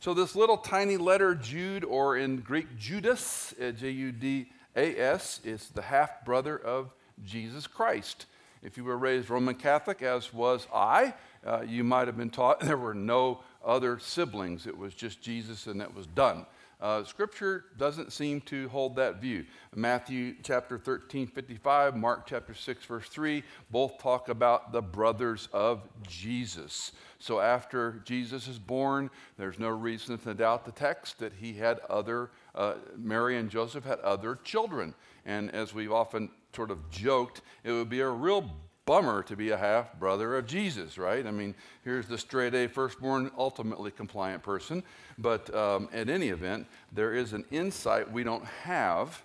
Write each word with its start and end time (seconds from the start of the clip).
So, 0.00 0.14
this 0.14 0.36
little 0.36 0.58
tiny 0.58 0.96
letter, 0.96 1.34
Jude, 1.34 1.84
or 1.84 2.16
in 2.16 2.36
Greek, 2.36 2.78
Judas, 2.78 3.52
uh, 3.60 3.72
J 3.72 3.90
U 3.90 4.12
D 4.12 4.48
A 4.76 4.96
S, 4.96 5.40
is 5.44 5.70
the 5.70 5.82
half 5.82 6.24
brother 6.24 6.56
of 6.56 6.92
Jesus 7.24 7.66
Christ. 7.66 8.26
If 8.62 8.76
you 8.76 8.84
were 8.84 8.96
raised 8.96 9.28
Roman 9.28 9.56
Catholic, 9.56 10.00
as 10.02 10.32
was 10.32 10.68
I, 10.72 11.14
uh, 11.44 11.62
you 11.66 11.82
might 11.82 12.06
have 12.06 12.16
been 12.16 12.30
taught 12.30 12.60
there 12.60 12.76
were 12.76 12.94
no 12.94 13.40
other 13.64 13.98
siblings. 13.98 14.68
It 14.68 14.78
was 14.78 14.94
just 14.94 15.20
Jesus 15.20 15.66
and 15.66 15.80
that 15.80 15.92
was 15.92 16.06
done. 16.06 16.46
Uh, 16.80 17.02
scripture 17.02 17.64
doesn't 17.76 18.12
seem 18.12 18.40
to 18.42 18.68
hold 18.68 18.94
that 18.94 19.20
view. 19.20 19.44
Matthew 19.74 20.36
chapter 20.44 20.78
13, 20.78 21.26
55, 21.26 21.96
Mark 21.96 22.24
chapter 22.26 22.54
6, 22.54 22.84
verse 22.84 23.08
3, 23.08 23.42
both 23.70 23.98
talk 23.98 24.28
about 24.28 24.70
the 24.70 24.80
brothers 24.80 25.48
of 25.52 25.88
Jesus. 26.06 26.92
So 27.18 27.40
after 27.40 28.00
Jesus 28.04 28.46
is 28.46 28.60
born, 28.60 29.10
there's 29.36 29.58
no 29.58 29.70
reason 29.70 30.18
to 30.18 30.34
doubt 30.34 30.64
the 30.64 30.72
text 30.72 31.18
that 31.18 31.32
he 31.32 31.54
had 31.54 31.80
other, 31.90 32.30
uh, 32.54 32.74
Mary 32.96 33.38
and 33.38 33.50
Joseph 33.50 33.84
had 33.84 33.98
other 34.00 34.36
children. 34.36 34.94
And 35.26 35.50
as 35.50 35.74
we've 35.74 35.92
often 35.92 36.30
sort 36.54 36.70
of 36.70 36.88
joked, 36.90 37.42
it 37.64 37.72
would 37.72 37.88
be 37.88 38.00
a 38.00 38.08
real 38.08 38.48
bummer 38.88 39.22
to 39.22 39.36
be 39.36 39.50
a 39.50 39.56
half 39.58 39.92
brother 39.98 40.34
of 40.38 40.46
Jesus, 40.46 40.96
right? 40.96 41.26
I 41.26 41.30
mean, 41.30 41.54
here's 41.84 42.06
the 42.06 42.16
straight 42.16 42.54
A 42.54 42.66
firstborn, 42.66 43.30
ultimately 43.36 43.90
compliant 43.90 44.42
person. 44.42 44.82
But 45.18 45.54
um, 45.54 45.90
at 45.92 46.08
any 46.08 46.30
event, 46.30 46.66
there 46.90 47.12
is 47.12 47.34
an 47.34 47.44
insight 47.50 48.10
we 48.10 48.24
don't 48.24 48.46
have 48.46 49.22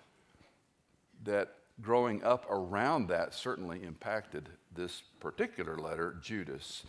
that 1.24 1.56
growing 1.82 2.22
up 2.26 2.46
around 2.50 3.08
that 3.08 3.34
certainly 3.34 3.82
impacted 3.84 4.50
this 4.76 5.02
particular 5.22 5.78
letter, 5.78 6.18
Judas. 6.22 6.84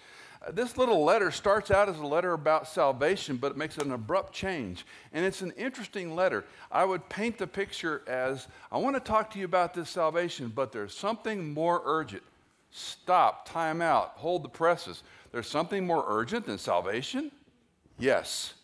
Uh, 0.45 0.51
this 0.51 0.77
little 0.77 1.04
letter 1.04 1.30
starts 1.30 1.70
out 1.70 1.88
as 1.88 1.98
a 2.01 2.06
letter 2.06 2.32
about 2.32 2.66
salvation, 2.66 3.37
but 3.37 3.52
it 3.52 3.56
makes 3.56 3.79
an 3.79 3.93
abrupt 3.93 4.32
change. 4.32 4.84
And 5.12 5.24
it's 5.24 5.43
an 5.43 5.52
interesting 5.52 6.16
letter. 6.16 6.45
I 6.73 6.84
would 6.84 7.09
paint 7.09 7.38
the 7.38 7.46
picture 7.46 8.02
as 8.09 8.49
I 8.73 8.79
want 8.79 8.96
to 8.96 9.01
talk 9.01 9.30
to 9.30 9.38
you 9.38 9.45
about 9.45 9.74
this 9.74 9.90
salvation, 9.90 10.51
but 10.52 10.73
there's 10.73 10.93
something 10.93 11.54
more 11.54 11.80
urgent. 11.84 12.24
Stop, 12.77 13.49
time 13.49 13.80
out, 13.80 14.15
hold 14.17 14.43
the 14.43 14.49
presses. 14.49 15.05
There's 15.30 15.47
something 15.47 15.87
more 15.87 16.05
urgent 16.09 16.45
than 16.45 16.59
salvation? 16.59 17.30
Yes. 18.01 18.55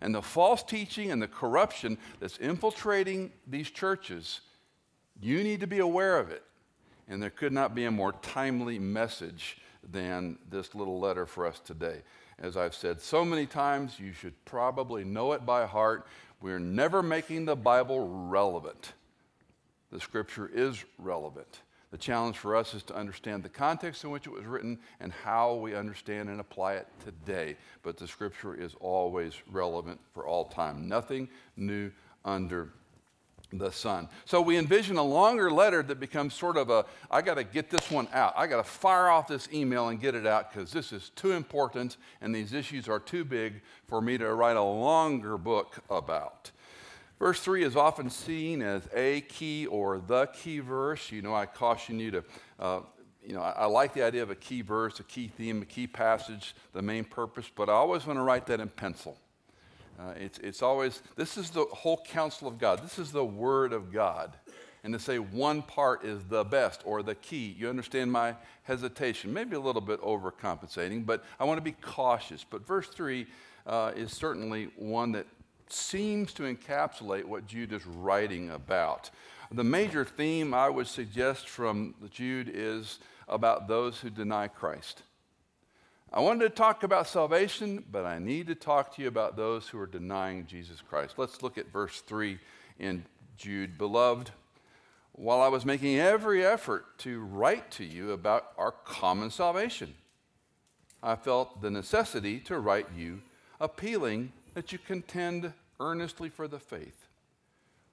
And 0.00 0.14
the 0.14 0.22
false 0.22 0.62
teaching 0.62 1.10
and 1.10 1.20
the 1.20 1.26
corruption 1.26 1.98
that's 2.20 2.38
infiltrating 2.38 3.32
these 3.44 3.70
churches, 3.70 4.42
you 5.20 5.42
need 5.42 5.58
to 5.58 5.66
be 5.66 5.80
aware 5.80 6.20
of 6.20 6.30
it. 6.30 6.44
And 7.08 7.20
there 7.20 7.30
could 7.30 7.52
not 7.52 7.74
be 7.74 7.86
a 7.86 7.90
more 7.90 8.12
timely 8.12 8.78
message 8.78 9.58
than 9.90 10.38
this 10.48 10.76
little 10.76 11.00
letter 11.00 11.26
for 11.26 11.44
us 11.44 11.58
today. 11.58 12.02
As 12.38 12.56
I've 12.56 12.74
said 12.74 13.00
so 13.00 13.24
many 13.24 13.46
times, 13.46 13.98
you 13.98 14.12
should 14.12 14.44
probably 14.44 15.02
know 15.02 15.32
it 15.32 15.44
by 15.44 15.66
heart. 15.66 16.06
We're 16.40 16.60
never 16.60 17.02
making 17.02 17.46
the 17.46 17.56
Bible 17.56 18.28
relevant. 18.28 18.92
The 19.90 19.98
scripture 19.98 20.48
is 20.54 20.84
relevant. 20.98 21.62
The 21.90 21.98
challenge 21.98 22.36
for 22.36 22.54
us 22.54 22.74
is 22.74 22.82
to 22.84 22.94
understand 22.94 23.42
the 23.42 23.48
context 23.48 24.04
in 24.04 24.10
which 24.10 24.26
it 24.26 24.32
was 24.32 24.44
written 24.44 24.78
and 25.00 25.10
how 25.10 25.54
we 25.54 25.74
understand 25.74 26.28
and 26.28 26.38
apply 26.38 26.74
it 26.74 26.86
today. 27.02 27.56
But 27.82 27.96
the 27.96 28.06
scripture 28.06 28.54
is 28.54 28.74
always 28.80 29.34
relevant 29.50 29.98
for 30.12 30.26
all 30.26 30.44
time. 30.44 30.86
Nothing 30.86 31.28
new 31.56 31.90
under 32.24 32.70
the 33.52 33.72
sun. 33.72 34.08
So 34.26 34.42
we 34.42 34.58
envision 34.58 34.98
a 34.98 35.02
longer 35.02 35.50
letter 35.50 35.82
that 35.82 35.98
becomes 35.98 36.34
sort 36.34 36.58
of 36.58 36.68
a 36.68 36.84
I 37.10 37.22
got 37.22 37.34
to 37.34 37.44
get 37.44 37.70
this 37.70 37.90
one 37.90 38.06
out. 38.12 38.34
I 38.36 38.46
got 38.46 38.58
to 38.58 38.70
fire 38.70 39.08
off 39.08 39.26
this 39.26 39.48
email 39.50 39.88
and 39.88 39.98
get 39.98 40.14
it 40.14 40.26
out 40.26 40.52
because 40.52 40.70
this 40.70 40.92
is 40.92 41.10
too 41.16 41.32
important 41.32 41.96
and 42.20 42.34
these 42.34 42.52
issues 42.52 42.88
are 42.88 43.00
too 43.00 43.24
big 43.24 43.62
for 43.86 44.02
me 44.02 44.18
to 44.18 44.34
write 44.34 44.56
a 44.56 44.62
longer 44.62 45.38
book 45.38 45.78
about. 45.88 46.50
Verse 47.18 47.40
3 47.40 47.64
is 47.64 47.74
often 47.74 48.10
seen 48.10 48.62
as 48.62 48.88
a 48.94 49.22
key 49.22 49.66
or 49.66 49.98
the 49.98 50.26
key 50.26 50.60
verse. 50.60 51.10
You 51.10 51.20
know, 51.20 51.34
I 51.34 51.46
caution 51.46 51.98
you 51.98 52.12
to, 52.12 52.24
uh, 52.60 52.80
you 53.26 53.34
know, 53.34 53.42
I, 53.42 53.50
I, 53.50 53.64
like 53.66 53.92
the 53.92 54.02
idea 54.02 54.22
of 54.22 54.30
a 54.30 54.36
key 54.36 54.62
verse, 54.62 55.00
a 55.00 55.02
key 55.02 55.26
theme, 55.26 55.62
a 55.62 55.64
key 55.64 55.88
passage, 55.88 56.54
the 56.72 56.82
main 56.82 57.04
purpose, 57.04 57.50
but 57.52 57.68
I 57.68 57.72
always 57.72 58.06
want 58.06 58.18
to 58.20 58.22
write 58.22 58.46
that 58.46 58.60
in 58.60 58.68
pencil. 58.68 59.18
Uh, 59.98 60.12
it's, 60.16 60.38
it's 60.38 60.62
always, 60.62 61.02
this 61.16 61.36
is 61.36 61.50
the 61.50 61.64
whole 61.64 62.00
counsel 62.06 62.46
of 62.46 62.56
God. 62.56 62.84
This 62.84 63.00
is 63.00 63.10
the 63.10 63.24
Word 63.24 63.72
of 63.72 63.92
God. 63.92 64.36
And 64.84 64.92
to 64.92 65.00
say 65.00 65.18
one 65.18 65.62
part 65.62 66.04
is 66.04 66.22
the 66.24 66.44
best 66.44 66.82
or 66.84 67.02
the 67.02 67.16
key, 67.16 67.56
you 67.58 67.68
understand 67.68 68.12
my 68.12 68.36
hesitation. 68.62 69.32
Maybe 69.32 69.56
a 69.56 69.60
little 69.60 69.82
bit 69.82 70.00
overcompensating, 70.02 71.04
but 71.04 71.24
I 71.40 71.44
want 71.44 71.58
to 71.58 71.62
be 71.62 71.72
cautious. 71.72 72.44
But 72.48 72.64
verse 72.64 72.86
3 72.86 73.26
uh, 73.66 73.92
is 73.96 74.12
certainly 74.12 74.70
one 74.76 75.10
that 75.12 75.26
seems 75.72 76.32
to 76.34 76.42
encapsulate 76.42 77.24
what 77.24 77.46
Jude 77.46 77.72
is 77.72 77.86
writing 77.86 78.50
about. 78.50 79.10
The 79.50 79.64
major 79.64 80.04
theme 80.04 80.52
I 80.52 80.68
would 80.68 80.86
suggest 80.86 81.48
from 81.48 81.94
Jude 82.10 82.50
is 82.52 82.98
about 83.28 83.68
those 83.68 84.00
who 84.00 84.10
deny 84.10 84.48
Christ. 84.48 85.02
I 86.12 86.20
wanted 86.20 86.44
to 86.44 86.50
talk 86.50 86.82
about 86.82 87.06
salvation, 87.06 87.84
but 87.90 88.06
I 88.06 88.18
need 88.18 88.46
to 88.46 88.54
talk 88.54 88.94
to 88.94 89.02
you 89.02 89.08
about 89.08 89.36
those 89.36 89.68
who 89.68 89.78
are 89.78 89.86
denying 89.86 90.46
Jesus 90.46 90.80
Christ. 90.80 91.14
Let's 91.18 91.42
look 91.42 91.58
at 91.58 91.72
verse 91.72 92.00
3 92.00 92.38
in 92.78 93.04
Jude. 93.36 93.76
Beloved, 93.76 94.30
while 95.12 95.40
I 95.40 95.48
was 95.48 95.66
making 95.66 95.98
every 95.98 96.44
effort 96.44 96.98
to 96.98 97.20
write 97.20 97.70
to 97.72 97.84
you 97.84 98.12
about 98.12 98.52
our 98.56 98.72
common 98.72 99.30
salvation, 99.30 99.94
I 101.02 101.14
felt 101.14 101.60
the 101.60 101.70
necessity 101.70 102.40
to 102.40 102.58
write 102.58 102.86
you 102.96 103.20
appealing 103.60 104.32
that 104.58 104.72
you 104.72 104.78
contend 104.78 105.52
earnestly 105.78 106.28
for 106.28 106.48
the 106.48 106.58
faith 106.58 107.06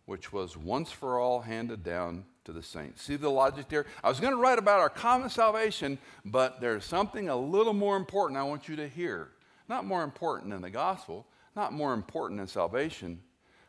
which 0.08 0.34
was 0.34 0.58
once 0.58 0.92
for 0.92 1.20
all 1.20 1.42
handed 1.42 1.84
down 1.84 2.26
to 2.44 2.52
the 2.52 2.64
saints. 2.64 3.04
See 3.04 3.18
the 3.18 3.30
logic 3.30 3.70
there? 3.70 3.86
I 4.04 4.10
was 4.10 4.20
going 4.20 4.34
to 4.34 4.40
write 4.40 4.58
about 4.58 4.80
our 4.80 4.90
common 4.90 5.30
salvation, 5.30 6.00
but 6.26 6.60
there's 6.60 6.84
something 6.84 7.30
a 7.30 7.36
little 7.36 7.74
more 7.74 7.98
important 7.98 8.40
I 8.40 8.44
want 8.44 8.68
you 8.68 8.76
to 8.78 8.88
hear. 8.88 9.30
Not 9.68 9.86
more 9.86 10.04
important 10.04 10.52
than 10.52 10.64
the 10.64 10.72
gospel, 10.72 11.28
not 11.56 11.72
more 11.72 11.94
important 11.94 12.40
than 12.40 12.48
salvation, 12.48 13.20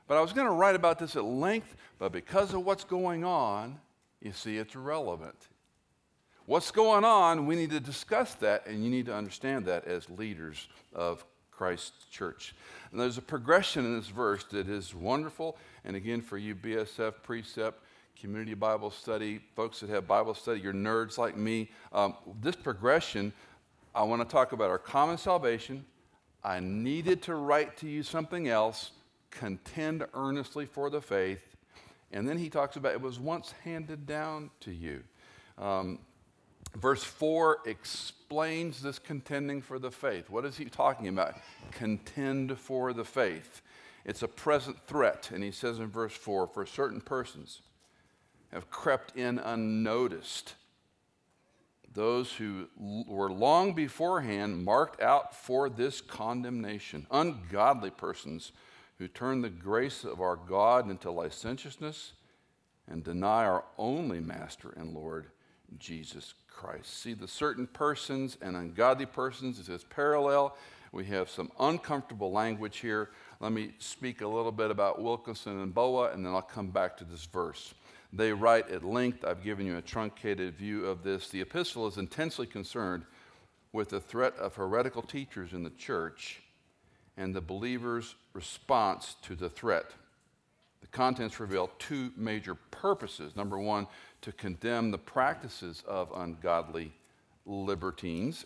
but 0.09 0.17
I 0.17 0.23
was 0.23 0.33
going 0.33 0.47
to 0.47 0.53
write 0.53 0.75
about 0.75 0.99
this 0.99 1.17
at 1.17 1.25
length, 1.25 1.77
but 1.99 2.13
because 2.13 2.55
of 2.55 2.65
what's 2.65 2.85
going 2.85 3.25
on, 3.25 3.79
you 4.23 4.33
see, 4.33 4.57
it's 4.57 4.75
relevant. 4.75 5.37
What's 6.47 6.71
going 6.71 7.05
on, 7.05 7.45
we 7.45 7.57
need 7.57 7.71
to 7.71 7.81
discuss 7.81 8.35
that, 8.37 8.67
and 8.67 8.83
you 8.83 8.91
need 8.91 9.05
to 9.05 9.15
understand 9.15 9.67
that 9.67 9.87
as 9.87 10.09
leaders 10.09 10.67
of 10.95 11.27
Christ's 11.57 12.07
church. 12.11 12.55
And 12.91 13.01
there's 13.01 13.19
a 13.19 13.23
progression 13.23 13.85
in 13.85 13.97
this 13.97 14.09
verse 14.09 14.45
that 14.51 14.69
is 14.69 14.95
wonderful. 14.95 15.57
And 15.85 15.97
again, 15.97 16.21
for 16.21 16.39
you 16.39 16.55
BSF, 16.55 17.15
Precept, 17.23 17.83
Community 18.21 18.55
Bible 18.55 18.91
Study, 18.91 19.41
folks 19.55 19.81
that 19.81 19.91
have 19.91 20.07
Bible 20.07 20.35
study, 20.35 20.61
you're 20.61 20.73
nerds 20.73 21.19
like 21.19 21.37
me, 21.37 21.71
um, 21.93 22.15
this 22.41 22.57
progression, 22.57 23.33
I 23.95 24.03
want 24.03 24.23
to 24.23 24.29
talk 24.29 24.53
about 24.53 24.71
our 24.71 24.79
common 24.79 25.19
salvation. 25.19 25.85
I 26.45 26.61
needed 26.61 27.23
to 27.23 27.35
write 27.35 27.77
to 27.79 27.89
you 27.89 28.03
something 28.03 28.49
else, 28.49 28.93
contend 29.31 30.07
earnestly 30.15 30.67
for 30.67 30.91
the 30.91 31.01
faith. 31.01 31.57
And 32.13 32.29
then 32.29 32.39
he 32.39 32.49
talks 32.49 32.77
about 32.77 32.93
it 32.93 33.01
was 33.01 33.19
once 33.19 33.53
handed 33.65 34.07
down 34.07 34.51
to 34.61 34.71
you. 34.71 35.03
Um, 35.59 35.99
Verse 36.77 37.03
4 37.03 37.61
explains 37.65 38.83
this 38.83 38.99
contending 38.99 39.63
for 39.63 39.79
the 39.79 39.91
faith. 39.91 40.29
What 40.29 40.45
is 40.45 40.59
he 40.59 40.67
talking 40.67 41.09
about? 41.09 41.37
Contend 41.71 42.59
for 42.59 42.93
the 42.93 43.05
faith. 43.05 43.63
It's 44.05 44.23
a 44.23 44.29
present 44.29 44.77
threat. 44.87 45.31
And 45.33 45.43
he 45.43 45.51
says 45.51 45.79
in 45.79 45.87
verse 45.87 46.13
4 46.13 46.47
for 46.49 46.67
certain 46.67 47.01
persons 47.01 47.63
have 48.53 48.71
crept 48.71 49.17
in 49.17 49.39
unnoticed. 49.39 50.55
Those 51.95 52.33
who 52.33 52.69
were 52.79 53.33
long 53.33 53.73
beforehand 53.73 54.63
marked 54.63 55.01
out 55.01 55.35
for 55.35 55.71
this 55.71 56.03
condemnation. 56.03 57.07
Ungodly 57.11 57.91
persons 57.91 58.53
who 58.99 59.09
turn 59.09 59.41
the 59.41 59.49
grace 59.49 60.05
of 60.05 60.21
our 60.21 60.37
God 60.37 60.91
into 60.91 61.11
licentiousness 61.11 62.13
and 62.87 63.03
deny 63.03 63.47
our 63.47 63.65
only 63.79 64.21
Master 64.21 64.75
and 64.77 64.93
Lord, 64.93 65.29
Jesus 65.79 66.35
Christ. 66.57 67.03
See, 67.03 67.13
the 67.13 67.29
certain 67.29 67.67
persons 67.67 68.39
and 68.41 68.57
ungodly 68.57 69.05
persons 69.05 69.59
is 69.59 69.67
this 69.67 69.85
parallel. 69.85 70.57
We 70.91 71.05
have 71.07 71.29
some 71.29 71.53
uncomfortable 71.61 72.33
language 72.33 72.79
here. 72.79 73.11
Let 73.41 73.53
me 73.53 73.73
speak 73.79 74.23
a 74.23 74.27
little 74.27 74.53
bit 74.53 74.71
about 74.71 75.03
Wilkinson 75.03 75.61
and 75.61 75.75
Boa, 75.75 76.13
and 76.13 76.25
then 76.25 76.33
I'll 76.33 76.41
come 76.41 76.71
back 76.71 76.97
to 76.97 77.05
this 77.05 77.27
verse. 77.27 77.75
They 78.11 78.33
write 78.33 78.71
at 78.71 78.83
length, 78.83 79.23
I've 79.23 79.45
given 79.45 79.67
you 79.67 79.77
a 79.77 79.83
truncated 79.83 80.57
view 80.57 80.87
of 80.87 81.03
this. 81.03 81.29
The 81.29 81.43
epistle 81.43 81.87
is 81.89 81.99
intensely 81.99 82.47
concerned 82.47 83.05
with 83.75 83.91
the 83.91 84.01
threat 84.01 84.35
of 84.39 84.55
heretical 84.55 85.03
teachers 85.03 85.53
in 85.53 85.63
the 85.63 85.71
church 85.71 86.41
and 87.19 87.35
the 87.35 87.43
believer's 87.43 88.15
response 88.33 89.17
to 89.23 89.35
the 89.37 89.51
threat. 89.51 89.91
The 90.81 90.87
contents 90.87 91.39
reveal 91.39 91.71
two 91.79 92.13
major 92.17 92.55
purposes. 92.55 93.37
Number 93.37 93.59
one, 93.59 93.87
to 94.27 94.33
condemn 94.33 94.91
the 94.91 94.99
practices 94.99 95.85
of 95.87 96.11
ungodly 96.17 96.93
libertines 97.47 98.45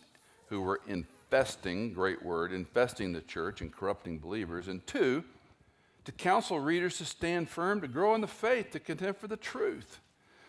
who 0.49 0.61
were 0.61 0.79
infesting, 0.87 1.91
great 1.95 2.23
word, 2.23 2.53
infesting 2.53 3.15
the 3.15 3.23
church 3.23 3.63
and 3.63 3.73
corrupting 3.73 4.19
believers. 4.19 4.69
And 4.69 4.87
two, 4.87 5.25
to 6.05 6.13
counsel 6.13 6.61
readers 6.61 6.99
to 6.99 7.07
stand 7.07 7.49
firm, 7.49 7.81
to 7.81 7.89
grow 7.89 8.15
in 8.15 8.21
the 8.21 8.27
faith, 8.27 8.73
to 8.73 8.79
contend 8.79 9.17
for 9.17 9.27
the 9.27 9.39
truth. 9.39 10.01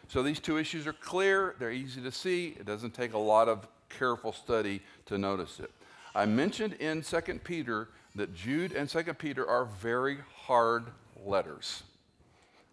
So 0.10 0.22
these 0.22 0.42
two 0.42 0.57
issues 0.57 0.86
are 0.86 0.92
clear, 0.92 1.56
they're 1.60 1.72
easy 1.72 2.01
to 2.01 2.12
see. 2.12 2.57
It 2.60 2.66
doesn't 2.66 2.94
take 2.94 3.13
a 3.13 3.18
lot 3.18 3.48
of 3.48 3.66
careful 3.88 4.33
study 4.33 4.81
to 5.06 5.18
notice 5.18 5.62
it. 5.62 5.72
I 6.13 6.25
mentioned 6.25 6.74
in 6.74 7.04
2 7.04 7.22
Peter 7.45 7.88
that 8.16 8.36
Jude 8.36 8.74
and 8.74 8.89
2 8.89 9.01
Peter 9.13 9.48
are 9.48 9.63
very 9.63 10.18
hard 10.36 10.88
letters. 11.25 11.83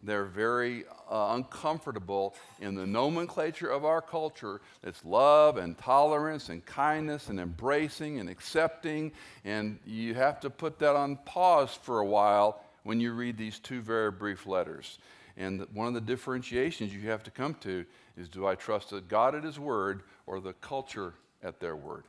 They're 0.02 0.24
very 0.24 0.84
uh, 1.10 1.34
uncomfortable 1.34 2.34
in 2.60 2.74
the 2.74 2.86
nomenclature 2.86 3.68
of 3.68 3.84
our 3.84 4.00
culture. 4.00 4.60
It's 4.84 5.04
love 5.04 5.56
and 5.56 5.76
tolerance 5.76 6.50
and 6.50 6.64
kindness 6.64 7.28
and 7.28 7.40
embracing 7.40 8.20
and 8.20 8.28
accepting. 8.28 9.12
And 9.44 9.78
you 9.84 10.14
have 10.14 10.40
to 10.40 10.50
put 10.50 10.78
that 10.78 10.94
on 10.94 11.16
pause 11.24 11.74
for 11.74 11.98
a 11.98 12.06
while 12.06 12.62
when 12.84 13.00
you 13.00 13.12
read 13.12 13.36
these 13.36 13.58
two 13.58 13.80
very 13.80 14.12
brief 14.12 14.46
letters. 14.46 14.98
And 15.36 15.66
one 15.72 15.88
of 15.88 15.94
the 15.94 16.00
differentiations 16.00 16.94
you 16.94 17.08
have 17.10 17.22
to 17.24 17.30
come 17.30 17.54
to 17.60 17.84
is 18.16 18.28
do 18.28 18.46
I 18.46 18.54
trust 18.54 18.92
God 19.08 19.34
at 19.34 19.44
His 19.44 19.58
word 19.58 20.02
or 20.26 20.40
the 20.40 20.52
culture 20.54 21.14
at 21.42 21.60
their 21.60 21.76
word? 21.76 22.04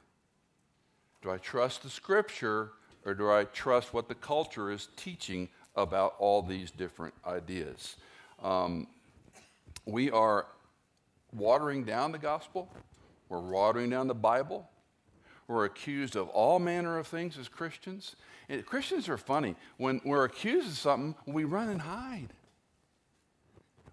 Do 1.22 1.32
I 1.32 1.38
trust 1.38 1.84
the 1.84 1.90
scripture 1.90 2.72
or 3.06 3.14
do 3.14 3.32
I 3.32 3.46
trust 3.46 3.94
what 3.94 4.08
the 4.08 4.16
culture 4.16 4.72
is 4.72 4.90
teaching 4.96 5.50
about 5.82 6.16
all 6.20 6.42
these 6.42 6.72
different 6.72 7.14
ideas? 7.26 7.96
Um, 8.42 8.88
we 9.86 10.12
are 10.12 10.46
watering 11.34 11.84
down 11.84 12.12
the 12.12 12.18
gospel, 12.18 12.70
we're 13.30 13.40
watering 13.40 13.90
down 13.90 14.08
the 14.08 14.16
Bible. 14.16 14.70
We're 15.48 15.66
accused 15.66 16.16
of 16.16 16.30
all 16.30 16.60
manner 16.60 17.00
of 17.00 17.08
things 17.08 17.36
as 17.36 17.50
Christians. 17.50 18.16
And 18.50 18.64
Christians 18.64 19.10
are 19.10 19.18
funny. 19.18 19.56
When 19.78 20.00
we're 20.06 20.26
accused 20.26 20.68
of 20.68 20.78
something, 20.78 21.16
we 21.26 21.44
run 21.44 21.70
and 21.70 21.82
hide. 21.82 22.30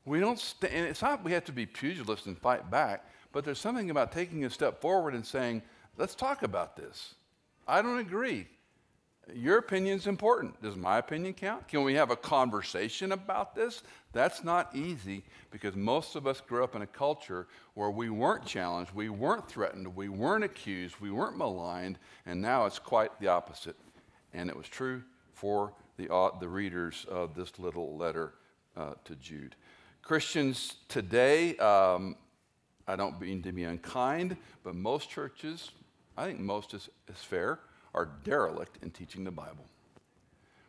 We 0.04 0.20
don't, 0.20 0.38
st- 0.38 0.70
and 0.70 0.86
it's 0.86 1.00
not 1.00 1.24
we 1.24 1.32
have 1.32 1.46
to 1.46 1.52
be 1.52 1.64
pugilists 1.64 2.26
and 2.26 2.38
fight 2.38 2.70
back, 2.70 3.10
but 3.32 3.44
there's 3.44 3.58
something 3.58 3.88
about 3.88 4.12
taking 4.12 4.44
a 4.44 4.50
step 4.50 4.82
forward 4.82 5.14
and 5.14 5.26
saying, 5.26 5.62
let's 5.96 6.14
talk 6.14 6.42
about 6.42 6.76
this. 6.76 7.14
I 7.66 7.80
don't 7.80 7.98
agree. 7.98 8.46
Your 9.34 9.58
opinion 9.58 9.99
is 9.99 10.06
important. 10.06 10.61
Does 10.62 10.76
my 10.76 10.99
opinion 10.99 11.34
count? 11.34 11.67
Can 11.67 11.82
we 11.82 11.94
have 11.94 12.11
a 12.11 12.17
conversation 12.17 13.11
about 13.11 13.56
this? 13.56 13.82
That's 14.12 14.44
not 14.44 14.75
easy 14.75 15.25
because 15.50 15.75
most 15.75 16.14
of 16.14 16.28
us 16.28 16.40
grew 16.40 16.62
up 16.62 16.76
in 16.76 16.82
a 16.82 16.87
culture 16.87 17.49
where 17.75 17.90
we 17.90 18.08
weren't 18.08 18.46
challenged, 18.46 18.93
we 18.93 19.08
weren't 19.08 19.49
threatened, 19.49 19.94
we 19.96 20.08
weren't 20.08 20.44
accused, 20.44 20.96
we 21.00 21.11
weren't 21.11 21.37
maligned, 21.37 21.99
and 22.25 22.40
now 22.40 22.67
it's 22.67 22.78
quite 22.78 23.19
the 23.20 23.26
opposite. 23.26 23.76
And 24.32 24.49
it 24.49 24.56
was 24.56 24.69
true 24.69 25.02
for 25.32 25.72
the, 25.96 26.12
uh, 26.12 26.38
the 26.38 26.49
readers 26.49 27.05
of 27.08 27.34
this 27.34 27.58
little 27.58 27.96
letter 27.96 28.34
uh, 28.76 28.94
to 29.05 29.17
Jude. 29.17 29.56
Christians 30.02 30.76
today, 30.88 31.56
um, 31.56 32.14
I 32.87 32.94
don't 32.94 33.20
mean 33.20 33.43
to 33.43 33.50
be 33.50 33.64
unkind, 33.64 34.37
but 34.62 34.76
most 34.76 35.11
churches, 35.11 35.72
I 36.17 36.26
think 36.26 36.38
most 36.38 36.75
is, 36.75 36.88
is 37.08 37.19
fair, 37.19 37.58
are 37.96 38.08
derelict 38.25 38.78
in 38.82 38.90
teaching 38.90 39.25
the 39.25 39.31
Bible. 39.31 39.64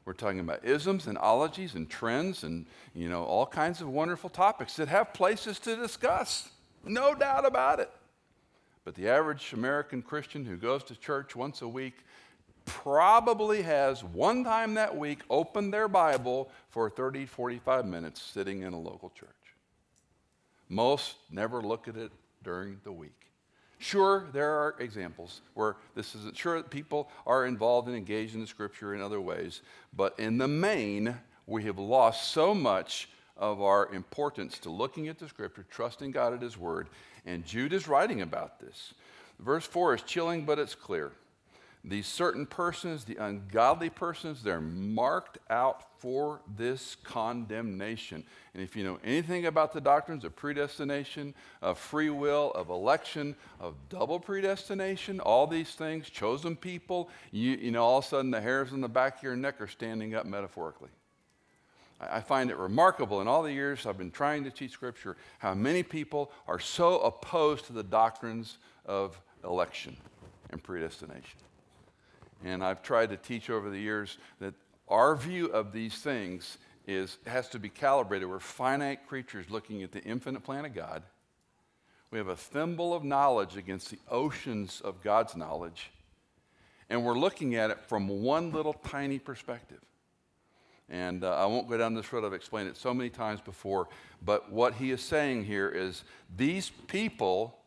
We're 0.05 0.13
talking 0.13 0.39
about 0.39 0.63
isms 0.63 1.07
and 1.07 1.17
ologies 1.17 1.75
and 1.75 1.89
trends 1.89 2.43
and 2.43 2.65
you 2.95 3.09
know 3.09 3.25
all 3.25 3.45
kinds 3.45 3.81
of 3.81 3.89
wonderful 3.89 4.29
topics 4.29 4.77
that 4.77 4.87
have 4.87 5.13
places 5.13 5.59
to 5.59 5.75
discuss. 5.75 6.49
No 6.85 7.13
doubt 7.13 7.45
about 7.45 7.81
it. 7.81 7.91
But 8.85 8.95
the 8.95 9.09
average 9.09 9.51
American 9.51 10.01
Christian 10.01 10.45
who 10.45 10.55
goes 10.55 10.81
to 10.85 10.95
church 10.95 11.35
once 11.35 11.61
a 11.61 11.67
week 11.67 12.05
probably 12.63 13.61
has 13.63 14.01
one 14.01 14.45
time 14.45 14.75
that 14.75 14.95
week 14.95 15.19
opened 15.29 15.73
their 15.73 15.89
Bible 15.89 16.49
for 16.69 16.89
30, 16.89 17.25
45 17.25 17.85
minutes 17.85 18.21
sitting 18.21 18.61
in 18.61 18.71
a 18.71 18.79
local 18.79 19.09
church. 19.09 19.29
Most 20.69 21.15
never 21.29 21.61
look 21.61 21.89
at 21.89 21.97
it 21.97 22.11
during 22.43 22.79
the 22.85 22.91
week. 22.93 23.26
Sure, 23.79 24.25
there 24.33 24.51
are 24.51 24.75
examples 24.79 25.41
where 25.53 25.75
this 25.93 26.15
isn't 26.15 26.35
sure 26.35 26.61
people 26.63 27.09
are 27.27 27.45
involved 27.45 27.87
and 27.87 27.95
engaged 27.95 28.33
in 28.33 28.41
the 28.41 28.47
scripture 28.47 28.95
in 28.95 29.01
other 29.01 29.21
ways, 29.21 29.61
but 29.95 30.17
in 30.19 30.37
the 30.37 30.47
main, 30.47 31.15
we 31.45 31.63
have 31.63 31.77
lost 31.77 32.31
so 32.31 32.55
much 32.55 33.09
of 33.37 33.61
our 33.61 33.93
importance 33.93 34.57
to 34.59 34.69
looking 34.69 35.07
at 35.07 35.19
the 35.19 35.29
scripture, 35.29 35.65
trusting 35.69 36.11
God 36.11 36.33
at 36.33 36.41
His 36.41 36.57
word, 36.57 36.89
and 37.25 37.45
Jude 37.45 37.73
is 37.73 37.87
writing 37.87 38.21
about 38.21 38.59
this. 38.59 38.93
Verse 39.39 39.65
4 39.65 39.95
is 39.95 40.01
chilling, 40.01 40.45
but 40.45 40.57
it's 40.57 40.73
clear. 40.73 41.11
These 41.83 42.07
certain 42.07 42.47
persons, 42.47 43.03
the 43.03 43.17
ungodly 43.17 43.89
persons, 43.91 44.41
they're 44.41 44.59
marked 44.59 45.37
out 45.49 45.83
for 45.99 46.41
this 46.55 46.95
condemnation. 47.03 48.23
And 48.53 48.63
if 48.63 48.75
you 48.75 48.83
know 48.83 48.99
anything 49.03 49.45
about 49.45 49.73
the 49.73 49.81
doctrines 49.81 50.23
of 50.23 50.35
predestination, 50.35 51.33
of 51.61 51.77
free 51.77 52.09
will, 52.09 52.51
of 52.51 52.69
election, 52.69 53.35
of 53.59 53.75
double 53.89 54.19
predestination, 54.19 55.19
all 55.19 55.47
these 55.47 55.75
things, 55.75 56.09
chosen 56.09 56.55
people, 56.55 57.09
you, 57.31 57.51
you 57.51 57.71
know, 57.71 57.83
all 57.83 57.99
of 57.99 58.05
a 58.05 58.07
sudden 58.07 58.31
the 58.31 58.41
hairs 58.41 58.73
on 58.73 58.81
the 58.81 58.87
back 58.87 59.17
of 59.17 59.23
your 59.23 59.35
neck 59.35 59.59
are 59.61 59.67
standing 59.67 60.15
up 60.15 60.25
metaphorically. 60.25 60.89
I 61.99 62.21
find 62.21 62.51
it 62.51 62.57
remarkable 62.57 63.21
in 63.21 63.27
all 63.27 63.41
the 63.41 63.51
years 63.51 63.85
I've 63.87 63.97
been 63.97 64.11
trying 64.11 64.43
to 64.43 64.51
teach 64.51 64.71
Scripture 64.71 65.17
how 65.39 65.55
many 65.55 65.81
people 65.81 66.31
are 66.47 66.59
so 66.59 66.99
opposed 66.99 67.65
to 67.65 67.73
the 67.73 67.83
doctrines 67.83 68.59
of 68.85 69.19
election 69.43 69.97
and 70.51 70.61
predestination. 70.61 71.39
And 72.45 72.63
I've 72.63 72.83
tried 72.83 73.09
to 73.09 73.17
teach 73.17 73.49
over 73.49 73.69
the 73.69 73.79
years 73.79 74.19
that 74.39 74.53
our 74.87 75.15
view 75.15 75.47
of 75.47 75.71
these 75.71 75.95
things 75.95 76.57
is, 76.85 77.17
has 77.25 77.49
to 77.49 77.59
be 77.59 77.69
calibrated. 77.69 78.29
We're 78.29 78.39
finite 78.39 79.07
creatures 79.07 79.49
looking 79.49 79.83
at 79.83 79.91
the 79.91 80.01
infinite 80.03 80.43
plan 80.43 80.65
of 80.65 80.73
God. 80.73 81.03
We 82.11 82.17
have 82.17 82.29
a 82.29 82.35
thimble 82.35 82.93
of 82.93 83.03
knowledge 83.03 83.57
against 83.57 83.89
the 83.89 83.99
oceans 84.09 84.81
of 84.81 85.03
God's 85.03 85.35
knowledge. 85.35 85.91
And 86.89 87.03
we're 87.03 87.17
looking 87.17 87.55
at 87.55 87.69
it 87.69 87.81
from 87.81 88.07
one 88.07 88.51
little 88.53 88.73
tiny 88.73 89.19
perspective. 89.19 89.81
And 90.89 91.25
uh, 91.25 91.35
I 91.35 91.45
won't 91.45 91.67
go 91.67 91.77
down 91.77 91.93
this 91.93 92.13
road, 92.13 92.23
I've 92.23 92.31
explained 92.33 92.69
it 92.69 92.77
so 92.77 92.93
many 92.93 93.09
times 93.09 93.41
before. 93.41 93.89
But 94.23 94.49
what 94.49 94.75
he 94.75 94.91
is 94.91 95.01
saying 95.01 95.43
here 95.43 95.67
is 95.67 96.05
these 96.37 96.69
people, 96.87 97.57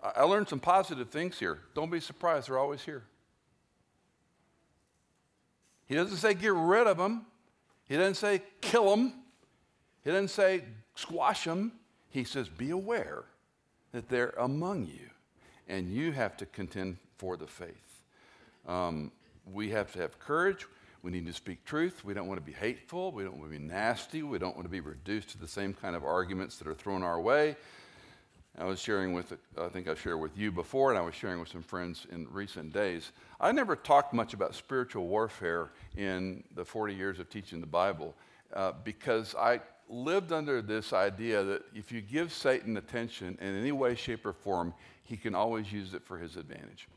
I 0.00 0.22
learned 0.22 0.48
some 0.48 0.60
positive 0.60 1.10
things 1.10 1.40
here. 1.40 1.58
Don't 1.74 1.90
be 1.90 1.98
surprised, 1.98 2.48
they're 2.48 2.58
always 2.58 2.82
here. 2.82 3.02
He 5.90 5.96
doesn't 5.96 6.18
say 6.18 6.34
get 6.34 6.52
rid 6.52 6.86
of 6.86 6.98
them. 6.98 7.26
He 7.88 7.96
doesn't 7.96 8.14
say 8.14 8.42
kill 8.60 8.90
them. 8.90 9.12
He 10.04 10.10
doesn't 10.12 10.28
say 10.28 10.62
squash 10.94 11.46
them. 11.46 11.72
He 12.10 12.22
says 12.22 12.48
be 12.48 12.70
aware 12.70 13.24
that 13.90 14.08
they're 14.08 14.32
among 14.38 14.86
you 14.86 15.10
and 15.66 15.92
you 15.92 16.12
have 16.12 16.36
to 16.36 16.46
contend 16.46 16.98
for 17.18 17.36
the 17.36 17.48
faith. 17.48 18.04
Um, 18.68 19.10
we 19.52 19.70
have 19.70 19.90
to 19.94 19.98
have 19.98 20.20
courage. 20.20 20.64
We 21.02 21.10
need 21.10 21.26
to 21.26 21.32
speak 21.32 21.64
truth. 21.64 22.04
We 22.04 22.14
don't 22.14 22.28
want 22.28 22.38
to 22.38 22.46
be 22.46 22.52
hateful. 22.52 23.10
We 23.10 23.24
don't 23.24 23.38
want 23.38 23.50
to 23.50 23.58
be 23.58 23.64
nasty. 23.64 24.22
We 24.22 24.38
don't 24.38 24.54
want 24.54 24.66
to 24.66 24.70
be 24.70 24.78
reduced 24.78 25.30
to 25.30 25.38
the 25.38 25.48
same 25.48 25.74
kind 25.74 25.96
of 25.96 26.04
arguments 26.04 26.56
that 26.58 26.68
are 26.68 26.74
thrown 26.74 27.02
our 27.02 27.20
way. 27.20 27.56
I 28.58 28.64
was 28.64 28.80
sharing 28.80 29.12
with, 29.12 29.32
I 29.58 29.68
think 29.68 29.88
I 29.88 29.94
shared 29.94 30.20
with 30.20 30.36
you 30.36 30.52
before, 30.52 30.90
and 30.90 30.98
I 30.98 31.02
was 31.02 31.14
sharing 31.14 31.40
with 31.40 31.48
some 31.48 31.62
friends 31.62 32.06
in 32.10 32.26
recent 32.30 32.72
days. 32.72 33.12
I 33.40 33.52
never 33.52 33.76
talked 33.76 34.12
much 34.12 34.34
about 34.34 34.54
spiritual 34.54 35.06
warfare 35.06 35.70
in 35.96 36.44
the 36.54 36.64
40 36.64 36.94
years 36.94 37.18
of 37.18 37.30
teaching 37.30 37.60
the 37.60 37.66
Bible 37.66 38.14
uh, 38.52 38.72
because 38.84 39.34
I 39.34 39.60
lived 39.88 40.32
under 40.32 40.62
this 40.62 40.92
idea 40.92 41.42
that 41.44 41.62
if 41.74 41.90
you 41.90 42.00
give 42.00 42.32
Satan 42.32 42.76
attention 42.76 43.38
in 43.40 43.58
any 43.60 43.72
way, 43.72 43.94
shape, 43.94 44.26
or 44.26 44.32
form, 44.32 44.74
he 45.04 45.16
can 45.16 45.34
always 45.34 45.72
use 45.72 45.94
it 45.94 46.04
for 46.04 46.18
his 46.18 46.36
advantage 46.36 46.88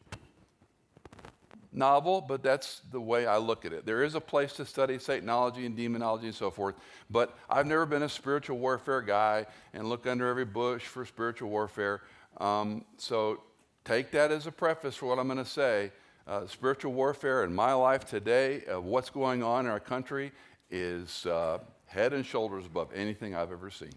novel, 1.73 2.21
but 2.21 2.43
that's 2.43 2.81
the 2.91 3.01
way 3.01 3.25
I 3.25 3.37
look 3.37 3.65
at 3.65 3.73
it. 3.73 3.85
There 3.85 4.03
is 4.03 4.15
a 4.15 4.21
place 4.21 4.53
to 4.53 4.65
study 4.65 4.97
Satanology 4.97 5.65
and 5.65 5.75
demonology 5.75 6.27
and 6.27 6.35
so 6.35 6.51
forth, 6.51 6.75
but 7.09 7.37
I've 7.49 7.67
never 7.67 7.85
been 7.85 8.03
a 8.03 8.09
spiritual 8.09 8.57
warfare 8.57 9.01
guy 9.01 9.45
and 9.73 9.89
look 9.89 10.07
under 10.07 10.27
every 10.27 10.45
bush 10.45 10.83
for 10.83 11.05
spiritual 11.05 11.49
warfare. 11.49 12.01
Um, 12.37 12.85
so 12.97 13.41
take 13.85 14.11
that 14.11 14.31
as 14.31 14.47
a 14.47 14.51
preface 14.51 14.95
for 14.95 15.07
what 15.07 15.19
I'm 15.19 15.27
going 15.27 15.37
to 15.37 15.45
say. 15.45 15.91
Uh, 16.25 16.47
spiritual 16.47 16.93
warfare 16.93 17.43
in 17.43 17.53
my 17.53 17.73
life 17.73 18.05
today, 18.05 18.63
uh, 18.73 18.79
what's 18.79 19.09
going 19.09 19.43
on 19.43 19.65
in 19.65 19.71
our 19.71 19.79
country, 19.79 20.31
is 20.71 21.25
uh, 21.25 21.59
head 21.85 22.13
and 22.13 22.25
shoulders 22.25 22.65
above 22.65 22.89
anything 22.95 23.35
I've 23.35 23.51
ever 23.51 23.69
seen. 23.69 23.93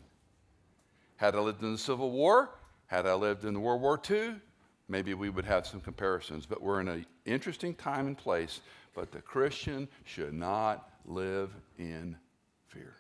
Had 1.17 1.37
I 1.37 1.39
lived 1.39 1.63
in 1.63 1.73
the 1.73 1.79
Civil 1.79 2.11
War, 2.11 2.51
had 2.87 3.07
I 3.07 3.15
lived 3.15 3.45
in 3.45 3.61
World 3.61 3.81
War 3.81 4.01
II, 4.09 4.35
maybe 4.89 5.15
we 5.15 5.31
would 5.31 5.45
have 5.45 5.67
some 5.67 5.81
comparisons. 5.81 6.47
But 6.47 6.63
we're 6.63 6.81
in 6.81 6.89
an 6.89 7.07
interesting 7.27 7.75
time 7.75 8.07
and 8.07 8.17
place. 8.17 8.61
But 8.95 9.13
the 9.13 9.21
Christian 9.21 9.89
should 10.05 10.33
not 10.33 10.91
live 11.05 11.51
in 11.79 12.17
fear. 12.69 12.95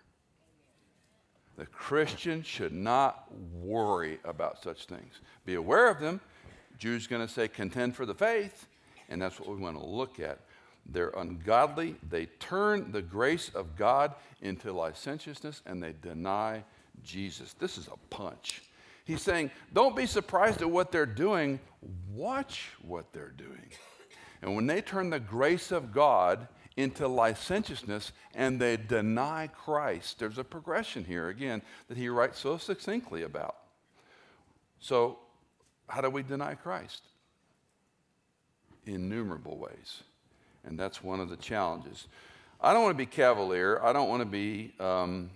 The 1.56 1.66
Christian 1.66 2.42
should 2.42 2.72
not 2.72 3.32
worry 3.54 4.18
about 4.24 4.62
such 4.62 4.84
things. 4.84 5.20
Be 5.46 5.54
aware 5.54 5.88
of 5.88 6.00
them. 6.00 6.20
Jude's 6.78 7.06
going 7.06 7.26
to 7.26 7.32
say, 7.32 7.48
contend 7.48 7.96
for 7.96 8.04
the 8.04 8.14
faith. 8.14 8.66
And 9.08 9.22
that's 9.22 9.40
what 9.40 9.48
we 9.48 9.56
want 9.56 9.78
to 9.78 9.86
look 9.86 10.20
at. 10.20 10.40
They're 10.84 11.12
ungodly. 11.16 11.96
They 12.08 12.26
turn 12.26 12.92
the 12.92 13.02
grace 13.02 13.50
of 13.54 13.74
God 13.76 14.14
into 14.42 14.72
licentiousness 14.72 15.62
and 15.66 15.82
they 15.82 15.94
deny 16.02 16.62
Jesus. 17.02 17.54
This 17.54 17.78
is 17.78 17.88
a 17.88 18.14
punch. 18.14 18.62
He's 19.04 19.22
saying, 19.22 19.50
don't 19.72 19.96
be 19.96 20.06
surprised 20.06 20.62
at 20.62 20.70
what 20.70 20.92
they're 20.92 21.06
doing, 21.06 21.60
watch 22.12 22.70
what 22.82 23.12
they're 23.12 23.34
doing. 23.36 23.70
And 24.42 24.54
when 24.54 24.66
they 24.66 24.80
turn 24.80 25.10
the 25.10 25.20
grace 25.20 25.72
of 25.72 25.92
God 25.92 26.48
into 26.76 27.08
licentiousness 27.08 28.12
and 28.34 28.60
they 28.60 28.76
deny 28.76 29.48
Christ, 29.48 30.18
there's 30.18 30.38
a 30.38 30.44
progression 30.44 31.04
here 31.04 31.28
again 31.28 31.62
that 31.88 31.96
he 31.96 32.08
writes 32.08 32.38
so 32.38 32.58
succinctly 32.58 33.22
about. 33.22 33.56
So, 34.80 35.18
how 35.88 36.00
do 36.00 36.10
we 36.10 36.22
deny 36.22 36.54
Christ? 36.54 37.02
Innumerable 38.84 39.56
ways. 39.56 40.02
And 40.64 40.78
that's 40.78 41.02
one 41.02 41.20
of 41.20 41.28
the 41.28 41.36
challenges. 41.36 42.08
I 42.60 42.72
don't 42.72 42.82
want 42.82 42.94
to 42.94 42.98
be 42.98 43.06
cavalier. 43.06 43.80
I 43.82 43.92
don't 43.92 44.08
want 44.08 44.22
to 44.22 44.26
be 44.26 44.72
um, 44.80 45.30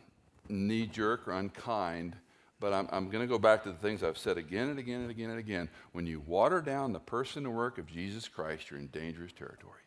knee 0.49 0.87
jerk 0.87 1.29
or 1.29 1.33
unkind, 1.33 2.17
but 2.61 2.75
I'm, 2.75 2.89
I'm 2.93 3.09
going 3.09 3.27
to 3.27 3.33
go 3.33 3.39
back 3.39 3.63
to 3.65 3.71
the 3.71 3.79
things 3.79 4.03
I've 4.03 4.19
said 4.19 4.37
again 4.37 4.69
and 4.69 4.79
again 4.79 5.01
and 5.01 5.11
again 5.11 5.31
and 5.31 5.39
again. 5.39 5.69
When 5.93 6.07
you 6.07 6.21
water 6.21 6.61
down 6.61 6.93
the 6.93 7.01
person 7.01 7.47
and 7.47 7.57
work 7.57 7.79
of 7.79 7.87
Jesus 7.87 8.29
Christ, 8.29 8.71
you're 8.71 8.79
in 8.79 8.89
dangerous 8.89 9.33
territory. 9.33 9.81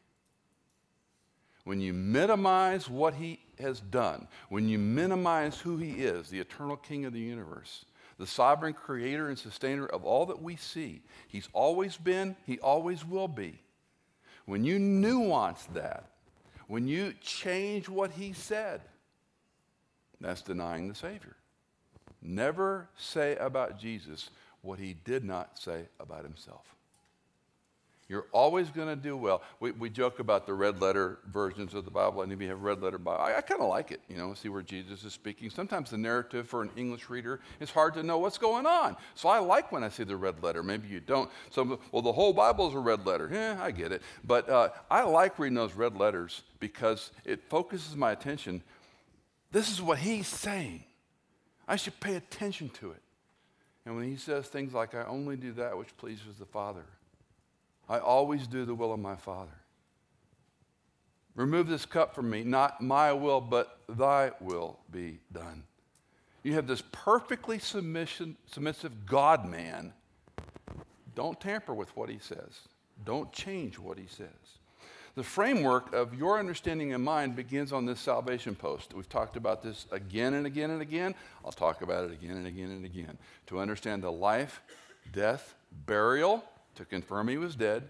When 1.63 1.79
you 1.79 1.93
minimize 1.93 2.89
what 2.89 3.13
he 3.13 3.39
has 3.59 3.79
done, 3.79 4.27
when 4.49 4.67
you 4.67 4.79
minimize 4.79 5.59
who 5.59 5.77
he 5.77 5.91
is, 5.91 6.29
the 6.29 6.39
eternal 6.39 6.75
king 6.75 7.05
of 7.05 7.13
the 7.13 7.19
universe, 7.19 7.85
the 8.17 8.27
sovereign 8.27 8.73
creator 8.73 9.29
and 9.29 9.37
sustainer 9.37 9.85
of 9.85 10.03
all 10.03 10.25
that 10.25 10.41
we 10.41 10.55
see, 10.55 11.03
he's 11.27 11.47
always 11.53 11.95
been, 11.95 12.35
he 12.45 12.59
always 12.59 13.05
will 13.05 13.29
be. 13.29 13.59
When 14.45 14.65
you 14.65 14.77
nuance 14.77 15.63
that, 15.73 16.09
when 16.67 16.87
you 16.87 17.13
change 17.21 17.87
what 17.87 18.11
he 18.11 18.33
said, 18.33 18.81
that's 20.19 20.41
denying 20.41 20.89
the 20.89 20.95
Savior. 20.95 21.35
Never 22.23 22.87
say 22.97 23.35
about 23.35 23.77
Jesus 23.77 24.29
what 24.61 24.79
he 24.79 24.95
did 25.03 25.25
not 25.25 25.59
say 25.59 25.83
about 25.99 26.23
himself. 26.23 26.73
You're 28.09 28.27
always 28.31 28.69
going 28.69 28.89
to 28.89 28.95
do 28.95 29.15
well. 29.15 29.41
We, 29.59 29.71
we 29.71 29.89
joke 29.89 30.19
about 30.19 30.45
the 30.45 30.53
red 30.53 30.81
letter 30.81 31.19
versions 31.31 31.73
of 31.73 31.85
the 31.85 31.91
Bible. 31.91 32.21
Any 32.21 32.33
of 32.33 32.41
you 32.41 32.49
have 32.49 32.61
red 32.61 32.81
letter 32.81 32.97
Bible? 32.97 33.23
I, 33.23 33.37
I 33.37 33.41
kind 33.41 33.61
of 33.61 33.69
like 33.69 33.91
it, 33.91 34.01
you 34.09 34.17
know, 34.17 34.33
see 34.33 34.49
where 34.49 34.61
Jesus 34.61 35.03
is 35.03 35.13
speaking. 35.13 35.49
Sometimes 35.49 35.89
the 35.89 35.97
narrative 35.97 36.47
for 36.47 36.61
an 36.61 36.69
English 36.75 37.09
reader 37.09 37.39
is 37.59 37.71
hard 37.71 37.93
to 37.95 38.03
know 38.03 38.19
what's 38.19 38.37
going 38.37 38.65
on. 38.65 38.97
So 39.15 39.29
I 39.29 39.39
like 39.39 39.71
when 39.71 39.83
I 39.83 39.89
see 39.89 40.03
the 40.03 40.17
red 40.17 40.43
letter. 40.43 40.63
Maybe 40.63 40.89
you 40.89 40.99
don't. 40.99 41.29
Well, 41.91 42.01
the 42.01 42.11
whole 42.11 42.33
Bible 42.33 42.67
is 42.67 42.75
a 42.75 42.79
red 42.79 43.05
letter. 43.05 43.29
Yeah, 43.31 43.57
I 43.61 43.71
get 43.71 43.91
it. 43.91 44.01
But 44.23 44.49
uh, 44.49 44.69
I 44.91 45.03
like 45.03 45.39
reading 45.39 45.55
those 45.55 45.73
red 45.73 45.97
letters 45.97 46.43
because 46.59 47.11
it 47.25 47.41
focuses 47.49 47.95
my 47.95 48.11
attention. 48.11 48.61
This 49.51 49.71
is 49.71 49.81
what 49.81 49.97
he's 49.97 50.27
saying. 50.27 50.83
I 51.67 51.75
should 51.75 51.99
pay 51.99 52.15
attention 52.15 52.69
to 52.79 52.91
it. 52.91 53.01
And 53.85 53.95
when 53.95 54.09
he 54.09 54.15
says 54.15 54.47
things 54.47 54.73
like, 54.73 54.95
I 54.95 55.03
only 55.03 55.35
do 55.35 55.51
that 55.53 55.77
which 55.77 55.95
pleases 55.97 56.37
the 56.39 56.45
Father, 56.45 56.85
I 57.89 57.99
always 57.99 58.47
do 58.47 58.65
the 58.65 58.75
will 58.75 58.93
of 58.93 58.99
my 58.99 59.15
Father. 59.15 59.51
Remove 61.35 61.67
this 61.67 61.85
cup 61.85 62.13
from 62.13 62.29
me, 62.29 62.43
not 62.43 62.79
my 62.79 63.11
will, 63.11 63.41
but 63.41 63.79
thy 63.89 64.31
will 64.39 64.79
be 64.91 65.19
done. 65.31 65.63
You 66.43 66.53
have 66.53 66.67
this 66.67 66.83
perfectly 66.91 67.59
submissive 67.59 69.05
God 69.05 69.45
man. 69.45 69.93
Don't 71.15 71.39
tamper 71.39 71.73
with 71.73 71.95
what 71.95 72.09
he 72.09 72.19
says, 72.19 72.61
don't 73.03 73.31
change 73.31 73.79
what 73.79 73.97
he 73.97 74.07
says. 74.07 74.27
The 75.15 75.23
framework 75.23 75.93
of 75.93 76.15
your 76.15 76.39
understanding 76.39 76.93
and 76.93 77.03
mind 77.03 77.35
begins 77.35 77.71
on 77.71 77.85
this 77.85 77.99
salvation 77.99 78.55
post. 78.55 78.93
We've 78.95 79.07
talked 79.07 79.37
about 79.37 79.61
this 79.61 79.85
again 79.91 80.33
and 80.33 80.47
again 80.47 80.71
and 80.71 80.81
again. 80.81 81.13
I'll 81.45 81.51
talk 81.51 81.83
about 81.83 82.05
it 82.05 82.11
again 82.11 82.37
and 82.37 82.47
again 82.47 82.71
and 82.71 82.83
again. 82.83 83.17
To 83.47 83.59
understand 83.59 84.01
the 84.01 84.11
life, 84.11 84.61
death, 85.11 85.53
burial, 85.85 86.43
to 86.75 86.85
confirm 86.85 87.27
he 87.27 87.37
was 87.37 87.55
dead, 87.55 87.83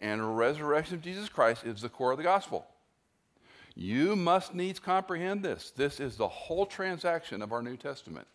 and 0.00 0.36
resurrection 0.36 0.96
of 0.96 1.02
Jesus 1.02 1.28
Christ 1.28 1.64
is 1.64 1.80
the 1.80 1.88
core 1.88 2.12
of 2.12 2.18
the 2.18 2.24
gospel. 2.24 2.66
You 3.74 4.14
must 4.14 4.54
needs 4.54 4.78
comprehend 4.78 5.42
this. 5.42 5.72
This 5.74 5.98
is 5.98 6.16
the 6.16 6.28
whole 6.28 6.66
transaction 6.66 7.42
of 7.42 7.52
our 7.52 7.62
New 7.62 7.76
Testament. 7.76 8.26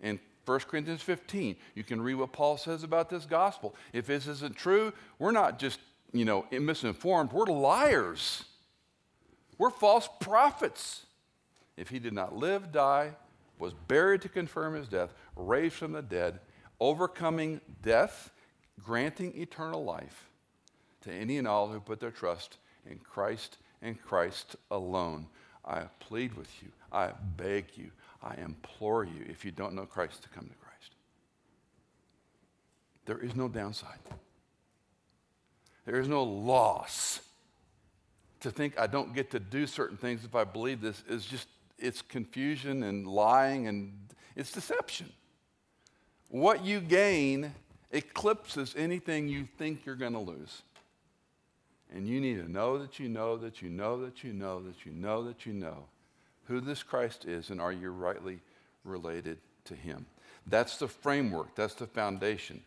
In 0.00 0.18
1 0.46 0.60
Corinthians 0.60 1.02
15, 1.02 1.56
you 1.74 1.84
can 1.84 2.00
read 2.00 2.14
what 2.14 2.32
Paul 2.32 2.56
says 2.56 2.82
about 2.82 3.10
this 3.10 3.26
gospel. 3.26 3.74
If 3.92 4.06
this 4.06 4.26
isn't 4.26 4.56
true, 4.56 4.92
we're 5.18 5.30
not 5.30 5.58
just, 5.58 5.78
you 6.12 6.24
know, 6.24 6.46
misinformed, 6.50 7.32
we're 7.32 7.46
liars. 7.46 8.44
We're 9.58 9.70
false 9.70 10.08
prophets. 10.20 11.04
If 11.76 11.88
he 11.88 11.98
did 11.98 12.12
not 12.12 12.36
live, 12.36 12.72
die, 12.72 13.12
was 13.58 13.74
buried 13.74 14.22
to 14.22 14.28
confirm 14.28 14.74
his 14.74 14.88
death, 14.88 15.12
raised 15.36 15.74
from 15.74 15.92
the 15.92 16.02
dead, 16.02 16.40
overcoming 16.80 17.60
death 17.82 18.30
granting 18.82 19.36
eternal 19.36 19.84
life 19.84 20.28
to 21.02 21.12
any 21.12 21.38
and 21.38 21.46
all 21.46 21.68
who 21.68 21.80
put 21.80 22.00
their 22.00 22.10
trust 22.10 22.58
in 22.88 22.98
Christ 22.98 23.58
and 23.82 24.00
Christ 24.00 24.56
alone. 24.70 25.26
I 25.64 25.82
plead 26.00 26.34
with 26.34 26.50
you, 26.62 26.68
I 26.92 27.12
beg 27.36 27.66
you, 27.76 27.90
I 28.22 28.34
implore 28.36 29.04
you, 29.04 29.24
if 29.28 29.44
you 29.44 29.50
don't 29.50 29.74
know 29.74 29.84
Christ, 29.84 30.22
to 30.22 30.28
come 30.30 30.46
to 30.46 30.54
Christ. 30.54 30.92
There 33.04 33.18
is 33.18 33.36
no 33.36 33.48
downside. 33.48 33.98
There 35.88 35.98
is 35.98 36.06
no 36.06 36.22
loss. 36.22 37.20
To 38.40 38.50
think 38.50 38.78
I 38.78 38.86
don't 38.86 39.14
get 39.14 39.30
to 39.30 39.40
do 39.40 39.66
certain 39.66 39.96
things 39.96 40.22
if 40.22 40.34
I 40.34 40.44
believe 40.44 40.82
this 40.82 41.02
is 41.08 41.24
just, 41.24 41.48
it's 41.78 42.02
confusion 42.02 42.82
and 42.82 43.06
lying 43.06 43.68
and 43.68 43.94
it's 44.36 44.52
deception. 44.52 45.10
What 46.28 46.62
you 46.62 46.80
gain 46.80 47.54
eclipses 47.90 48.74
anything 48.76 49.28
you 49.28 49.48
think 49.56 49.86
you're 49.86 49.94
going 49.94 50.12
to 50.12 50.18
lose. 50.18 50.60
And 51.90 52.06
you 52.06 52.20
need 52.20 52.36
to 52.36 52.52
know 52.52 52.76
that 52.76 52.98
you 52.98 53.08
know 53.08 53.38
that 53.38 53.62
you 53.62 53.70
know 53.70 54.04
that 54.04 54.22
you 54.22 54.34
know 54.34 54.60
that 54.60 54.84
you 54.84 54.92
know 54.92 55.24
that 55.24 55.46
you 55.46 55.54
know 55.54 55.86
who 56.48 56.60
this 56.60 56.82
Christ 56.82 57.24
is 57.24 57.48
and 57.48 57.62
are 57.62 57.72
you 57.72 57.92
rightly 57.92 58.40
related 58.84 59.38
to 59.64 59.74
him. 59.74 60.04
That's 60.46 60.76
the 60.76 60.88
framework, 60.88 61.54
that's 61.54 61.72
the 61.72 61.86
foundation. 61.86 62.60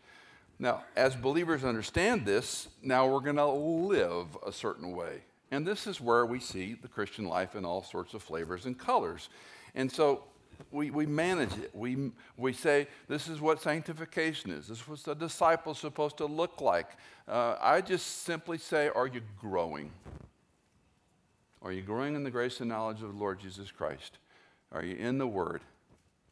Now, 0.61 0.83
as 0.95 1.15
believers 1.15 1.63
understand 1.63 2.23
this, 2.23 2.67
now 2.83 3.07
we're 3.07 3.21
going 3.21 3.37
to 3.37 3.47
live 3.47 4.27
a 4.45 4.51
certain 4.51 4.95
way. 4.95 5.23
And 5.49 5.65
this 5.65 5.87
is 5.87 5.99
where 5.99 6.23
we 6.23 6.39
see 6.39 6.75
the 6.75 6.87
Christian 6.87 7.25
life 7.25 7.55
in 7.55 7.65
all 7.65 7.83
sorts 7.83 8.13
of 8.13 8.21
flavors 8.21 8.67
and 8.67 8.77
colors. 8.77 9.29
And 9.73 9.91
so 9.91 10.23
we, 10.69 10.91
we 10.91 11.07
manage 11.07 11.51
it. 11.57 11.71
We, 11.73 12.11
we 12.37 12.53
say, 12.53 12.85
this 13.07 13.27
is 13.27 13.41
what 13.41 13.59
sanctification 13.59 14.51
is. 14.51 14.67
This 14.67 14.81
is 14.81 14.87
what 14.87 15.19
the 15.19 15.25
is 15.25 15.77
supposed 15.79 16.17
to 16.17 16.27
look 16.27 16.61
like. 16.61 16.91
Uh, 17.27 17.55
I 17.59 17.81
just 17.81 18.21
simply 18.21 18.59
say, 18.59 18.87
are 18.93 19.07
you 19.07 19.21
growing? 19.39 19.89
Are 21.63 21.71
you 21.71 21.81
growing 21.81 22.13
in 22.15 22.23
the 22.23 22.31
grace 22.31 22.59
and 22.59 22.69
knowledge 22.69 23.01
of 23.01 23.11
the 23.11 23.19
Lord 23.19 23.39
Jesus 23.39 23.71
Christ? 23.71 24.19
Are 24.71 24.85
you 24.85 24.95
in 24.95 25.17
the 25.17 25.27
Word? 25.27 25.61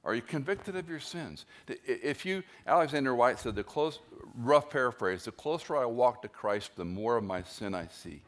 Are 0.05 0.15
you 0.15 0.21
convicted 0.21 0.75
of 0.75 0.89
your 0.89 0.99
sins? 0.99 1.45
If 1.67 2.25
you, 2.25 2.43
Alexander 2.65 3.13
Whyte 3.13 3.39
said, 3.39 3.55
the 3.55 3.63
close, 3.63 3.99
rough 4.35 4.69
paraphrase, 4.69 5.25
the 5.25 5.31
closer 5.31 5.75
I 5.75 5.85
walk 5.85 6.21
to 6.21 6.29
Christ, 6.29 6.71
the 6.75 6.85
more 6.85 7.17
of 7.17 7.23
my 7.23 7.43
sin 7.43 7.75
I 7.75 7.87
see. 7.87 8.21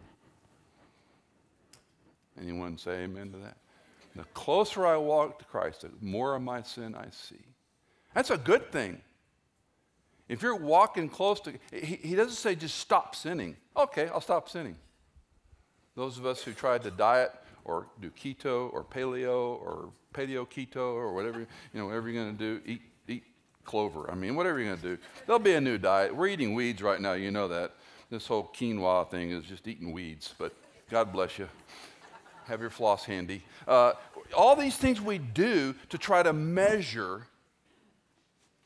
Anyone 2.39 2.77
say 2.77 3.03
amen 3.03 3.31
to 3.31 3.37
that? 3.39 3.57
The 4.15 4.23
closer 4.33 4.85
I 4.85 4.97
walk 4.97 5.39
to 5.39 5.45
Christ, 5.45 5.81
the 5.81 5.91
more 6.01 6.35
of 6.35 6.41
my 6.41 6.61
sin 6.61 6.95
I 6.95 7.09
see. 7.11 7.39
That's 8.13 8.29
a 8.29 8.37
good 8.37 8.71
thing. 8.71 9.01
If 10.27 10.41
you're 10.41 10.55
walking 10.55 11.07
close 11.07 11.39
to, 11.41 11.53
he, 11.71 11.95
he 11.95 12.15
doesn't 12.15 12.35
say 12.35 12.55
just 12.55 12.77
stop 12.77 13.15
sinning. 13.15 13.55
Okay, 13.75 14.09
I'll 14.09 14.21
stop 14.21 14.49
sinning. 14.49 14.75
Those 15.95 16.17
of 16.17 16.25
us 16.25 16.41
who 16.41 16.53
tried 16.53 16.83
to 16.83 16.91
diet 16.91 17.31
or 17.65 17.87
do 18.01 18.09
keto 18.11 18.71
or 18.73 18.83
paleo 18.83 19.59
or 19.61 19.89
paleo 20.13 20.47
keto 20.47 20.93
or 20.93 21.13
whatever, 21.13 21.39
you 21.39 21.47
know, 21.73 21.85
whatever 21.85 22.09
you're 22.09 22.23
going 22.23 22.37
to 22.37 22.59
do, 22.59 22.61
eat, 22.65 22.81
eat 23.07 23.23
clover. 23.63 24.09
I 24.11 24.15
mean, 24.15 24.35
whatever 24.35 24.59
you're 24.59 24.69
going 24.69 24.81
to 24.81 24.95
do. 24.95 25.01
There'll 25.25 25.39
be 25.39 25.53
a 25.53 25.61
new 25.61 25.77
diet. 25.77 26.15
We're 26.15 26.27
eating 26.27 26.53
weeds 26.53 26.81
right 26.81 26.99
now, 26.99 27.13
you 27.13 27.31
know 27.31 27.47
that. 27.47 27.73
This 28.09 28.27
whole 28.27 28.51
quinoa 28.53 29.09
thing 29.09 29.31
is 29.31 29.45
just 29.45 29.67
eating 29.67 29.93
weeds, 29.93 30.33
but 30.37 30.53
God 30.89 31.13
bless 31.13 31.39
you 31.39 31.47
have 32.51 32.61
your 32.61 32.69
floss 32.69 33.05
handy. 33.05 33.43
Uh, 33.67 33.93
all 34.35 34.55
these 34.55 34.75
things 34.75 35.01
we 35.01 35.17
do 35.17 35.73
to 35.89 35.97
try 35.97 36.21
to 36.21 36.33
measure, 36.33 37.27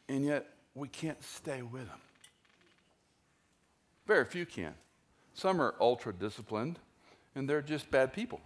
and 0.09 0.25
yet 0.25 0.47
we 0.73 0.87
can't 0.87 1.21
stay 1.23 1.61
with 1.61 1.87
them. 1.87 1.99
Very 4.07 4.25
few 4.25 4.45
can. 4.45 4.73
Some 5.33 5.61
are 5.61 5.75
ultra 5.79 6.13
disciplined, 6.13 6.79
and 7.35 7.49
they're 7.49 7.61
just 7.61 7.89
bad 7.91 8.13
people. 8.13 8.39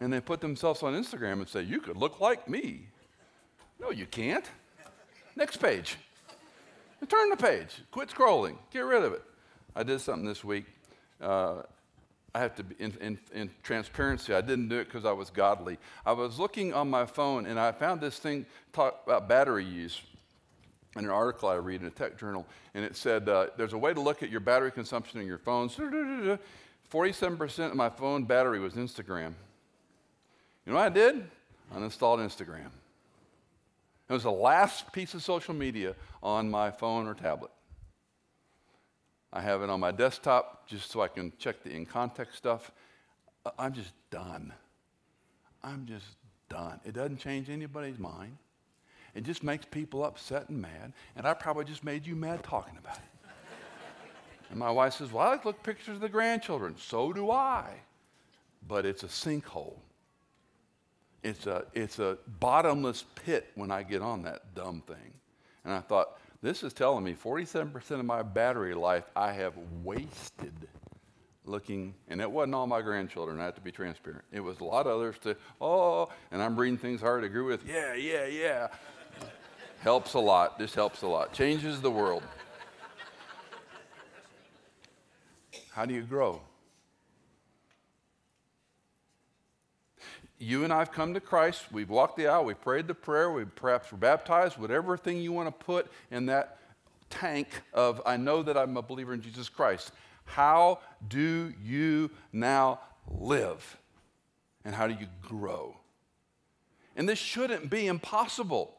And 0.00 0.12
they 0.12 0.20
put 0.20 0.40
themselves 0.40 0.82
on 0.82 0.94
Instagram 0.94 1.34
and 1.34 1.48
say, 1.48 1.62
You 1.62 1.80
could 1.80 1.96
look 1.96 2.20
like 2.20 2.48
me. 2.48 2.86
No, 3.80 3.90
you 3.90 4.06
can't. 4.06 4.44
Next 5.36 5.58
page. 5.58 5.96
Turn 7.08 7.30
the 7.30 7.36
page. 7.36 7.82
Quit 7.92 8.08
scrolling. 8.08 8.56
Get 8.72 8.80
rid 8.80 9.04
of 9.04 9.12
it. 9.12 9.22
I 9.76 9.84
did 9.84 10.00
something 10.00 10.26
this 10.26 10.42
week. 10.42 10.64
Uh, 11.20 11.62
I 12.34 12.40
have 12.40 12.56
to 12.56 12.64
be 12.64 12.74
in, 12.78 12.92
in, 13.00 13.18
in 13.32 13.50
transparency. 13.62 14.34
I 14.34 14.40
didn't 14.40 14.68
do 14.68 14.78
it 14.78 14.86
because 14.86 15.04
I 15.04 15.12
was 15.12 15.30
godly. 15.30 15.78
I 16.04 16.12
was 16.12 16.38
looking 16.38 16.74
on 16.74 16.90
my 16.90 17.06
phone 17.06 17.46
and 17.46 17.58
I 17.58 17.72
found 17.72 18.00
this 18.00 18.18
thing 18.18 18.46
talk 18.72 19.02
about 19.06 19.28
battery 19.28 19.64
use 19.64 20.00
in 20.96 21.04
an 21.04 21.10
article 21.10 21.48
I 21.48 21.54
read 21.54 21.80
in 21.80 21.86
a 21.86 21.90
tech 21.90 22.18
journal, 22.18 22.46
and 22.74 22.84
it 22.84 22.96
said 22.96 23.28
uh, 23.28 23.48
there's 23.56 23.72
a 23.72 23.78
way 23.78 23.94
to 23.94 24.00
look 24.00 24.22
at 24.22 24.30
your 24.30 24.40
battery 24.40 24.72
consumption 24.72 25.20
in 25.20 25.26
your 25.26 25.38
phone. 25.38 25.68
47% 25.68 26.38
of 27.70 27.76
my 27.76 27.88
phone 27.88 28.24
battery 28.24 28.58
was 28.58 28.74
Instagram. 28.74 29.34
You 30.68 30.74
know 30.74 30.80
what 30.80 30.92
I 30.92 30.94
did? 30.94 31.24
I 31.72 31.78
uninstalled 31.78 32.18
Instagram. 32.18 32.68
It 34.06 34.12
was 34.12 34.24
the 34.24 34.30
last 34.30 34.92
piece 34.92 35.14
of 35.14 35.22
social 35.22 35.54
media 35.54 35.94
on 36.22 36.50
my 36.50 36.70
phone 36.70 37.06
or 37.06 37.14
tablet. 37.14 37.50
I 39.32 39.40
have 39.40 39.62
it 39.62 39.70
on 39.70 39.80
my 39.80 39.92
desktop 39.92 40.68
just 40.68 40.90
so 40.90 41.00
I 41.00 41.08
can 41.08 41.32
check 41.38 41.62
the 41.62 41.70
in 41.70 41.86
context 41.86 42.36
stuff. 42.36 42.70
I'm 43.58 43.72
just 43.72 43.92
done. 44.10 44.52
I'm 45.64 45.86
just 45.86 46.04
done. 46.50 46.80
It 46.84 46.92
doesn't 46.92 47.16
change 47.16 47.48
anybody's 47.48 47.98
mind. 47.98 48.36
It 49.14 49.24
just 49.24 49.42
makes 49.42 49.64
people 49.64 50.04
upset 50.04 50.50
and 50.50 50.60
mad. 50.60 50.92
And 51.16 51.26
I 51.26 51.32
probably 51.32 51.64
just 51.64 51.82
made 51.82 52.06
you 52.06 52.14
mad 52.14 52.42
talking 52.42 52.76
about 52.76 52.98
it. 52.98 53.30
and 54.50 54.58
my 54.58 54.70
wife 54.70 54.92
says, 54.92 55.12
Well, 55.12 55.26
I 55.26 55.30
like 55.30 55.46
look 55.46 55.62
pictures 55.62 55.94
of 55.94 56.02
the 56.02 56.10
grandchildren. 56.10 56.74
So 56.76 57.14
do 57.14 57.30
I. 57.30 57.70
But 58.68 58.84
it's 58.84 59.02
a 59.02 59.06
sinkhole. 59.06 59.76
It's 61.22 61.46
a, 61.46 61.64
it's 61.74 61.98
a 61.98 62.18
bottomless 62.40 63.04
pit 63.24 63.50
when 63.54 63.70
I 63.70 63.82
get 63.82 64.02
on 64.02 64.22
that 64.22 64.54
dumb 64.54 64.82
thing. 64.86 65.12
And 65.64 65.74
I 65.74 65.80
thought, 65.80 66.18
this 66.40 66.62
is 66.62 66.72
telling 66.72 67.02
me 67.02 67.14
47% 67.14 67.90
of 67.90 68.04
my 68.04 68.22
battery 68.22 68.74
life 68.74 69.04
I 69.16 69.32
have 69.32 69.54
wasted 69.82 70.54
looking, 71.44 71.94
and 72.08 72.20
it 72.20 72.30
wasn't 72.30 72.54
all 72.54 72.66
my 72.66 72.82
grandchildren, 72.82 73.40
I 73.40 73.46
have 73.46 73.54
to 73.56 73.60
be 73.60 73.72
transparent. 73.72 74.24
It 74.30 74.40
was 74.40 74.60
a 74.60 74.64
lot 74.64 74.86
of 74.86 74.92
others 74.92 75.16
to, 75.22 75.36
oh, 75.60 76.10
and 76.30 76.42
I'm 76.42 76.56
reading 76.56 76.78
things 76.78 77.00
hard 77.00 77.22
to 77.22 77.26
agree 77.26 77.42
with. 77.42 77.66
Yeah, 77.66 77.94
yeah, 77.94 78.26
yeah. 78.26 78.68
helps 79.80 80.14
a 80.14 80.18
lot. 80.18 80.58
This 80.58 80.74
helps 80.74 81.02
a 81.02 81.06
lot. 81.06 81.32
Changes 81.32 81.80
the 81.80 81.90
world. 81.90 82.22
How 85.72 85.84
do 85.84 85.94
you 85.94 86.02
grow? 86.02 86.40
You 90.38 90.64
and 90.64 90.72
I 90.72 90.78
have 90.78 90.92
come 90.92 91.14
to 91.14 91.20
Christ. 91.20 91.64
We've 91.72 91.90
walked 91.90 92.16
the 92.16 92.28
aisle. 92.28 92.44
We've 92.44 92.60
prayed 92.60 92.86
the 92.86 92.94
prayer. 92.94 93.30
We've 93.30 93.54
perhaps 93.54 93.90
were 93.90 93.98
baptized. 93.98 94.56
Whatever 94.56 94.96
thing 94.96 95.18
you 95.18 95.32
want 95.32 95.48
to 95.48 95.64
put 95.64 95.90
in 96.10 96.26
that 96.26 96.58
tank 97.10 97.48
of, 97.74 98.00
I 98.06 98.16
know 98.16 98.42
that 98.42 98.56
I'm 98.56 98.76
a 98.76 98.82
believer 98.82 99.14
in 99.14 99.20
Jesus 99.20 99.48
Christ. 99.48 99.92
How 100.24 100.80
do 101.08 101.52
you 101.62 102.10
now 102.32 102.80
live? 103.10 103.78
And 104.64 104.74
how 104.74 104.86
do 104.86 104.94
you 104.94 105.06
grow? 105.22 105.76
And 106.94 107.08
this 107.08 107.18
shouldn't 107.18 107.70
be 107.70 107.86
impossible. 107.86 108.77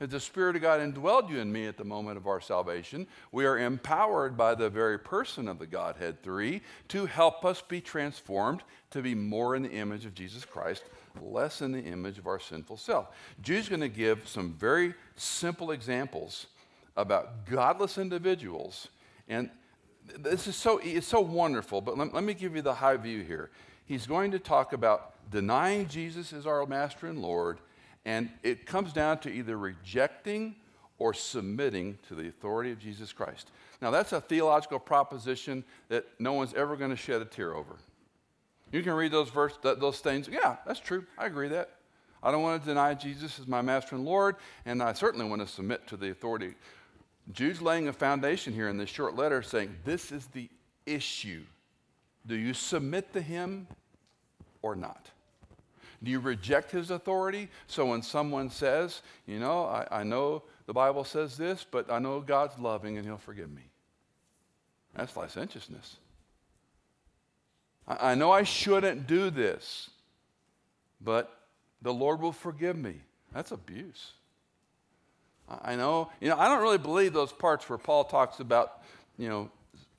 If 0.00 0.10
the 0.10 0.20
Spirit 0.20 0.54
of 0.54 0.62
God 0.62 0.80
indwelled 0.80 1.28
you 1.28 1.40
and 1.40 1.52
me 1.52 1.66
at 1.66 1.76
the 1.76 1.84
moment 1.84 2.18
of 2.18 2.28
our 2.28 2.40
salvation, 2.40 3.08
we 3.32 3.46
are 3.46 3.58
empowered 3.58 4.36
by 4.36 4.54
the 4.54 4.70
very 4.70 4.98
person 4.98 5.48
of 5.48 5.58
the 5.58 5.66
Godhead 5.66 6.22
three 6.22 6.62
to 6.88 7.06
help 7.06 7.44
us 7.44 7.60
be 7.62 7.80
transformed 7.80 8.62
to 8.90 9.02
be 9.02 9.14
more 9.14 9.56
in 9.56 9.64
the 9.64 9.70
image 9.70 10.04
of 10.04 10.14
Jesus 10.14 10.44
Christ, 10.44 10.84
less 11.20 11.62
in 11.62 11.72
the 11.72 11.82
image 11.82 12.16
of 12.16 12.28
our 12.28 12.38
sinful 12.38 12.76
self. 12.76 13.08
Jude's 13.42 13.68
going 13.68 13.80
to 13.80 13.88
give 13.88 14.28
some 14.28 14.54
very 14.54 14.94
simple 15.16 15.72
examples 15.72 16.46
about 16.96 17.44
godless 17.46 17.98
individuals. 17.98 18.88
And 19.28 19.50
this 20.16 20.46
is 20.46 20.54
so, 20.54 20.78
it's 20.82 21.08
so 21.08 21.20
wonderful, 21.20 21.80
but 21.80 21.98
let, 21.98 22.14
let 22.14 22.24
me 22.24 22.34
give 22.34 22.54
you 22.54 22.62
the 22.62 22.74
high 22.74 22.96
view 22.96 23.22
here. 23.24 23.50
He's 23.84 24.06
going 24.06 24.30
to 24.30 24.38
talk 24.38 24.72
about 24.72 25.14
denying 25.30 25.88
Jesus 25.88 26.32
as 26.32 26.46
our 26.46 26.64
master 26.66 27.08
and 27.08 27.20
Lord 27.20 27.58
and 28.08 28.30
it 28.42 28.64
comes 28.64 28.94
down 28.94 29.18
to 29.18 29.30
either 29.30 29.58
rejecting 29.58 30.56
or 30.96 31.12
submitting 31.12 31.98
to 32.08 32.14
the 32.14 32.26
authority 32.26 32.72
of 32.72 32.78
Jesus 32.78 33.12
Christ. 33.12 33.50
Now, 33.82 33.90
that's 33.90 34.14
a 34.14 34.20
theological 34.22 34.78
proposition 34.78 35.62
that 35.90 36.06
no 36.18 36.32
one's 36.32 36.54
ever 36.54 36.74
going 36.74 36.88
to 36.88 36.96
shed 36.96 37.20
a 37.20 37.26
tear 37.26 37.54
over. 37.54 37.76
You 38.72 38.82
can 38.82 38.94
read 38.94 39.12
those 39.12 39.28
verses, 39.28 39.58
those 39.62 40.00
things. 40.00 40.26
Yeah, 40.26 40.56
that's 40.66 40.80
true. 40.80 41.04
I 41.18 41.26
agree 41.26 41.48
that. 41.48 41.68
I 42.22 42.30
don't 42.30 42.40
want 42.40 42.62
to 42.62 42.66
deny 42.66 42.94
Jesus 42.94 43.38
as 43.38 43.46
my 43.46 43.60
master 43.60 43.94
and 43.94 44.06
Lord, 44.06 44.36
and 44.64 44.82
I 44.82 44.94
certainly 44.94 45.26
want 45.28 45.42
to 45.42 45.46
submit 45.46 45.86
to 45.88 45.98
the 45.98 46.10
authority. 46.10 46.54
Jude's 47.32 47.60
laying 47.60 47.88
a 47.88 47.92
foundation 47.92 48.54
here 48.54 48.70
in 48.70 48.78
this 48.78 48.88
short 48.88 49.16
letter 49.16 49.42
saying, 49.42 49.76
This 49.84 50.12
is 50.12 50.28
the 50.28 50.48
issue. 50.86 51.42
Do 52.26 52.36
you 52.36 52.54
submit 52.54 53.12
to 53.12 53.20
him 53.20 53.66
or 54.62 54.74
not? 54.74 55.10
Do 56.02 56.10
you 56.10 56.20
reject 56.20 56.70
his 56.70 56.90
authority? 56.90 57.48
So 57.66 57.86
when 57.86 58.02
someone 58.02 58.50
says, 58.50 59.02
you 59.26 59.38
know, 59.38 59.64
I, 59.64 59.86
I 59.90 60.02
know 60.04 60.44
the 60.66 60.72
Bible 60.72 61.04
says 61.04 61.36
this, 61.36 61.66
but 61.68 61.90
I 61.90 61.98
know 61.98 62.20
God's 62.20 62.58
loving 62.58 62.96
and 62.96 63.06
he'll 63.06 63.16
forgive 63.16 63.50
me. 63.50 63.62
That's 64.94 65.16
licentiousness. 65.16 65.96
I, 67.86 68.12
I 68.12 68.14
know 68.14 68.30
I 68.30 68.44
shouldn't 68.44 69.06
do 69.06 69.30
this, 69.30 69.90
but 71.00 71.34
the 71.82 71.92
Lord 71.92 72.20
will 72.20 72.32
forgive 72.32 72.76
me. 72.76 72.96
That's 73.32 73.50
abuse. 73.50 74.12
I 75.62 75.76
know, 75.76 76.10
you 76.20 76.28
know, 76.28 76.38
I 76.38 76.46
don't 76.48 76.62
really 76.62 76.78
believe 76.78 77.12
those 77.12 77.32
parts 77.32 77.68
where 77.68 77.78
Paul 77.78 78.04
talks 78.04 78.38
about, 78.40 78.82
you 79.16 79.28
know, 79.28 79.50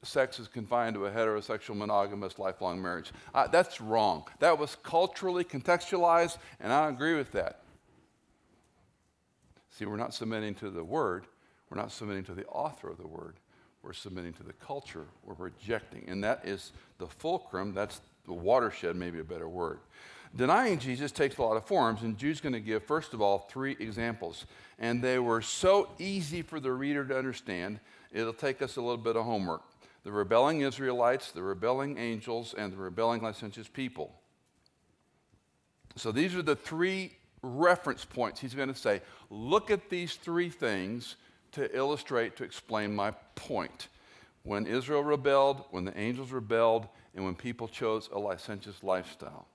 sex 0.03 0.39
is 0.39 0.47
confined 0.47 0.95
to 0.95 1.05
a 1.05 1.11
heterosexual 1.11 1.75
monogamous 1.75 2.39
lifelong 2.39 2.81
marriage. 2.81 3.11
Uh, 3.33 3.47
that's 3.47 3.81
wrong. 3.81 4.23
That 4.39 4.57
was 4.57 4.77
culturally 4.83 5.43
contextualized, 5.43 6.37
and 6.59 6.71
I 6.71 6.89
agree 6.89 7.15
with 7.15 7.31
that. 7.33 7.61
See, 9.71 9.85
we're 9.85 9.97
not 9.97 10.13
submitting 10.13 10.55
to 10.55 10.69
the 10.69 10.83
word, 10.83 11.25
we're 11.69 11.79
not 11.79 11.91
submitting 11.91 12.23
to 12.25 12.33
the 12.33 12.45
author 12.47 12.89
of 12.89 12.97
the 12.97 13.07
word, 13.07 13.35
we're 13.83 13.93
submitting 13.93 14.33
to 14.33 14.43
the 14.43 14.53
culture, 14.53 15.05
we're 15.23 15.35
rejecting. 15.35 16.05
And 16.07 16.23
that 16.23 16.41
is 16.45 16.71
the 16.97 17.07
fulcrum, 17.07 17.73
that's 17.73 18.01
the 18.25 18.33
watershed, 18.33 18.95
maybe 18.95 19.19
a 19.19 19.23
better 19.23 19.49
word. 19.49 19.79
Denying 20.35 20.77
Jesus 20.77 21.11
takes 21.11 21.37
a 21.37 21.41
lot 21.41 21.57
of 21.57 21.65
forms, 21.65 22.03
and 22.03 22.17
Jude's 22.17 22.39
going 22.39 22.53
to 22.53 22.59
give, 22.59 22.83
first 22.83 23.13
of 23.13 23.21
all, 23.21 23.47
three 23.49 23.75
examples. 23.79 24.45
And 24.77 25.01
they 25.01 25.17
were 25.17 25.41
so 25.41 25.89
easy 25.97 26.43
for 26.43 26.59
the 26.59 26.71
reader 26.71 27.03
to 27.03 27.17
understand, 27.17 27.79
it'll 28.11 28.31
take 28.31 28.61
us 28.61 28.75
a 28.75 28.81
little 28.81 28.97
bit 28.97 29.15
of 29.15 29.25
homework 29.25 29.63
the 30.03 30.11
rebelling 30.11 30.61
Israelites, 30.61 31.31
the 31.31 31.43
rebelling 31.43 31.97
angels, 31.97 32.53
and 32.57 32.71
the 32.71 32.77
rebelling 32.77 33.21
licentious 33.21 33.67
people. 33.67 34.13
So 35.95 36.11
these 36.11 36.35
are 36.35 36.41
the 36.41 36.55
three 36.55 37.13
reference 37.41 38.05
points 38.05 38.39
he's 38.39 38.53
going 38.53 38.69
to 38.69 38.75
say. 38.75 39.01
Look 39.29 39.71
at 39.71 39.89
these 39.89 40.15
three 40.15 40.49
things 40.49 41.15
to 41.51 41.75
illustrate, 41.75 42.37
to 42.37 42.43
explain 42.43 42.95
my 42.95 43.11
point. 43.35 43.87
When 44.43 44.65
Israel 44.65 45.03
rebelled, 45.03 45.65
when 45.71 45.85
the 45.85 45.97
angels 45.97 46.31
rebelled, 46.31 46.87
and 47.15 47.25
when 47.25 47.35
people 47.35 47.67
chose 47.67 48.09
a 48.13 48.19
licentious 48.19 48.83
lifestyle. 48.83 49.47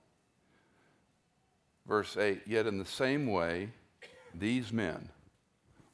Verse 1.86 2.16
8 2.16 2.42
Yet 2.46 2.66
in 2.66 2.78
the 2.78 2.84
same 2.84 3.26
way, 3.26 3.70
these 4.34 4.72
men, 4.72 5.08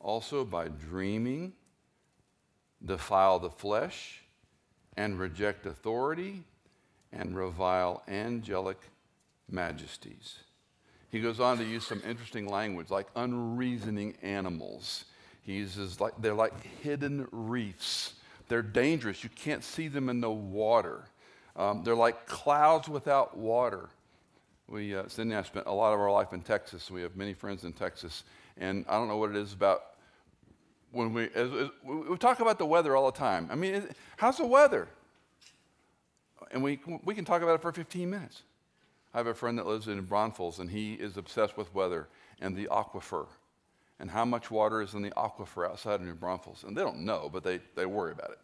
also 0.00 0.44
by 0.44 0.68
dreaming, 0.68 1.52
defile 2.84 3.38
the 3.38 3.50
flesh 3.50 4.19
and 4.96 5.18
reject 5.18 5.66
authority 5.66 6.44
and 7.12 7.36
revile 7.36 8.02
angelic 8.08 8.78
majesties. 9.48 10.38
He 11.10 11.20
goes 11.20 11.40
on 11.40 11.58
to 11.58 11.64
use 11.64 11.86
some 11.86 12.02
interesting 12.06 12.48
language 12.48 12.90
like 12.90 13.08
unreasoning 13.16 14.16
animals. 14.22 15.06
He 15.42 15.54
uses 15.54 16.00
like 16.00 16.12
they're 16.18 16.34
like 16.34 16.62
hidden 16.82 17.26
reefs. 17.32 18.14
They're 18.48 18.62
dangerous. 18.62 19.24
You 19.24 19.30
can't 19.30 19.64
see 19.64 19.88
them 19.88 20.08
in 20.08 20.20
the 20.20 20.30
water. 20.30 21.04
Um, 21.56 21.82
they're 21.82 21.96
like 21.96 22.26
clouds 22.26 22.88
without 22.88 23.36
water. 23.36 23.90
We, 24.68 24.94
uh, 24.94 25.08
Cindy 25.08 25.34
and 25.34 25.44
I 25.44 25.46
spent 25.46 25.66
a 25.66 25.72
lot 25.72 25.92
of 25.92 26.00
our 26.00 26.12
life 26.12 26.32
in 26.32 26.42
Texas. 26.42 26.90
We 26.90 27.02
have 27.02 27.16
many 27.16 27.34
friends 27.34 27.64
in 27.64 27.72
Texas. 27.72 28.22
And 28.56 28.84
I 28.88 28.92
don't 28.96 29.08
know 29.08 29.16
what 29.16 29.30
it 29.30 29.36
is 29.36 29.52
about 29.52 29.82
when 30.92 31.12
we, 31.12 31.24
as, 31.34 31.50
as, 31.52 31.68
we 31.84 32.16
talk 32.16 32.40
about 32.40 32.58
the 32.58 32.66
weather 32.66 32.96
all 32.96 33.10
the 33.10 33.18
time. 33.18 33.48
I 33.50 33.54
mean, 33.54 33.84
how's 34.16 34.38
the 34.38 34.46
weather? 34.46 34.88
And 36.50 36.62
we, 36.62 36.80
we 37.04 37.14
can 37.14 37.24
talk 37.24 37.42
about 37.42 37.54
it 37.54 37.62
for 37.62 37.72
15 37.72 38.10
minutes. 38.10 38.42
I 39.14 39.18
have 39.18 39.26
a 39.26 39.34
friend 39.34 39.58
that 39.58 39.66
lives 39.66 39.88
in 39.88 40.00
Braunfels, 40.02 40.58
and 40.58 40.70
he 40.70 40.94
is 40.94 41.16
obsessed 41.16 41.56
with 41.56 41.72
weather 41.74 42.08
and 42.40 42.56
the 42.56 42.68
aquifer 42.70 43.26
and 43.98 44.10
how 44.10 44.24
much 44.24 44.50
water 44.50 44.80
is 44.80 44.94
in 44.94 45.02
the 45.02 45.10
aquifer 45.10 45.68
outside 45.68 45.94
of 45.94 46.02
New 46.02 46.14
Braunfels. 46.14 46.64
And 46.64 46.76
they 46.76 46.82
don't 46.82 47.00
know, 47.00 47.28
but 47.30 47.44
they, 47.44 47.60
they 47.76 47.86
worry 47.86 48.12
about 48.12 48.30
it. 48.30 48.38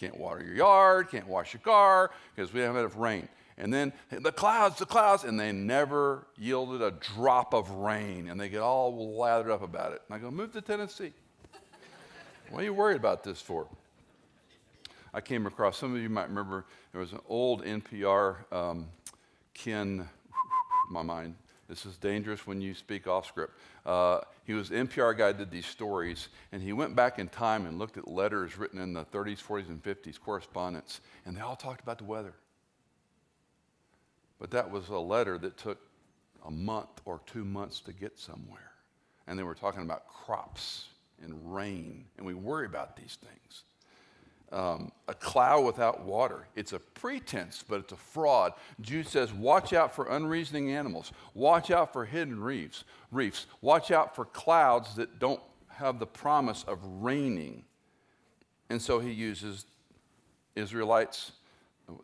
Can't 0.00 0.16
water 0.16 0.42
your 0.42 0.54
yard, 0.54 1.10
can't 1.10 1.28
wash 1.28 1.52
your 1.52 1.60
car 1.60 2.10
because 2.34 2.52
we 2.52 2.60
haven't 2.60 2.76
had 2.76 2.84
enough 2.86 2.96
rain. 2.96 3.28
And 3.58 3.72
then 3.72 3.92
the 4.10 4.32
clouds, 4.32 4.78
the 4.78 4.86
clouds, 4.86 5.24
and 5.24 5.38
they 5.38 5.52
never 5.52 6.26
yielded 6.38 6.80
a 6.80 6.90
drop 6.90 7.52
of 7.52 7.70
rain, 7.70 8.28
and 8.28 8.40
they 8.40 8.48
get 8.48 8.60
all 8.60 9.14
lathered 9.16 9.50
up 9.50 9.62
about 9.62 9.92
it. 9.92 10.00
And 10.08 10.16
I 10.16 10.18
go, 10.18 10.30
move 10.30 10.52
to 10.52 10.62
Tennessee. 10.62 11.12
What 12.50 12.60
are 12.60 12.64
you 12.64 12.74
worried 12.74 12.96
about 12.96 13.24
this 13.24 13.40
for? 13.40 13.66
I 15.14 15.20
came 15.20 15.46
across, 15.46 15.78
some 15.78 15.94
of 15.94 16.00
you 16.00 16.08
might 16.08 16.28
remember, 16.28 16.64
there 16.92 17.00
was 17.00 17.12
an 17.12 17.20
old 17.28 17.64
NPR 17.64 18.52
um, 18.52 18.88
Ken, 19.52 20.08
my 20.90 21.02
mind, 21.02 21.34
this 21.68 21.86
is 21.86 21.96
dangerous 21.96 22.46
when 22.46 22.60
you 22.60 22.74
speak 22.74 23.06
off 23.06 23.26
script. 23.26 23.54
Uh, 23.84 24.20
he 24.44 24.52
was 24.52 24.70
NPR 24.70 25.16
guy, 25.16 25.32
that 25.32 25.38
did 25.38 25.50
these 25.50 25.66
stories, 25.66 26.28
and 26.52 26.62
he 26.62 26.72
went 26.72 26.94
back 26.94 27.18
in 27.18 27.28
time 27.28 27.66
and 27.66 27.78
looked 27.78 27.96
at 27.96 28.08
letters 28.08 28.58
written 28.58 28.80
in 28.80 28.92
the 28.92 29.04
30s, 29.06 29.42
40s, 29.42 29.68
and 29.68 29.82
50s, 29.82 30.20
correspondence, 30.20 31.00
and 31.24 31.36
they 31.36 31.40
all 31.40 31.56
talked 31.56 31.82
about 31.82 31.98
the 31.98 32.04
weather. 32.04 32.34
But 34.38 34.50
that 34.50 34.70
was 34.70 34.88
a 34.88 34.98
letter 34.98 35.38
that 35.38 35.56
took 35.56 35.78
a 36.44 36.50
month 36.50 37.00
or 37.04 37.20
two 37.26 37.44
months 37.44 37.80
to 37.80 37.92
get 37.92 38.18
somewhere. 38.18 38.72
And 39.26 39.38
they 39.38 39.44
were 39.44 39.54
talking 39.54 39.82
about 39.82 40.08
crops 40.08 40.88
and 41.22 41.54
rain, 41.54 42.04
and 42.16 42.26
we 42.26 42.34
worry 42.34 42.66
about 42.66 42.96
these 42.96 43.18
things. 43.20 43.62
Um, 44.52 44.92
a 45.08 45.14
cloud 45.14 45.64
without 45.64 46.04
water. 46.04 46.46
It's 46.56 46.74
a 46.74 46.78
pretense, 46.78 47.64
but 47.66 47.80
it's 47.80 47.92
a 47.92 47.96
fraud. 47.96 48.52
Jude 48.82 49.08
says, 49.08 49.32
watch 49.32 49.72
out 49.72 49.94
for 49.94 50.08
unreasoning 50.10 50.72
animals. 50.72 51.10
Watch 51.32 51.70
out 51.70 51.94
for 51.94 52.04
hidden 52.04 52.38
reefs. 52.38 52.84
Reefs. 53.10 53.46
Watch 53.62 53.90
out 53.90 54.14
for 54.14 54.26
clouds 54.26 54.94
that 54.96 55.18
don't 55.18 55.40
have 55.68 55.98
the 55.98 56.06
promise 56.06 56.64
of 56.68 56.78
raining. 56.84 57.64
And 58.68 58.80
so 58.80 58.98
he 58.98 59.10
uses 59.10 59.64
Israelites, 60.54 61.32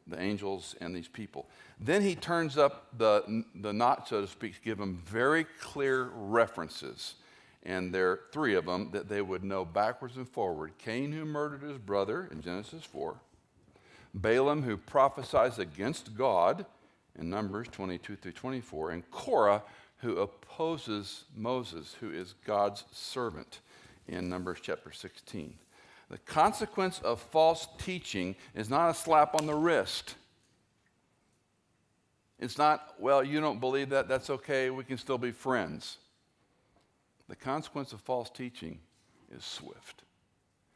the 0.06 0.18
angels, 0.18 0.74
and 0.80 0.96
these 0.96 1.08
people. 1.08 1.50
Then 1.78 2.00
he 2.00 2.14
turns 2.14 2.56
up 2.56 2.86
the, 2.96 3.44
the 3.56 3.74
knot, 3.74 4.08
so 4.08 4.22
to 4.22 4.26
speak, 4.26 4.54
to 4.54 4.60
give 4.62 4.78
them 4.78 5.02
very 5.04 5.44
clear 5.60 6.10
references 6.14 7.16
and 7.62 7.92
there 7.92 8.10
are 8.10 8.20
three 8.32 8.54
of 8.54 8.66
them 8.66 8.90
that 8.92 9.08
they 9.08 9.22
would 9.22 9.44
know 9.44 9.64
backwards 9.64 10.16
and 10.16 10.28
forward 10.28 10.72
Cain, 10.78 11.12
who 11.12 11.24
murdered 11.24 11.62
his 11.62 11.78
brother 11.78 12.28
in 12.30 12.40
Genesis 12.40 12.84
4, 12.84 13.16
Balaam, 14.14 14.62
who 14.62 14.76
prophesies 14.76 15.58
against 15.58 16.16
God 16.16 16.64
in 17.18 17.28
Numbers 17.28 17.68
22 17.70 18.16
through 18.16 18.32
24, 18.32 18.90
and 18.90 19.10
Korah, 19.10 19.62
who 19.98 20.18
opposes 20.18 21.24
Moses, 21.36 21.96
who 22.00 22.10
is 22.10 22.34
God's 22.44 22.84
servant 22.92 23.60
in 24.06 24.28
Numbers 24.28 24.58
chapter 24.62 24.92
16. 24.92 25.54
The 26.10 26.18
consequence 26.18 27.00
of 27.00 27.20
false 27.20 27.68
teaching 27.78 28.34
is 28.54 28.70
not 28.70 28.90
a 28.90 28.94
slap 28.94 29.34
on 29.34 29.46
the 29.46 29.54
wrist. 29.54 30.14
It's 32.38 32.56
not, 32.56 32.94
well, 32.98 33.22
you 33.22 33.40
don't 33.40 33.60
believe 33.60 33.90
that, 33.90 34.08
that's 34.08 34.30
okay, 34.30 34.70
we 34.70 34.84
can 34.84 34.96
still 34.96 35.18
be 35.18 35.32
friends. 35.32 35.98
The 37.28 37.36
consequence 37.36 37.92
of 37.92 38.00
false 38.00 38.30
teaching 38.30 38.78
is 39.36 39.44
swift, 39.44 40.02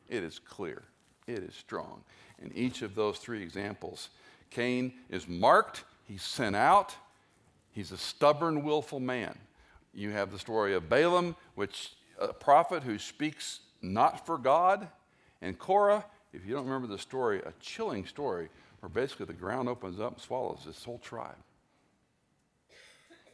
it 0.09 0.23
is 0.23 0.39
clear, 0.39 0.83
it 1.27 1.43
is 1.43 1.55
strong. 1.55 2.03
In 2.41 2.53
each 2.55 2.83
of 2.83 2.95
those 2.95 3.19
three 3.19 3.43
examples, 3.43 4.11
Cain 4.51 4.93
is 5.09 5.27
marked, 5.29 5.85
he's 6.05 6.23
sent 6.23 6.55
out, 6.57 6.95
he's 7.71 7.93
a 7.93 7.97
stubborn, 7.97 8.63
willful 8.63 9.01
man. 9.01 9.39
You 9.95 10.11
have 10.11 10.31
the 10.31 10.39
story 10.39 10.75
of 10.75 10.89
Balaam, 10.89 11.37
which 11.55 11.93
a 12.19 12.33
prophet 12.33 12.83
who 12.83 12.99
speaks 12.99 13.61
not 13.81 14.27
for 14.27 14.39
God, 14.39 14.89
and 15.41 15.59
Korah, 15.59 16.05
if 16.33 16.47
you 16.47 16.55
don't 16.55 16.65
remember 16.65 16.87
the 16.87 16.99
story, 16.99 17.41
a 17.41 17.53
chilling 17.61 18.07
story 18.07 18.49
where 18.81 18.91
basically 18.91 19.27
the 19.27 19.33
ground 19.33 19.69
opens 19.69 20.01
up 20.01 20.13
and 20.15 20.21
swallows 20.21 20.63
this 20.67 20.85
whole 20.85 20.99
tribe. 20.99 21.37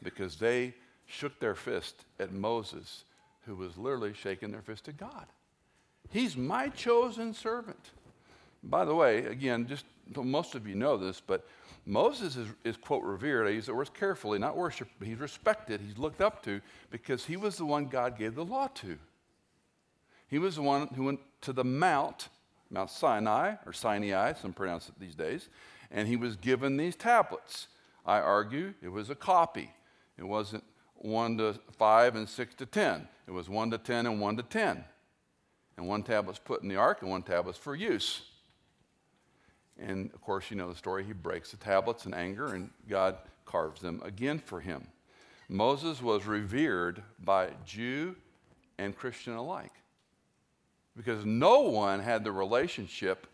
Because 0.02 0.36
they 0.36 0.74
shook 1.06 1.38
their 1.40 1.54
fist 1.54 2.04
at 2.20 2.32
Moses 2.32 3.04
who 3.48 3.56
was 3.56 3.76
literally 3.76 4.12
shaking 4.12 4.52
their 4.52 4.62
fist 4.62 4.88
at 4.88 4.96
God. 4.96 5.26
He's 6.10 6.36
my 6.36 6.68
chosen 6.68 7.34
servant. 7.34 7.90
By 8.62 8.84
the 8.84 8.94
way, 8.94 9.24
again, 9.24 9.66
just 9.66 9.84
most 10.14 10.54
of 10.54 10.66
you 10.66 10.74
know 10.74 10.96
this, 10.96 11.20
but 11.20 11.46
Moses 11.86 12.36
is, 12.36 12.48
is, 12.64 12.76
quote, 12.76 13.02
revered. 13.02 13.46
I 13.46 13.50
use 13.50 13.66
the 13.66 13.74
words 13.74 13.90
carefully, 13.90 14.38
not 14.38 14.56
worship. 14.56 14.88
He's 15.02 15.18
respected, 15.18 15.80
he's 15.80 15.98
looked 15.98 16.20
up 16.20 16.42
to 16.44 16.60
because 16.90 17.24
he 17.24 17.36
was 17.36 17.56
the 17.56 17.64
one 17.64 17.86
God 17.86 18.18
gave 18.18 18.34
the 18.34 18.44
law 18.44 18.68
to. 18.76 18.98
He 20.28 20.38
was 20.38 20.56
the 20.56 20.62
one 20.62 20.88
who 20.88 21.04
went 21.04 21.20
to 21.42 21.52
the 21.52 21.64
Mount, 21.64 22.28
Mount 22.70 22.90
Sinai, 22.90 23.54
or 23.64 23.72
Sinai, 23.72 24.34
some 24.34 24.52
pronounce 24.52 24.88
it 24.88 25.00
these 25.00 25.14
days, 25.14 25.48
and 25.90 26.06
he 26.06 26.16
was 26.16 26.36
given 26.36 26.76
these 26.76 26.96
tablets. 26.96 27.68
I 28.04 28.20
argue 28.20 28.74
it 28.82 28.88
was 28.88 29.08
a 29.08 29.14
copy. 29.14 29.72
It 30.18 30.24
wasn't 30.24 30.64
1 30.98 31.38
to 31.38 31.54
5 31.78 32.16
and 32.16 32.28
6 32.28 32.54
to 32.56 32.66
10. 32.66 33.08
It 33.26 33.30
was 33.30 33.48
1 33.48 33.70
to 33.70 33.78
10 33.78 34.06
and 34.06 34.20
1 34.20 34.36
to 34.36 34.42
10. 34.42 34.84
And 35.76 35.86
one 35.86 36.02
tablet's 36.02 36.40
put 36.40 36.62
in 36.62 36.68
the 36.68 36.76
ark 36.76 37.02
and 37.02 37.10
one 37.10 37.22
tablet's 37.22 37.58
for 37.58 37.74
use. 37.74 38.22
And 39.78 40.12
of 40.12 40.20
course, 40.20 40.50
you 40.50 40.56
know 40.56 40.68
the 40.68 40.76
story. 40.76 41.04
He 41.04 41.12
breaks 41.12 41.52
the 41.52 41.56
tablets 41.56 42.04
in 42.04 42.14
anger 42.14 42.54
and 42.54 42.70
God 42.88 43.16
carves 43.44 43.80
them 43.80 44.02
again 44.04 44.40
for 44.40 44.60
him. 44.60 44.88
Moses 45.48 46.02
was 46.02 46.26
revered 46.26 47.02
by 47.20 47.50
Jew 47.64 48.16
and 48.76 48.96
Christian 48.96 49.34
alike 49.34 49.72
because 50.96 51.24
no 51.24 51.60
one 51.60 52.00
had 52.00 52.24
the 52.24 52.32
relationship 52.32 53.28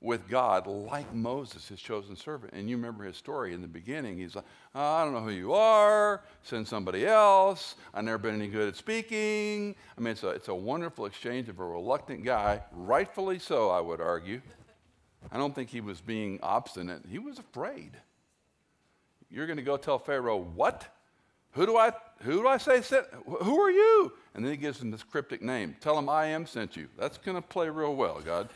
with 0.00 0.28
God 0.28 0.66
like 0.66 1.12
Moses, 1.12 1.68
his 1.68 1.80
chosen 1.80 2.14
servant. 2.14 2.52
And 2.52 2.70
you 2.70 2.76
remember 2.76 3.04
his 3.04 3.16
story 3.16 3.52
in 3.52 3.62
the 3.62 3.68
beginning. 3.68 4.16
He's 4.16 4.36
like, 4.36 4.44
oh, 4.74 4.80
I 4.80 5.04
don't 5.04 5.12
know 5.12 5.20
who 5.20 5.32
you 5.32 5.52
are. 5.52 6.22
Send 6.42 6.68
somebody 6.68 7.04
else. 7.04 7.74
I've 7.92 8.04
never 8.04 8.18
been 8.18 8.34
any 8.34 8.48
good 8.48 8.68
at 8.68 8.76
speaking. 8.76 9.74
I 9.96 10.00
mean, 10.00 10.12
it's 10.12 10.22
a, 10.22 10.28
it's 10.28 10.48
a 10.48 10.54
wonderful 10.54 11.06
exchange 11.06 11.48
of 11.48 11.58
a 11.58 11.64
reluctant 11.64 12.24
guy, 12.24 12.62
rightfully 12.72 13.40
so, 13.40 13.70
I 13.70 13.80
would 13.80 14.00
argue. 14.00 14.40
I 15.32 15.36
don't 15.36 15.54
think 15.54 15.68
he 15.68 15.80
was 15.80 16.00
being 16.00 16.38
obstinate. 16.42 17.02
He 17.10 17.18
was 17.18 17.40
afraid. 17.40 17.92
You're 19.30 19.46
going 19.46 19.58
to 19.58 19.64
go 19.64 19.76
tell 19.76 19.98
Pharaoh, 19.98 20.38
what? 20.38 20.86
Who 21.52 21.66
do 21.66 21.76
I, 21.76 21.92
who 22.20 22.42
do 22.42 22.46
I 22.46 22.58
say 22.58 22.82
sent? 22.82 23.06
Who 23.26 23.60
are 23.60 23.70
you? 23.70 24.12
And 24.34 24.44
then 24.44 24.52
he 24.52 24.56
gives 24.56 24.80
him 24.80 24.92
this 24.92 25.02
cryptic 25.02 25.42
name. 25.42 25.74
Tell 25.80 25.98
him 25.98 26.08
I 26.08 26.26
am 26.26 26.46
sent 26.46 26.76
you. 26.76 26.86
That's 26.96 27.18
going 27.18 27.36
to 27.36 27.42
play 27.42 27.68
real 27.68 27.96
well, 27.96 28.20
God. 28.20 28.48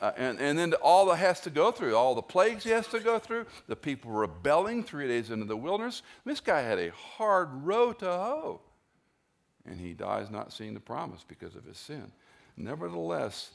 Uh, 0.00 0.12
and, 0.16 0.38
and 0.40 0.58
then 0.58 0.74
all 0.74 1.06
that 1.06 1.16
has 1.16 1.40
to 1.40 1.50
go 1.50 1.70
through, 1.70 1.96
all 1.96 2.14
the 2.14 2.22
plagues 2.22 2.64
he 2.64 2.70
has 2.70 2.86
to 2.88 3.00
go 3.00 3.18
through, 3.18 3.46
the 3.66 3.76
people 3.76 4.10
rebelling 4.10 4.82
three 4.82 5.08
days 5.08 5.30
into 5.30 5.46
the 5.46 5.56
wilderness. 5.56 6.02
This 6.24 6.40
guy 6.40 6.60
had 6.60 6.78
a 6.78 6.90
hard 6.90 7.48
row 7.64 7.92
to 7.94 8.06
hoe. 8.06 8.60
And 9.64 9.80
he 9.80 9.94
dies 9.94 10.30
not 10.30 10.52
seeing 10.52 10.74
the 10.74 10.80
promise 10.80 11.24
because 11.26 11.56
of 11.56 11.64
his 11.64 11.78
sin. 11.78 12.12
Nevertheless, 12.56 13.50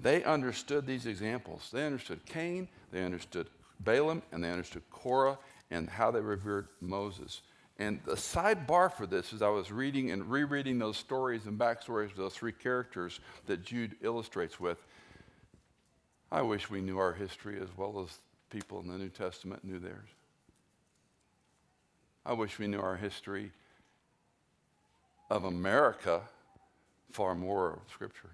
they 0.00 0.24
understood 0.24 0.86
these 0.86 1.06
examples. 1.06 1.68
They 1.72 1.84
understood 1.84 2.24
Cain, 2.26 2.68
they 2.92 3.04
understood 3.04 3.48
Balaam, 3.80 4.22
and 4.32 4.42
they 4.42 4.50
understood 4.50 4.82
Korah 4.90 5.38
and 5.70 5.88
how 5.88 6.10
they 6.10 6.20
revered 6.20 6.68
Moses. 6.80 7.42
And 7.78 8.00
the 8.06 8.14
sidebar 8.14 8.90
for 8.90 9.06
this 9.06 9.32
is 9.32 9.42
I 9.42 9.48
was 9.48 9.70
reading 9.70 10.10
and 10.10 10.30
rereading 10.30 10.78
those 10.78 10.96
stories 10.96 11.44
and 11.46 11.58
backstories 11.58 12.10
of 12.10 12.16
those 12.16 12.34
three 12.34 12.52
characters 12.52 13.20
that 13.46 13.62
Jude 13.62 13.96
illustrates 14.02 14.58
with. 14.58 14.78
I 16.36 16.42
wish 16.42 16.68
we 16.68 16.82
knew 16.82 16.98
our 16.98 17.14
history 17.14 17.58
as 17.62 17.68
well 17.78 17.98
as 17.98 18.18
people 18.50 18.78
in 18.80 18.88
the 18.88 18.98
New 18.98 19.08
Testament 19.08 19.64
knew 19.64 19.78
theirs. 19.78 20.10
I 22.26 22.34
wish 22.34 22.58
we 22.58 22.66
knew 22.66 22.78
our 22.78 22.96
history 22.96 23.52
of 25.30 25.44
America 25.44 26.20
far 27.10 27.34
more 27.34 27.72
of 27.72 27.78
Scripture. 27.90 28.28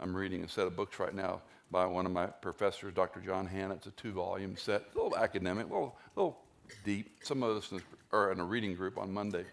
I'm 0.00 0.16
reading 0.16 0.42
a 0.42 0.48
set 0.48 0.66
of 0.66 0.74
books 0.74 0.98
right 0.98 1.14
now 1.14 1.42
by 1.70 1.84
one 1.84 2.06
of 2.06 2.12
my 2.12 2.28
professors, 2.28 2.94
Dr. 2.94 3.20
John 3.20 3.46
Hannah. 3.46 3.74
It's 3.74 3.88
a 3.88 3.90
two 3.90 4.12
volume 4.12 4.56
set, 4.56 4.84
a 4.94 4.98
little 4.98 5.18
academic, 5.18 5.66
a 5.66 5.68
little, 5.68 5.98
little 6.16 6.38
deep. 6.82 7.18
Some 7.22 7.42
of 7.42 7.58
us 7.58 7.74
are 8.10 8.32
in 8.32 8.40
a 8.40 8.44
reading 8.44 8.74
group 8.74 8.96
on 8.96 9.12
Monday 9.12 9.44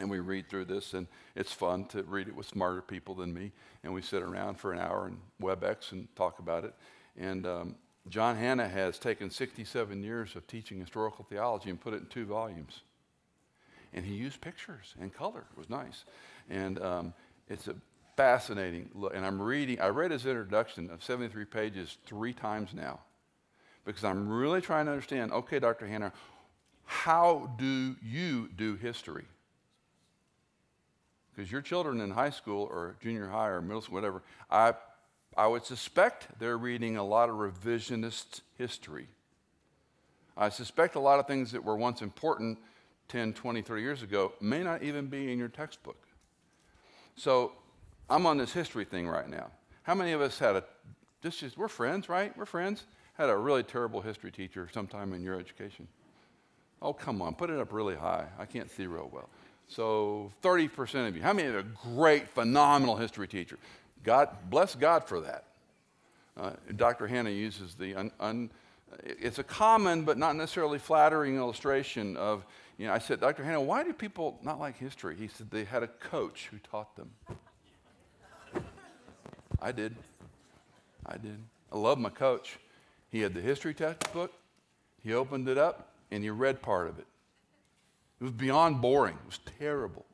and 0.00 0.10
we 0.10 0.18
read 0.18 0.48
through 0.48 0.66
this, 0.66 0.94
and 0.94 1.06
it's 1.34 1.52
fun 1.52 1.84
to 1.86 2.02
read 2.02 2.28
it 2.28 2.34
with 2.34 2.46
smarter 2.46 2.82
people 2.82 3.14
than 3.14 3.32
me. 3.32 3.52
And 3.82 3.92
we 3.92 4.02
sit 4.02 4.22
around 4.22 4.56
for 4.56 4.72
an 4.72 4.78
hour 4.78 5.06
and 5.06 5.18
WebEx 5.40 5.92
and 5.92 6.08
talk 6.16 6.38
about 6.38 6.64
it. 6.64 6.74
And 7.16 7.46
um, 7.46 7.76
John 8.08 8.36
Hannah 8.36 8.68
has 8.68 8.98
taken 8.98 9.30
67 9.30 10.02
years 10.02 10.36
of 10.36 10.46
teaching 10.46 10.80
historical 10.80 11.24
theology 11.28 11.70
and 11.70 11.80
put 11.80 11.94
it 11.94 11.98
in 11.98 12.06
two 12.06 12.26
volumes. 12.26 12.80
And 13.92 14.04
he 14.04 14.14
used 14.14 14.40
pictures 14.40 14.94
and 15.00 15.12
color. 15.12 15.44
It 15.52 15.58
was 15.58 15.68
nice. 15.68 16.04
And 16.48 16.80
um, 16.80 17.14
it's 17.48 17.68
a 17.68 17.74
fascinating 18.16 18.90
look. 18.94 19.14
And 19.14 19.26
I'm 19.26 19.40
reading, 19.40 19.80
I 19.80 19.88
read 19.88 20.10
his 20.10 20.26
introduction 20.26 20.90
of 20.90 21.02
73 21.02 21.44
pages 21.46 21.98
three 22.06 22.32
times 22.32 22.70
now 22.74 23.00
because 23.84 24.04
I'm 24.04 24.28
really 24.28 24.60
trying 24.60 24.86
to 24.86 24.92
understand 24.92 25.32
okay, 25.32 25.58
Dr. 25.58 25.86
Hannah, 25.86 26.12
how 26.84 27.52
do 27.58 27.96
you 28.02 28.48
do 28.56 28.76
history? 28.76 29.24
Because 31.34 31.50
your 31.50 31.60
children 31.60 32.00
in 32.00 32.10
high 32.10 32.30
school 32.30 32.68
or 32.70 32.96
junior 33.00 33.28
high 33.28 33.48
or 33.48 33.60
middle 33.60 33.80
school, 33.80 33.94
whatever, 33.94 34.22
I, 34.50 34.74
I 35.36 35.46
would 35.46 35.64
suspect 35.64 36.28
they're 36.38 36.58
reading 36.58 36.96
a 36.96 37.04
lot 37.04 37.28
of 37.28 37.36
revisionist 37.36 38.40
history. 38.58 39.08
I 40.36 40.48
suspect 40.48 40.94
a 40.94 41.00
lot 41.00 41.18
of 41.18 41.26
things 41.26 41.52
that 41.52 41.64
were 41.64 41.76
once 41.76 42.02
important 42.02 42.58
10, 43.08 43.34
20, 43.34 43.62
30 43.62 43.82
years 43.82 44.02
ago 44.02 44.32
may 44.40 44.62
not 44.62 44.82
even 44.82 45.06
be 45.06 45.32
in 45.32 45.38
your 45.38 45.48
textbook. 45.48 46.06
So 47.16 47.52
I'm 48.08 48.26
on 48.26 48.38
this 48.38 48.52
history 48.52 48.84
thing 48.84 49.08
right 49.08 49.28
now. 49.28 49.50
How 49.82 49.94
many 49.94 50.12
of 50.12 50.20
us 50.20 50.38
had 50.38 50.56
a, 50.56 50.64
just, 51.22 51.40
just 51.40 51.58
we're 51.58 51.68
friends, 51.68 52.08
right? 52.08 52.36
We're 52.36 52.46
friends. 52.46 52.84
Had 53.14 53.28
a 53.28 53.36
really 53.36 53.62
terrible 53.62 54.00
history 54.00 54.30
teacher 54.30 54.68
sometime 54.72 55.12
in 55.12 55.22
your 55.22 55.38
education. 55.38 55.88
Oh, 56.80 56.92
come 56.92 57.20
on, 57.20 57.34
put 57.34 57.50
it 57.50 57.58
up 57.58 57.72
really 57.72 57.96
high. 57.96 58.26
I 58.38 58.46
can't 58.46 58.70
see 58.70 58.86
real 58.86 59.10
well. 59.12 59.28
So 59.70 60.32
30% 60.42 61.08
of 61.08 61.16
you. 61.16 61.22
How 61.22 61.32
many 61.32 61.46
had 61.46 61.56
a 61.56 61.66
great, 61.94 62.28
phenomenal 62.28 62.96
history 62.96 63.28
teacher? 63.28 63.56
God, 64.02 64.28
bless 64.50 64.74
God 64.74 65.04
for 65.04 65.20
that. 65.20 65.44
Uh, 66.36 66.50
Dr. 66.74 67.06
Hannah 67.06 67.30
uses 67.30 67.74
the, 67.74 67.94
un, 67.94 68.10
un, 68.18 68.50
it's 69.04 69.38
a 69.38 69.44
common 69.44 70.02
but 70.02 70.18
not 70.18 70.34
necessarily 70.34 70.80
flattering 70.80 71.36
illustration 71.36 72.16
of, 72.16 72.44
you 72.78 72.88
know, 72.88 72.92
I 72.92 72.98
said, 72.98 73.20
Dr. 73.20 73.44
Hannah, 73.44 73.60
why 73.60 73.84
do 73.84 73.92
people 73.92 74.40
not 74.42 74.58
like 74.58 74.76
history? 74.76 75.14
He 75.16 75.28
said 75.28 75.52
they 75.52 75.64
had 75.64 75.84
a 75.84 75.88
coach 75.88 76.48
who 76.50 76.58
taught 76.58 76.96
them. 76.96 77.10
I 79.62 79.70
did. 79.70 79.94
I 81.06 81.16
did. 81.16 81.38
I 81.70 81.78
love 81.78 81.98
my 81.98 82.10
coach. 82.10 82.58
He 83.12 83.20
had 83.20 83.34
the 83.34 83.40
history 83.40 83.74
textbook. 83.74 84.32
He 85.04 85.14
opened 85.14 85.48
it 85.48 85.58
up 85.58 85.92
and 86.10 86.24
he 86.24 86.30
read 86.30 86.60
part 86.60 86.88
of 86.88 86.98
it. 86.98 87.06
It 88.20 88.24
was 88.24 88.32
beyond 88.32 88.80
boring. 88.80 89.14
It 89.14 89.26
was 89.26 89.40
terrible. 89.58 90.04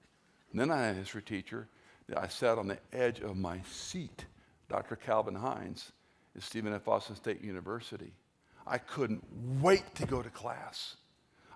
And 0.53 0.61
then 0.61 0.71
I 0.71 0.87
had 0.87 0.97
a 0.97 0.99
history 0.99 1.23
teacher 1.23 1.66
that 2.09 2.19
I 2.19 2.29
sat 2.29 2.59
on 2.59 2.69
the 2.69 2.79
edge 2.92 3.21
of 3.21 3.37
my 3.37 3.61
seat, 3.62 4.25
Dr. 4.69 4.97
Calvin 4.97 5.35
Hines 5.35 5.92
at 6.37 6.42
Stephen 6.42 6.73
F. 6.73 6.87
Austin 6.87 7.16
State 7.16 7.42
University. 7.42 8.12
I 8.66 8.79
couldn't 8.79 9.25
wait 9.61 9.95
to 9.97 10.07
go 10.07 10.23
to 10.23 10.31
class. 10.31 10.97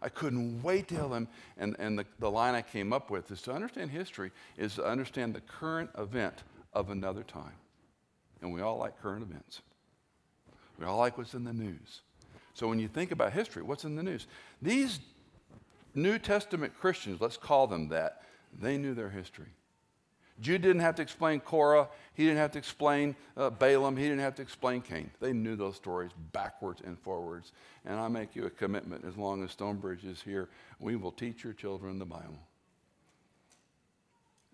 I 0.02 0.08
couldn't 0.08 0.62
wait 0.62 0.88
to 0.88 0.96
tell 0.96 1.14
him. 1.14 1.28
And, 1.56 1.76
and 1.78 1.98
the, 1.98 2.06
the 2.18 2.30
line 2.30 2.54
I 2.54 2.62
came 2.62 2.92
up 2.92 3.10
with 3.10 3.30
is 3.30 3.42
to 3.42 3.52
understand 3.52 3.90
history 3.90 4.32
is 4.56 4.74
to 4.76 4.84
understand 4.84 5.34
the 5.34 5.40
current 5.40 5.90
event 5.98 6.42
of 6.72 6.90
another 6.90 7.22
time. 7.22 7.54
And 8.42 8.52
we 8.52 8.60
all 8.60 8.78
like 8.78 9.00
current 9.00 9.22
events. 9.22 9.60
We 10.78 10.86
all 10.86 10.98
like 10.98 11.18
what's 11.18 11.34
in 11.34 11.44
the 11.44 11.52
news. 11.52 12.00
So 12.54 12.68
when 12.68 12.78
you 12.78 12.88
think 12.88 13.12
about 13.12 13.32
history, 13.32 13.62
what's 13.62 13.84
in 13.84 13.96
the 13.96 14.02
news? 14.02 14.26
These 14.62 15.00
New 16.02 16.18
Testament 16.18 16.72
Christians, 16.78 17.20
let's 17.20 17.36
call 17.36 17.66
them 17.66 17.88
that, 17.88 18.22
they 18.58 18.78
knew 18.78 18.94
their 18.94 19.10
history. 19.10 19.48
Jude 20.40 20.62
didn't 20.62 20.80
have 20.80 20.94
to 20.94 21.02
explain 21.02 21.40
Korah. 21.40 21.88
He 22.14 22.24
didn't 22.24 22.38
have 22.38 22.52
to 22.52 22.58
explain 22.58 23.14
uh, 23.36 23.50
Balaam. 23.50 23.96
He 23.96 24.04
didn't 24.04 24.20
have 24.20 24.34
to 24.36 24.42
explain 24.42 24.80
Cain. 24.80 25.10
They 25.20 25.34
knew 25.34 25.54
those 25.54 25.76
stories 25.76 26.12
backwards 26.32 26.80
and 26.84 26.98
forwards. 26.98 27.52
And 27.84 28.00
I 28.00 28.08
make 28.08 28.34
you 28.34 28.46
a 28.46 28.50
commitment 28.50 29.04
as 29.04 29.16
long 29.16 29.44
as 29.44 29.50
Stonebridge 29.50 30.04
is 30.04 30.22
here, 30.22 30.48
we 30.78 30.96
will 30.96 31.12
teach 31.12 31.44
your 31.44 31.52
children 31.52 31.98
the 31.98 32.06
Bible. 32.06 32.38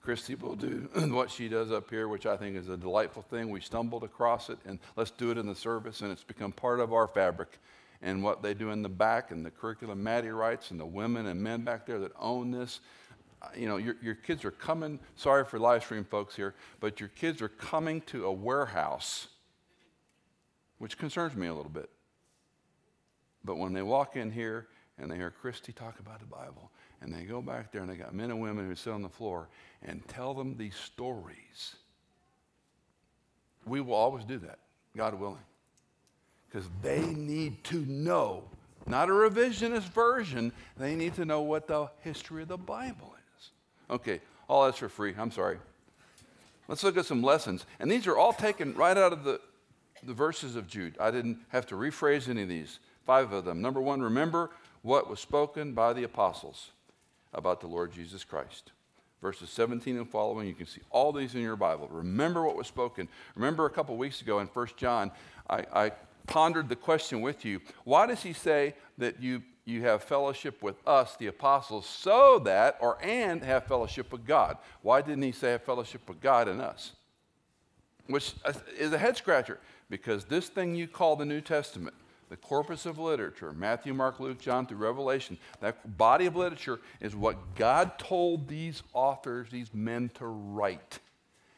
Christy 0.01 0.35
will 0.35 0.57
do 0.57 0.89
what 1.13 1.31
she 1.31 1.49
does 1.49 1.71
up 1.71 1.89
here, 1.91 2.09
which 2.09 2.27
I 2.27 2.37
think 2.37 2.57
is 2.57 2.69
a 2.69 2.77
delightful 2.77 3.23
thing. 3.23 3.51
We 3.51 3.61
stumbled 3.61 4.03
across 4.03 4.51
it, 4.51 4.59
and 4.65 4.79
let's 4.97 5.11
do 5.13 5.31
it 5.31 5.39
in 5.39 5.47
the 5.47 5.55
service, 5.55 6.01
and 6.01 6.11
it's 6.11 6.25
become 6.25 6.53
part 6.53 6.81
of 6.81 6.93
our 6.93 7.07
fabric 7.07 7.59
and 8.03 8.23
what 8.23 8.43
they 8.43 8.55
do 8.55 8.71
in 8.71 8.83
the 8.83 8.89
back 8.89 9.31
and 9.31 9.45
the 9.45 9.51
curriculum 9.51 10.03
Maddie 10.03 10.29
writes 10.29 10.71
and 10.71 10.79
the 10.79 10.87
women 10.87 11.27
and 11.27 11.41
men 11.41 11.63
back 11.63 11.87
there 11.87 11.99
that 11.99 12.13
own 12.19 12.51
this. 12.51 12.81
Uh, 13.43 13.49
you 13.57 13.67
know, 13.69 13.77
your, 13.77 13.97
your 14.03 14.15
kids 14.15 14.45
are 14.45 14.51
coming, 14.51 14.99
sorry 15.15 15.45
for 15.45 15.59
live 15.59 15.83
stream 15.83 16.05
folks 16.05 16.35
here, 16.35 16.55
but 16.81 17.01
your 17.01 17.11
kids 17.11 17.43
are 17.43 17.49
coming 17.49 18.01
to 18.03 18.25
a 18.27 18.33
warehouse, 18.33 19.29
which 20.79 20.97
concerns 20.99 21.35
me 21.37 21.47
a 21.47 21.55
little 21.55 21.71
bit. 21.71 21.91
But 23.45 23.57
when 23.57 23.73
they 23.73 23.83
walk 23.83 24.17
in 24.17 24.31
here 24.31 24.69
and 24.99 25.11
they 25.11 25.17
hear 25.17 25.31
Christy 25.31 25.73
talk 25.73 26.01
about 26.01 26.21
the 26.21 26.27
Bible, 26.27 26.71
and 27.03 27.13
they 27.13 27.25
go 27.25 27.43
back 27.43 27.71
there 27.71 27.83
and 27.83 27.91
they 27.91 27.97
got 27.97 28.15
men 28.15 28.31
and 28.31 28.41
women 28.41 28.67
who 28.67 28.75
sit 28.75 28.93
on 28.93 29.03
the 29.03 29.09
floor 29.09 29.49
and 29.83 30.07
tell 30.09 30.33
them 30.33 30.57
these 30.57 30.75
stories, 30.75 31.77
we 33.67 33.81
will 33.81 33.95
always 33.95 34.25
do 34.25 34.39
that, 34.39 34.59
God 34.97 35.15
willing 35.15 35.43
because 36.57 36.71
they 36.81 37.03
need 37.03 37.63
to 37.65 37.85
know, 37.85 38.43
not 38.87 39.11
a 39.11 39.13
revisionist 39.13 39.91
version, 39.91 40.51
they 40.79 40.95
need 40.95 41.13
to 41.15 41.27
know 41.27 41.43
what 41.43 41.67
the 41.67 41.91
history 42.01 42.41
of 42.41 42.49
the 42.49 42.57
Bible 42.57 43.15
is. 43.37 43.51
Okay, 43.91 44.23
all 44.49 44.65
that's 44.65 44.79
for 44.79 44.89
free. 44.89 45.15
I'm 45.19 45.31
sorry. 45.31 45.59
Let's 46.67 46.83
look 46.83 46.97
at 46.97 47.05
some 47.05 47.23
lessons. 47.23 47.67
And 47.79 47.91
these 47.91 48.07
are 48.07 48.17
all 48.17 48.33
taken 48.33 48.75
right 48.75 48.97
out 48.97 49.13
of 49.13 49.23
the, 49.23 49.39
the 50.03 50.15
verses 50.15 50.57
of 50.57 50.67
Jude. 50.67 50.97
I 50.99 51.11
didn't 51.11 51.41
have 51.49 51.67
to 51.67 51.75
rephrase 51.75 52.27
any 52.27 52.45
of 52.45 52.49
these. 52.49 52.79
Five 53.05 53.35
of 53.35 53.45
them. 53.45 53.61
Number 53.61 53.83
one, 53.83 54.01
remember 54.01 54.49
what 54.81 55.11
was 55.11 55.21
spoken 55.21 55.75
by 55.75 55.93
the 55.93 56.05
apostles 56.05 56.71
about 57.35 57.61
the 57.61 57.67
Lord 57.67 57.93
Jesus 57.93 58.25
Christ. 58.25 58.73
Verses 59.21 59.51
17 59.51 59.99
and 59.99 60.09
following, 60.09 60.49
you 60.49 60.55
can 60.55 60.67
see 60.67 60.81
all 60.91 61.13
these 61.13 61.35
in 61.35 61.43
your 61.43 61.57
Bible. 61.57 61.87
Remember 61.93 62.47
what 62.47 62.57
was 62.57 62.67
spoken. 62.67 63.09
Remember 63.35 63.67
a 63.67 63.71
couple 63.71 63.95
weeks 63.99 64.23
ago 64.23 64.39
in 64.39 64.47
1 64.47 64.69
John, 64.79 65.11
I, 65.51 65.65
I 65.73 65.93
pondered 66.27 66.69
the 66.69 66.77
question 66.77 67.21
with 67.21 67.45
you 67.45 67.61
why 67.85 68.07
does 68.07 68.23
he 68.23 68.33
say 68.33 68.75
that 68.99 69.23
you, 69.23 69.43
you 69.65 69.83
have 69.83 70.03
fellowship 70.03 70.63
with 70.63 70.77
us, 70.87 71.17
the 71.17 71.27
apostles, 71.27 71.87
so 71.87 72.39
that, 72.41 72.77
or 72.81 72.99
and 73.03 73.43
have 73.43 73.65
fellowship 73.67 74.13
with 74.13 74.27
God? 74.27 74.59
Why 74.83 75.01
didn't 75.01 75.23
he 75.23 75.33
say 75.33 75.53
have 75.53 75.63
fellowship 75.63 76.09
with 76.09 76.21
God 76.21 76.49
and 76.49 76.61
us? 76.61 76.93
Which 78.07 78.35
uh, 78.45 78.53
is 78.79 78.93
a 78.93 78.99
head 78.99 79.17
scratcher 79.17 79.59
because 79.91 80.25
this 80.25 80.49
thing 80.49 80.75
you 80.75 80.89
call 80.89 81.17
the 81.17 81.25
New 81.25 81.41
Testament, 81.41 81.95
the 82.29 82.37
corpus 82.37 82.87
of 82.87 82.99
literature, 82.99 83.53
Matthew, 83.53 83.95
Mark, 83.95 84.19
Luke, 84.19 84.41
John 84.41 84.67
through 84.67 84.79
Revelation, 84.79 85.39
that 85.61 85.97
body 85.97 86.27
of 86.27 86.37
literature 86.37 86.81
is 87.01 87.15
what 87.15 87.55
God 87.55 87.99
told 87.99 88.49
these 88.49 88.83
authors, 88.93 89.49
these 89.51 89.73
men 89.73 90.11
to 90.15 90.27
write 90.27 90.99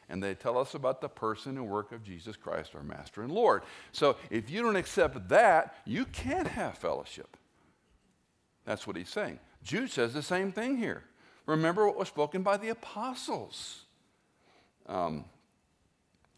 and 0.09 0.23
they 0.23 0.35
tell 0.35 0.57
us 0.57 0.75
about 0.75 1.01
the 1.01 1.09
person 1.09 1.57
and 1.57 1.69
work 1.69 1.93
of 1.93 2.03
Jesus 2.03 2.37
Christ, 2.37 2.75
our 2.75 2.83
Master 2.83 3.23
and 3.23 3.31
Lord. 3.31 3.63
So 3.93 4.17
if 4.31 4.51
you 4.51 4.63
don't 4.63 4.77
accept 4.77 5.29
that, 5.29 5.75
you 5.85 6.07
can't 6.07 6.49
have 6.49 6.79
fellowship. 6.79 7.37
That's 8.65 8.87
what 8.87 8.97
he's 8.97 9.11
saying. 9.11 9.39
Jude 9.63 9.91
says 9.91 10.15
the 10.15 10.23
same 10.23 10.53
thing 10.53 10.77
here. 10.77 11.05
Remember 11.47 11.87
what 11.87 11.99
was 11.99 12.09
spoken 12.09 12.43
by 12.43 12.57
the 12.57 12.69
apostles. 12.69 13.85
Um, 14.87 15.25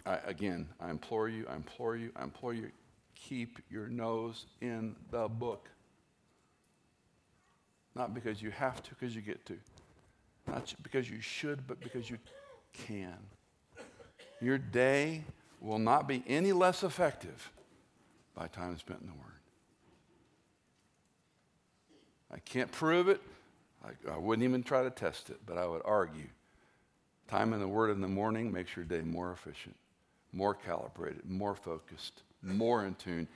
I, 0.07 0.19
again, 0.27 0.69
I 0.81 0.91
implore 0.91 1.29
you, 1.29 1.47
I 1.49 1.57
implore 1.57 1.97
you, 1.97 2.11
I 2.17 2.25
implore 2.25 2.55
you, 2.55 2.71
keep 3.15 3.59
your 3.71 3.89
nose 3.89 4.47
in 4.61 4.97
the 5.11 5.29
book. 5.29 5.69
Not 7.95 8.15
because 8.15 8.41
you 8.41 8.51
have 8.51 8.83
to, 8.85 8.91
because 8.91 9.15
you 9.15 9.21
get 9.21 9.45
to. 9.47 9.57
Not 10.47 10.73
because 10.83 11.11
you 11.11 11.21
should, 11.21 11.67
but 11.67 11.81
because 11.81 12.09
you 12.09 12.19
can 12.73 13.17
your 14.41 14.59
day 14.59 15.25
will 15.61 15.79
not 15.79 16.09
be 16.09 16.23
any 16.27 16.53
less 16.53 16.83
effective 16.83 17.51
by 18.35 18.49
time 18.49 18.77
spent 18.79 19.01
in 19.01 19.07
the 19.07 19.13
Word. 19.13 19.27
I 22.33 22.39
can't 22.39 22.71
prove 22.71 23.09
it. 23.09 23.21
I, 23.85 24.13
I, 24.13 24.19
wouldn't 24.19 24.45
even 24.45 24.63
try 24.63 24.83
to 24.83 24.91
test 24.91 25.31
it, 25.31 25.41
but 25.47 25.59
I 25.59 25.67
would 25.67 25.83
argue 25.85 26.29
time 27.29 27.53
in 27.53 27.61
the 27.61 27.69
Word 27.69 27.91
in 27.91 28.01
the 28.01 28.09
morning 28.09 28.53
makes 28.53 28.77
your 28.77 28.85
day 28.85 29.01
more 29.01 29.33
efficient, 29.33 29.77
more 30.33 30.55
calibrated, 30.55 31.29
more 31.29 31.55
focused, 31.55 32.23
more 32.43 32.85
in 32.85 32.95
tune, 32.95 33.27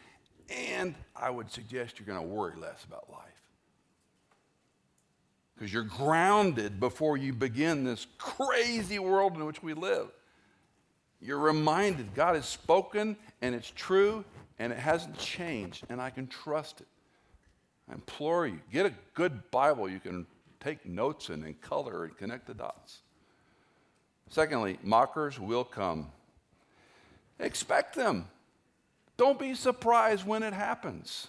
and 0.48 0.94
I 1.16 1.30
would 1.30 1.50
suggest 1.50 1.98
you're 1.98 2.06
going 2.06 2.20
to 2.20 2.34
worry 2.34 2.54
less 2.56 2.84
about 2.84 3.10
life. 3.10 3.20
Because 5.54 5.72
you're 5.72 5.82
grounded 5.82 6.80
before 6.80 7.16
you 7.16 7.32
begin 7.32 7.84
this 7.84 8.06
crazy 8.18 8.98
world 8.98 9.34
in 9.34 9.44
which 9.46 9.62
we 9.62 9.72
live 9.72 10.08
you're 11.24 11.38
reminded 11.38 12.14
God 12.14 12.34
has 12.34 12.46
spoken 12.46 13.16
and 13.40 13.54
it's 13.54 13.70
true 13.70 14.24
and 14.58 14.72
it 14.72 14.78
hasn't 14.78 15.18
changed 15.18 15.84
and 15.88 16.00
I 16.00 16.10
can 16.10 16.26
trust 16.26 16.82
it. 16.82 16.86
I 17.90 17.94
implore 17.94 18.46
you, 18.46 18.60
get 18.70 18.86
a 18.86 18.92
good 19.14 19.50
Bible 19.50 19.88
you 19.88 20.00
can 20.00 20.26
take 20.60 20.86
notes 20.86 21.30
in 21.30 21.42
and 21.42 21.58
color 21.60 22.04
and 22.04 22.16
connect 22.16 22.46
the 22.46 22.54
dots. 22.54 23.00
Secondly, 24.28 24.78
mockers 24.82 25.40
will 25.40 25.64
come. 25.64 26.08
Expect 27.38 27.94
them. 27.94 28.28
Don't 29.16 29.38
be 29.38 29.54
surprised 29.54 30.26
when 30.26 30.42
it 30.42 30.52
happens. 30.52 31.28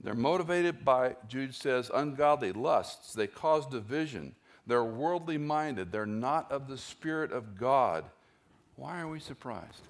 They're 0.00 0.14
motivated 0.14 0.84
by, 0.84 1.16
Jude 1.28 1.54
says, 1.54 1.90
ungodly 1.92 2.52
lusts. 2.52 3.12
They 3.12 3.26
cause 3.26 3.66
division. 3.66 4.34
They're 4.66 4.84
worldly 4.84 5.38
minded. 5.38 5.90
They're 5.90 6.06
not 6.06 6.50
of 6.52 6.68
the 6.68 6.78
Spirit 6.78 7.32
of 7.32 7.58
God. 7.58 8.04
Why 8.76 9.00
are 9.00 9.08
we 9.08 9.20
surprised? 9.20 9.82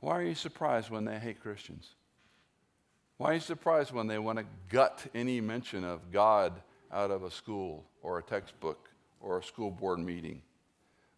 Why 0.00 0.18
are 0.18 0.22
you 0.22 0.34
surprised 0.34 0.90
when 0.90 1.04
they 1.04 1.18
hate 1.18 1.40
Christians? 1.40 1.88
Why 3.18 3.32
are 3.32 3.34
you 3.34 3.40
surprised 3.40 3.92
when 3.92 4.06
they 4.06 4.18
want 4.18 4.38
to 4.38 4.46
gut 4.70 5.04
any 5.14 5.40
mention 5.40 5.84
of 5.84 6.10
God 6.10 6.54
out 6.90 7.10
of 7.10 7.22
a 7.22 7.30
school 7.30 7.84
or 8.02 8.18
a 8.18 8.22
textbook 8.22 8.88
or 9.20 9.38
a 9.38 9.42
school 9.42 9.70
board 9.70 9.98
meeting? 9.98 10.40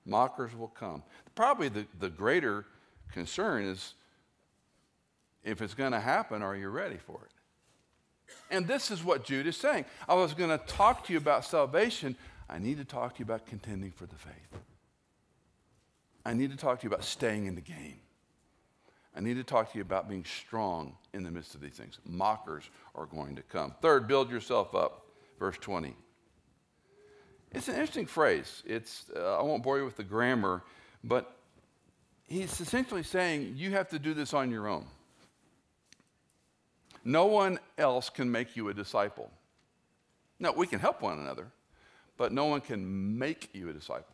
Mockers 0.05 0.57
will 0.57 0.68
come. 0.68 1.05
Probably 1.37 1.68
the, 1.68 1.87
the 2.00 2.09
greater 2.09 2.64
concern 3.12 3.64
is 3.64 3.94
if 5.44 5.62
it's 5.62 5.74
going 5.74 5.92
to 5.92 6.00
happen, 6.00 6.42
are 6.42 6.57
you 6.57 6.70
ready 6.70 6.96
for 6.96 7.20
it? 7.24 8.35
And 8.50 8.66
this 8.66 8.90
is 8.90 9.05
what 9.05 9.24
Jude 9.24 9.46
is 9.46 9.57
saying. 9.57 9.85
I 10.09 10.14
was 10.14 10.35
going 10.35 10.50
to 10.50 10.59
talk 10.66 11.05
to 11.07 11.12
you 11.12 11.18
about 11.18 11.44
salvation. 11.44 12.16
I 12.48 12.59
need 12.59 12.78
to 12.78 12.85
talk 12.85 13.14
to 13.14 13.18
you 13.20 13.24
about 13.24 13.46
contending 13.46 13.92
for 13.92 14.07
the 14.07 14.16
faith. 14.16 14.62
I 16.25 16.35
need 16.35 16.51
to 16.51 16.57
talk 16.57 16.81
to 16.81 16.85
you 16.85 16.89
about 16.89 17.05
staying 17.05 17.47
in 17.47 17.55
the 17.55 17.61
game. 17.61 18.01
I 19.15 19.21
need 19.21 19.35
to 19.35 19.45
talk 19.45 19.73
to 19.73 19.79
you 19.79 19.83
about 19.83 20.09
being 20.09 20.25
strong 20.25 20.97
in 21.13 21.23
the 21.23 21.31
midst 21.31 21.55
of 21.55 21.61
these 21.61 21.75
things. 21.75 21.99
Mockers 22.05 22.65
are 22.95 23.07
going 23.07 23.37
to 23.37 23.43
come. 23.43 23.75
Third, 23.83 24.09
build 24.09 24.31
yourself 24.31 24.75
up. 24.75 25.07
Verse 25.39 25.57
20. 25.61 25.95
It's 27.51 27.69
an 27.69 27.75
interesting 27.75 28.07
phrase. 28.07 28.63
It's, 28.65 29.11
uh, 29.15 29.39
I 29.39 29.43
won't 29.43 29.63
bore 29.63 29.79
you 29.79 29.85
with 29.85 29.97
the 29.97 30.05
grammar, 30.05 30.63
but 31.05 31.37
he's 32.27 32.61
essentially 32.61 33.03
saying 33.03 33.55
you 33.57 33.73
have 33.73 33.89
to 33.91 33.99
do 33.99 34.15
this 34.15 34.33
on 34.33 34.51
your 34.51 34.69
own. 34.69 34.87
No 37.05 37.27
one 37.27 37.59
else 37.77 38.09
can 38.09 38.31
make 38.31 38.57
you 38.57 38.69
a 38.69 38.75
disciple. 38.75 39.31
Now, 40.39 40.53
we 40.53 40.67
can 40.67 40.79
help 40.79 41.03
one 41.03 41.19
another, 41.19 41.49
but 42.17 42.33
no 42.33 42.47
one 42.47 42.61
can 42.61 43.19
make 43.19 43.51
you 43.53 43.69
a 43.69 43.73
disciple. 43.73 44.12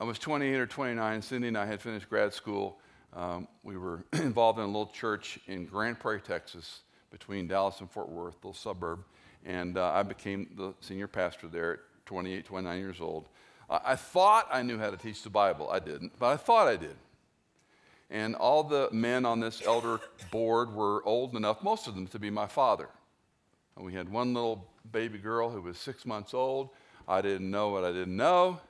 I 0.00 0.04
was 0.04 0.18
28 0.18 0.54
or 0.56 0.66
29. 0.66 1.22
Cindy 1.22 1.48
and 1.48 1.58
I 1.58 1.66
had 1.66 1.80
finished 1.80 2.08
grad 2.08 2.34
school. 2.34 2.80
Um, 3.14 3.46
we 3.62 3.76
were 3.76 4.04
involved 4.12 4.58
in 4.58 4.64
a 4.64 4.68
little 4.68 4.86
church 4.86 5.38
in 5.46 5.66
Grand 5.66 6.00
Prairie, 6.00 6.20
Texas, 6.20 6.80
between 7.10 7.46
Dallas 7.46 7.78
and 7.78 7.88
Fort 7.88 8.08
Worth, 8.08 8.34
little 8.36 8.54
suburb. 8.54 9.04
And 9.44 9.78
uh, 9.78 9.92
I 9.92 10.02
became 10.02 10.50
the 10.56 10.74
senior 10.80 11.06
pastor 11.06 11.46
there 11.46 11.72
at 11.74 11.78
28, 12.06 12.44
29 12.44 12.78
years 12.78 13.00
old. 13.00 13.28
I 13.70 13.96
thought 13.96 14.48
I 14.52 14.62
knew 14.62 14.78
how 14.78 14.90
to 14.90 14.96
teach 14.96 15.22
the 15.22 15.30
Bible. 15.30 15.70
I 15.70 15.78
didn't, 15.78 16.12
but 16.18 16.26
I 16.26 16.36
thought 16.36 16.68
I 16.68 16.76
did. 16.76 16.96
And 18.10 18.34
all 18.34 18.62
the 18.62 18.88
men 18.92 19.24
on 19.24 19.40
this 19.40 19.62
elder 19.64 20.00
board 20.30 20.74
were 20.74 21.02
old 21.06 21.34
enough, 21.34 21.62
most 21.62 21.86
of 21.88 21.94
them, 21.94 22.06
to 22.08 22.18
be 22.18 22.30
my 22.30 22.46
father. 22.46 22.88
And 23.76 23.84
we 23.84 23.94
had 23.94 24.10
one 24.10 24.34
little 24.34 24.66
baby 24.92 25.18
girl 25.18 25.50
who 25.50 25.62
was 25.62 25.78
six 25.78 26.04
months 26.04 26.34
old. 26.34 26.70
I 27.08 27.22
didn't 27.22 27.50
know 27.50 27.70
what 27.70 27.84
I 27.84 27.92
didn't 27.92 28.16
know. 28.16 28.60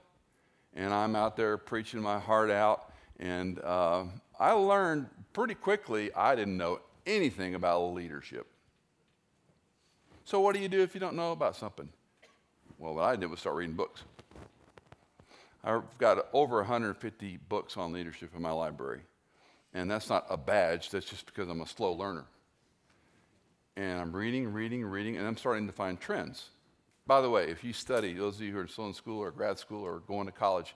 And 0.75 0.93
I'm 0.93 1.15
out 1.15 1.37
there 1.37 1.57
preaching 1.57 2.01
my 2.01 2.19
heart 2.19 2.51
out. 2.51 2.93
And 3.19 3.61
uh, 3.61 4.05
I 4.39 4.53
learned 4.53 5.09
pretty 5.33 5.55
quickly 5.55 6.13
I 6.15 6.35
didn't 6.35 6.57
know 6.57 6.81
anything 7.07 7.55
about 7.55 7.95
leadership. 7.95 8.47
So, 10.25 10.41
what 10.41 10.55
do 10.55 10.61
you 10.61 10.69
do 10.69 10.81
if 10.81 10.95
you 10.95 11.01
don't 11.01 11.17
know 11.17 11.33
about 11.33 11.55
something? 11.55 11.89
Well, 12.79 12.95
what 12.95 13.05
I 13.05 13.17
did 13.17 13.31
was 13.31 13.41
start 13.41 13.57
reading 13.57 13.77
books. 13.77 14.03
I've 15.63 15.83
got 15.99 16.27
over 16.33 16.57
150 16.57 17.39
books 17.49 17.77
on 17.77 17.93
leadership 17.93 18.31
in 18.35 18.43
my 18.43 18.51
library. 18.51 19.01
And 19.73 19.91
that's 19.91 20.09
not 20.09 20.27
a 20.31 20.37
badge, 20.37 20.91
that's 20.91 21.07
just 21.07 21.27
because 21.27 21.49
I'm 21.49 21.61
a 21.61 21.67
slow 21.67 21.93
learner. 21.93 22.25
And 23.77 24.01
I'm 24.01 24.15
reading, 24.15 24.53
reading, 24.53 24.85
reading, 24.85 25.17
and 25.17 25.27
I'm 25.27 25.37
starting 25.37 25.67
to 25.67 25.73
find 25.73 25.99
trends. 25.99 26.51
By 27.07 27.21
the 27.21 27.29
way, 27.29 27.51
if 27.51 27.63
you 27.63 27.73
study, 27.73 28.15
those 28.15 28.37
of 28.37 28.43
you 28.43 28.53
who 28.53 28.59
are 28.61 28.67
still 28.67 28.87
in 28.87 28.95
school 28.95 29.19
or 29.19 29.31
grad 29.31 29.59
school 29.59 29.83
or 29.83 29.99
going 30.01 30.27
to 30.27 30.33
college, 30.33 30.75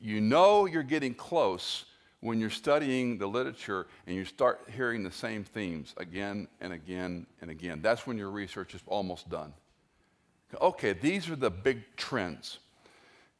you 0.00 0.20
know 0.20 0.66
you're 0.66 0.84
getting 0.84 1.14
close 1.14 1.86
when 2.20 2.40
you're 2.40 2.50
studying 2.50 3.18
the 3.18 3.26
literature 3.26 3.86
and 4.06 4.14
you 4.14 4.24
start 4.24 4.60
hearing 4.74 5.02
the 5.02 5.10
same 5.10 5.42
themes 5.42 5.94
again 5.96 6.46
and 6.60 6.72
again 6.72 7.26
and 7.40 7.50
again. 7.50 7.80
That's 7.82 8.06
when 8.06 8.16
your 8.16 8.30
research 8.30 8.74
is 8.74 8.80
almost 8.86 9.28
done. 9.28 9.52
Okay, 10.60 10.92
these 10.92 11.28
are 11.28 11.36
the 11.36 11.50
big 11.50 11.82
trends. 11.96 12.58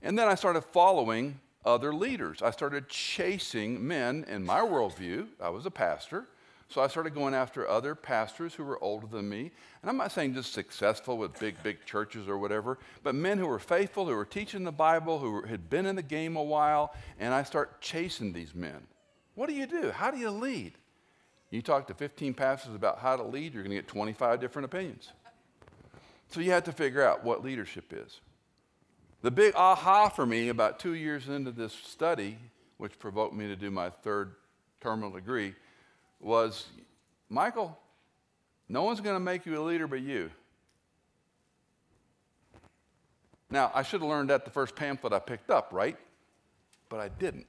And 0.03 0.19
then 0.19 0.27
I 0.27 0.35
started 0.35 0.63
following 0.63 1.39
other 1.65 1.95
leaders. 1.95 2.43
I 2.43 2.51
started 2.51 2.89
chasing 2.89 3.87
men 3.87 4.25
in 4.29 4.45
my 4.45 4.61
worldview. 4.61 5.29
I 5.41 5.49
was 5.51 5.67
a 5.67 5.71
pastor. 5.71 6.27
So 6.69 6.83
I 6.83 6.89
started 6.89 7.15
going 7.15 7.33
after 7.33 7.69
other 7.69 7.95
pastors 7.95 8.55
who 8.55 8.65
were 8.65 8.83
older 8.83 9.07
than 9.07 9.29
me. 9.29 9.53
And 9.83 9.89
I'm 9.89 9.97
not 9.97 10.11
saying 10.11 10.35
just 10.35 10.53
successful 10.53 11.17
with 11.17 11.39
big, 11.39 11.63
big 11.63 11.85
churches 11.85 12.29
or 12.29 12.39
whatever, 12.39 12.79
but 13.03 13.15
men 13.15 13.39
who 13.39 13.47
were 13.47 13.61
faithful, 13.61 14.07
who 14.07 14.15
were 14.15 14.25
teaching 14.25 14.65
the 14.65 14.73
Bible, 14.73 15.19
who 15.19 15.43
had 15.43 15.71
been 15.71 15.87
in 15.87 15.95
the 15.95 16.03
game 16.03 16.37
a 16.37 16.43
while. 16.43 16.93
And 17.21 17.33
I 17.33 17.45
start 17.45 17.81
chasing 17.81 18.33
these 18.33 18.55
men. 18.55 18.87
What 19.37 19.49
do 19.49 19.55
you 19.55 19.67
do? 19.67 19.91
How 19.91 20.11
do 20.11 20.19
you 20.19 20.31
lead? 20.31 20.73
You 21.51 21.63
talk 21.63 21.87
to 21.87 21.95
15 21.95 22.35
pastors 22.35 22.75
about 22.75 22.99
how 22.99 23.17
to 23.17 23.23
lead, 23.23 23.55
you're 23.55 23.63
going 23.63 23.71
to 23.71 23.77
get 23.77 23.89
25 23.89 24.41
different 24.41 24.65
opinions. 24.65 25.13
So 26.29 26.41
you 26.41 26.51
have 26.51 26.65
to 26.65 26.73
figure 26.73 27.07
out 27.07 27.23
what 27.23 27.45
leadership 27.45 27.93
is. 27.93 28.21
The 29.23 29.31
big 29.31 29.55
aha 29.55 30.09
for 30.09 30.27
me 30.27 30.49
about 30.49 30.81
two 30.81 30.95
years 30.95 31.29
into 31.29 31.53
this 31.53 31.73
study, 31.73 32.39
which 32.79 32.99
provoked 32.99 33.35
me 33.35 33.47
to 33.47 33.57
do 33.57 33.71
my 33.71 33.91
third 33.91 34.35
terminal 34.81 35.11
degree, 35.11 35.55
was 36.21 36.67
Michael, 37.29 37.79
no 38.69 38.83
one's 38.83 39.01
going 39.01 39.17
to 39.17 39.21
make 39.21 39.47
you 39.47 39.61
a 39.61 39.63
leader 39.63 39.87
but 39.87 40.01
you. 40.01 40.31
Now, 43.51 43.71
I 43.75 43.83
should 43.83 44.01
have 44.01 44.09
learned 44.09 44.31
that 44.31 44.45
the 44.45 44.51
first 44.51 44.75
pamphlet 44.75 45.13
I 45.13 45.19
picked 45.21 45.51
up, 45.51 45.69
right? 45.73 45.97
But 46.89 47.01
I 47.01 47.09
didn't, 47.09 47.47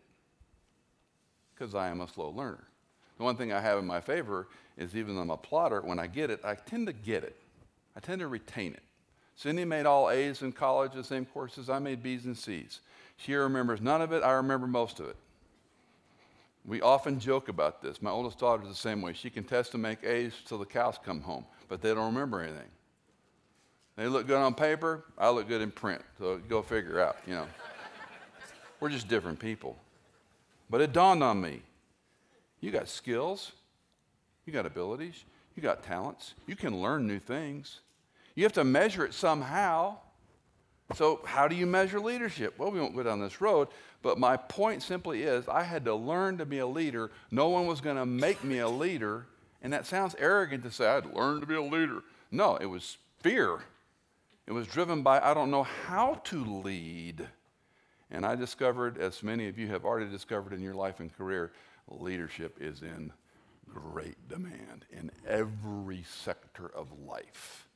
because 1.54 1.74
I 1.74 1.90
am 1.90 2.02
a 2.02 2.08
slow 2.08 2.30
learner. 2.30 2.64
The 3.18 3.24
one 3.24 3.36
thing 3.36 3.52
I 3.52 3.60
have 3.60 3.80
in 3.80 3.86
my 3.86 4.00
favor 4.00 4.48
is 4.78 4.96
even 4.96 5.16
though 5.16 5.22
I'm 5.22 5.32
a 5.32 5.38
plotter, 5.38 5.82
when 5.82 5.98
I 5.98 6.06
get 6.06 6.30
it, 6.30 6.42
I 6.44 6.54
tend 6.54 6.88
to 6.88 6.94
get 6.94 7.24
it. 7.24 7.36
I 7.96 8.00
tend 8.00 8.20
to 8.20 8.28
retain 8.28 8.74
it. 8.74 8.84
Cindy 9.36 9.66
made 9.66 9.86
all 9.86 10.10
A's 10.10 10.42
in 10.42 10.52
college, 10.52 10.94
the 10.94 11.04
same 11.04 11.26
courses. 11.26 11.70
I 11.70 11.80
made 11.80 12.04
B's 12.04 12.26
and 12.26 12.38
C's. 12.38 12.80
She 13.18 13.34
remembers 13.34 13.82
none 13.82 14.02
of 14.02 14.12
it. 14.12 14.24
I 14.24 14.32
remember 14.34 14.68
most 14.68 15.00
of 15.00 15.08
it. 15.08 15.16
We 16.68 16.82
often 16.82 17.18
joke 17.18 17.48
about 17.48 17.82
this. 17.82 18.02
My 18.02 18.12
oldest 18.12 18.40
daughter 18.40 18.62
is 18.62 18.68
the 18.68 18.76
same 18.76 19.02
way. 19.02 19.14
She 19.14 19.30
can 19.30 19.46
test 19.46 19.74
and 19.74 19.82
make 19.82 20.04
A's 20.04 20.34
till 20.46 20.58
the 20.58 20.66
cows 20.66 21.00
come 21.04 21.22
home, 21.22 21.46
but 21.70 21.82
they 21.82 21.94
don't 21.94 22.14
remember 22.14 22.42
anything. 22.42 22.70
They 23.96 24.08
look 24.08 24.28
good 24.28 24.38
on 24.38 24.54
paper. 24.54 25.06
I 25.18 25.30
look 25.30 25.48
good 25.48 25.62
in 25.62 25.72
print. 25.72 26.02
So 26.20 26.40
go 26.50 26.62
figure 26.62 27.00
out, 27.00 27.16
you 27.26 27.34
know. 27.34 27.48
We're 28.82 28.90
just 28.90 29.08
different 29.08 29.40
people. 29.40 29.78
But 30.70 30.82
it 30.82 30.92
dawned 30.92 31.24
on 31.24 31.40
me 31.42 31.62
you 32.60 32.72
got 32.72 32.90
skills, 32.90 33.54
you 34.46 34.52
got 34.52 34.66
abilities, 34.66 35.24
you 35.56 35.64
got 35.64 35.84
talents, 35.84 36.34
you 36.48 36.56
can 36.56 36.82
learn 36.82 37.08
new 37.08 37.20
things. 37.20 37.80
You 38.36 38.44
have 38.44 38.54
to 38.54 38.64
measure 38.64 39.06
it 39.06 39.14
somehow. 39.14 39.98
So, 40.96 41.20
how 41.26 41.50
do 41.50 41.56
you 41.56 41.66
measure 41.66 42.00
leadership? 42.00 42.58
Well, 42.58 42.72
we 42.72 42.80
won't 42.80 42.96
go 42.96 43.04
down 43.04 43.20
this 43.20 43.42
road, 43.42 43.68
but 44.02 44.18
my 44.18 44.38
point 44.38 44.82
simply 44.82 45.24
is 45.24 45.48
I 45.50 45.64
had 45.64 45.84
to 45.86 45.94
learn 45.94 46.38
to 46.38 46.46
be 46.46 46.60
a 46.60 46.68
leader. 46.68 47.12
No 47.30 47.50
one 47.50 47.68
was 47.68 47.82
going 47.82 47.98
to 47.98 48.06
make 48.06 48.44
me 48.44 48.60
a 48.60 48.70
leader. 48.70 49.26
And 49.62 49.74
that 49.74 49.86
sounds 49.86 50.16
arrogant 50.18 50.64
to 50.64 50.72
say 50.72 50.88
I'd 50.88 51.14
learn 51.14 51.42
to 51.42 51.46
be 51.46 51.56
a 51.56 51.62
leader. 51.62 52.04
No, 52.32 52.56
it 52.56 52.68
was 52.68 52.98
fear. 53.20 53.60
It 54.46 54.54
was 54.54 54.66
driven 54.68 55.04
by 55.04 55.20
I 55.20 55.34
don't 55.34 55.52
know 55.52 55.64
how 55.64 56.22
to 56.26 56.62
lead. 56.64 57.28
And 58.10 58.26
I 58.26 58.36
discovered, 58.36 58.98
as 58.98 59.22
many 59.22 59.50
of 59.50 59.60
you 59.60 59.68
have 59.68 59.84
already 59.84 60.10
discovered 60.10 60.54
in 60.54 60.62
your 60.62 60.76
life 60.76 61.02
and 61.02 61.16
career, 61.18 61.52
leadership 61.90 62.58
is 62.62 62.82
in 62.82 63.12
great 63.68 64.30
demand 64.30 64.86
in 64.90 65.12
every 65.28 66.04
sector 66.04 66.72
of 66.74 66.88
life 67.06 67.67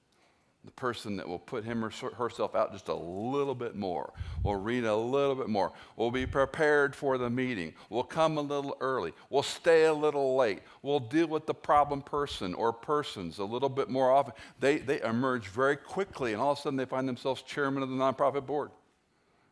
the 0.63 0.71
person 0.71 1.17
that 1.17 1.27
will 1.27 1.39
put 1.39 1.63
him 1.63 1.83
or 1.83 1.89
herself 1.89 2.53
out 2.53 2.71
just 2.71 2.87
a 2.87 2.93
little 2.93 3.55
bit 3.55 3.75
more, 3.75 4.13
will 4.43 4.55
read 4.55 4.83
a 4.83 4.95
little 4.95 5.33
bit 5.33 5.49
more, 5.49 5.71
will 5.95 6.11
be 6.11 6.27
prepared 6.27 6.95
for 6.95 7.17
the 7.17 7.29
meeting, 7.29 7.73
will 7.89 8.03
come 8.03 8.37
a 8.37 8.41
little 8.41 8.77
early, 8.79 9.11
will 9.31 9.41
stay 9.41 9.85
a 9.85 9.93
little 9.93 10.35
late, 10.35 10.61
will 10.83 10.99
deal 10.99 11.27
with 11.27 11.47
the 11.47 11.53
problem 11.53 12.01
person 12.01 12.53
or 12.53 12.71
persons 12.71 13.39
a 13.39 13.43
little 13.43 13.69
bit 13.69 13.89
more 13.89 14.11
often. 14.11 14.33
They, 14.59 14.77
they 14.77 15.01
emerge 15.01 15.47
very 15.47 15.77
quickly, 15.77 16.33
and 16.33 16.41
all 16.41 16.51
of 16.51 16.59
a 16.59 16.61
sudden 16.61 16.77
they 16.77 16.85
find 16.85 17.07
themselves 17.07 17.41
chairman 17.41 17.81
of 17.81 17.89
the 17.89 17.95
nonprofit 17.95 18.45
board. 18.45 18.69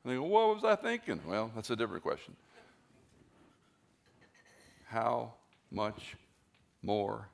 And 0.03 0.13
they 0.13 0.17
go, 0.17 0.23
What 0.23 0.55
was 0.55 0.63
I 0.63 0.75
thinking? 0.75 1.21
Well, 1.25 1.51
that's 1.55 1.71
a 1.71 1.75
different 1.75 2.03
question. 2.03 2.35
How 4.85 5.33
much 5.71 6.15
more 6.83 7.29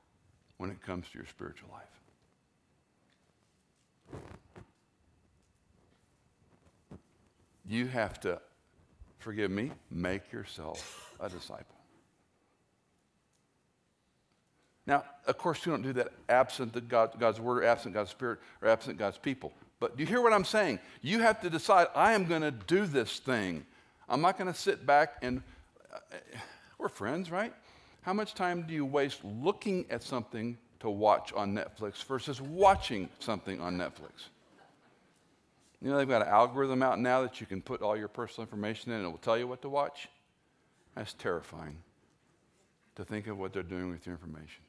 when 0.57 0.69
it 0.69 0.81
comes 0.81 1.09
to 1.09 1.17
your 1.17 1.27
spiritual 1.27 1.69
life? 1.73 1.94
You 7.67 7.87
have 7.87 8.19
to, 8.21 8.39
forgive 9.19 9.51
me, 9.51 9.71
make 9.89 10.31
yourself 10.31 11.13
a 11.19 11.29
disciple. 11.29 11.75
Now, 14.87 15.03
of 15.25 15.37
course, 15.37 15.65
we 15.65 15.71
don't 15.71 15.81
do 15.81 15.93
that 15.93 16.09
absent 16.29 16.73
the 16.73 16.81
God, 16.81 17.19
God's 17.19 17.39
word, 17.39 17.63
absent 17.63 17.95
God's 17.95 18.11
spirit, 18.11 18.39
or 18.61 18.67
absent 18.67 18.99
God's 18.99 19.17
people. 19.17 19.51
But 19.79 19.97
do 19.97 20.03
you 20.03 20.07
hear 20.07 20.21
what 20.21 20.31
I'm 20.31 20.45
saying? 20.45 20.79
You 21.01 21.19
have 21.19 21.41
to 21.41 21.49
decide, 21.49 21.87
I 21.95 22.13
am 22.13 22.25
going 22.25 22.43
to 22.43 22.51
do 22.51 22.85
this 22.85 23.19
thing. 23.19 23.65
I'm 24.07 24.21
not 24.21 24.37
going 24.37 24.51
to 24.51 24.57
sit 24.57 24.85
back 24.85 25.17
and, 25.23 25.41
uh, 25.91 25.97
we're 26.77 26.89
friends, 26.89 27.31
right? 27.31 27.53
How 28.01 28.13
much 28.13 28.35
time 28.35 28.65
do 28.67 28.73
you 28.73 28.85
waste 28.85 29.23
looking 29.23 29.85
at 29.89 30.03
something 30.03 30.57
to 30.81 30.89
watch 30.89 31.33
on 31.33 31.55
Netflix 31.55 32.03
versus 32.03 32.39
watching 32.39 33.09
something 33.19 33.59
on 33.59 33.75
Netflix? 33.77 34.29
You 35.85 35.91
know, 35.91 35.97
they've 35.97 36.09
got 36.09 36.23
an 36.23 36.29
algorithm 36.29 36.81
out 36.81 36.99
now 36.99 37.21
that 37.21 37.39
you 37.39 37.45
can 37.45 37.61
put 37.61 37.83
all 37.83 37.95
your 37.95 38.07
personal 38.07 38.47
information 38.47 38.91
in 38.91 38.97
and 38.97 39.05
it 39.05 39.09
will 39.09 39.19
tell 39.19 39.37
you 39.37 39.47
what 39.47 39.61
to 39.61 39.69
watch. 39.69 40.09
That's 40.95 41.13
terrifying 41.13 41.77
to 42.95 43.05
think 43.05 43.27
of 43.27 43.37
what 43.37 43.53
they're 43.53 43.61
doing 43.61 43.91
with 43.91 44.07
your 44.07 44.15
information. 44.15 44.63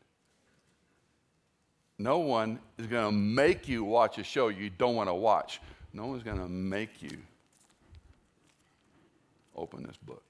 No 1.97 2.19
one 2.19 2.59
is 2.77 2.87
going 2.87 3.07
to 3.07 3.12
make 3.12 3.67
you 3.67 3.83
watch 3.83 4.19
a 4.19 4.25
show 4.25 4.49
you 4.49 4.69
don't 4.69 4.95
want 4.95 5.09
to 5.09 5.14
watch. 5.14 5.62
No 5.95 6.05
one's 6.05 6.23
going 6.23 6.37
to 6.37 6.51
make 6.51 7.03
you 7.03 7.17
open 9.57 9.85
this 9.85 9.97
book. 9.97 10.23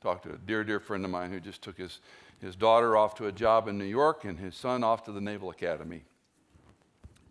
Talked 0.00 0.22
to 0.22 0.30
a 0.30 0.38
dear, 0.38 0.64
dear 0.64 0.80
friend 0.80 1.04
of 1.04 1.10
mine 1.10 1.30
who 1.30 1.40
just 1.40 1.60
took 1.60 1.76
his, 1.76 2.00
his 2.40 2.56
daughter 2.56 2.96
off 2.96 3.14
to 3.16 3.26
a 3.26 3.32
job 3.32 3.68
in 3.68 3.76
New 3.76 3.84
York 3.84 4.24
and 4.24 4.38
his 4.38 4.56
son 4.56 4.82
off 4.82 5.04
to 5.04 5.12
the 5.12 5.20
Naval 5.20 5.50
Academy. 5.50 6.04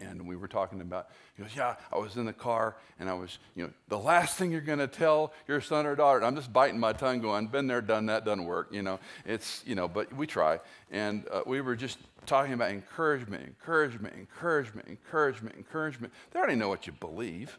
And 0.02 0.28
we 0.28 0.36
were 0.36 0.48
talking 0.48 0.82
about, 0.82 1.10
he 1.36 1.44
goes, 1.44 1.56
Yeah, 1.56 1.76
I 1.94 1.98
was 1.98 2.18
in 2.18 2.26
the 2.26 2.34
car 2.34 2.76
and 3.00 3.10
I 3.10 3.14
was, 3.14 3.38
you 3.56 3.64
know, 3.64 3.72
the 3.88 3.98
last 3.98 4.38
thing 4.38 4.52
you're 4.52 4.62
going 4.62 4.80
to 4.80 4.88
tell 4.88 5.32
your 5.48 5.62
son 5.62 5.86
or 5.86 5.96
daughter, 5.96 6.24
I'm 6.24 6.36
just 6.36 6.52
biting 6.52 6.80
my 6.80 6.94
tongue 6.94 7.22
going, 7.22 7.48
Been 7.48 7.68
there, 7.68 7.82
done 7.82 8.08
that, 8.08 8.26
doesn't 8.26 8.46
work, 8.46 8.70
you 8.72 8.82
know. 8.82 9.00
It's, 9.26 9.64
you 9.66 9.76
know, 9.76 9.88
but 9.88 10.12
we 10.14 10.28
try. 10.28 10.60
And 10.92 11.26
uh, 11.32 11.42
we 11.46 11.62
were 11.62 11.76
just 11.76 12.00
talking 12.26 12.54
about 12.54 12.72
encouragement, 12.72 13.44
encouragement, 13.46 14.16
encouragement, 14.16 14.88
encouragement, 14.88 15.56
encouragement. 15.56 16.14
They 16.32 16.40
already 16.40 16.56
know 16.56 16.70
what 16.70 16.88
you 16.88 16.94
believe. 16.94 17.58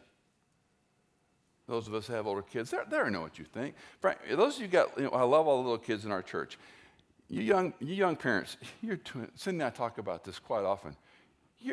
Those 1.67 1.87
of 1.87 1.93
us 1.93 2.07
who 2.07 2.13
have 2.13 2.27
older 2.27 2.41
kids, 2.41 2.71
they, 2.71 2.77
already 2.77 3.11
know 3.11 3.21
what 3.21 3.39
you 3.39 3.45
think. 3.45 3.75
Frank, 4.01 4.19
those 4.29 4.57
of 4.57 4.61
you 4.61 4.67
got, 4.67 4.97
you 4.97 5.05
know, 5.05 5.11
I 5.11 5.23
love 5.23 5.47
all 5.47 5.57
the 5.57 5.63
little 5.63 5.77
kids 5.77 6.03
in 6.03 6.11
our 6.11 6.21
church. 6.21 6.57
You 7.29 7.41
young, 7.41 7.73
you 7.79 7.95
young 7.95 8.15
parents, 8.15 8.57
you're 8.81 8.99
Cindy 9.35 9.63
and 9.63 9.63
I 9.63 9.69
talk 9.69 9.97
about 9.97 10.23
this 10.23 10.39
quite 10.39 10.65
often. 10.65 10.95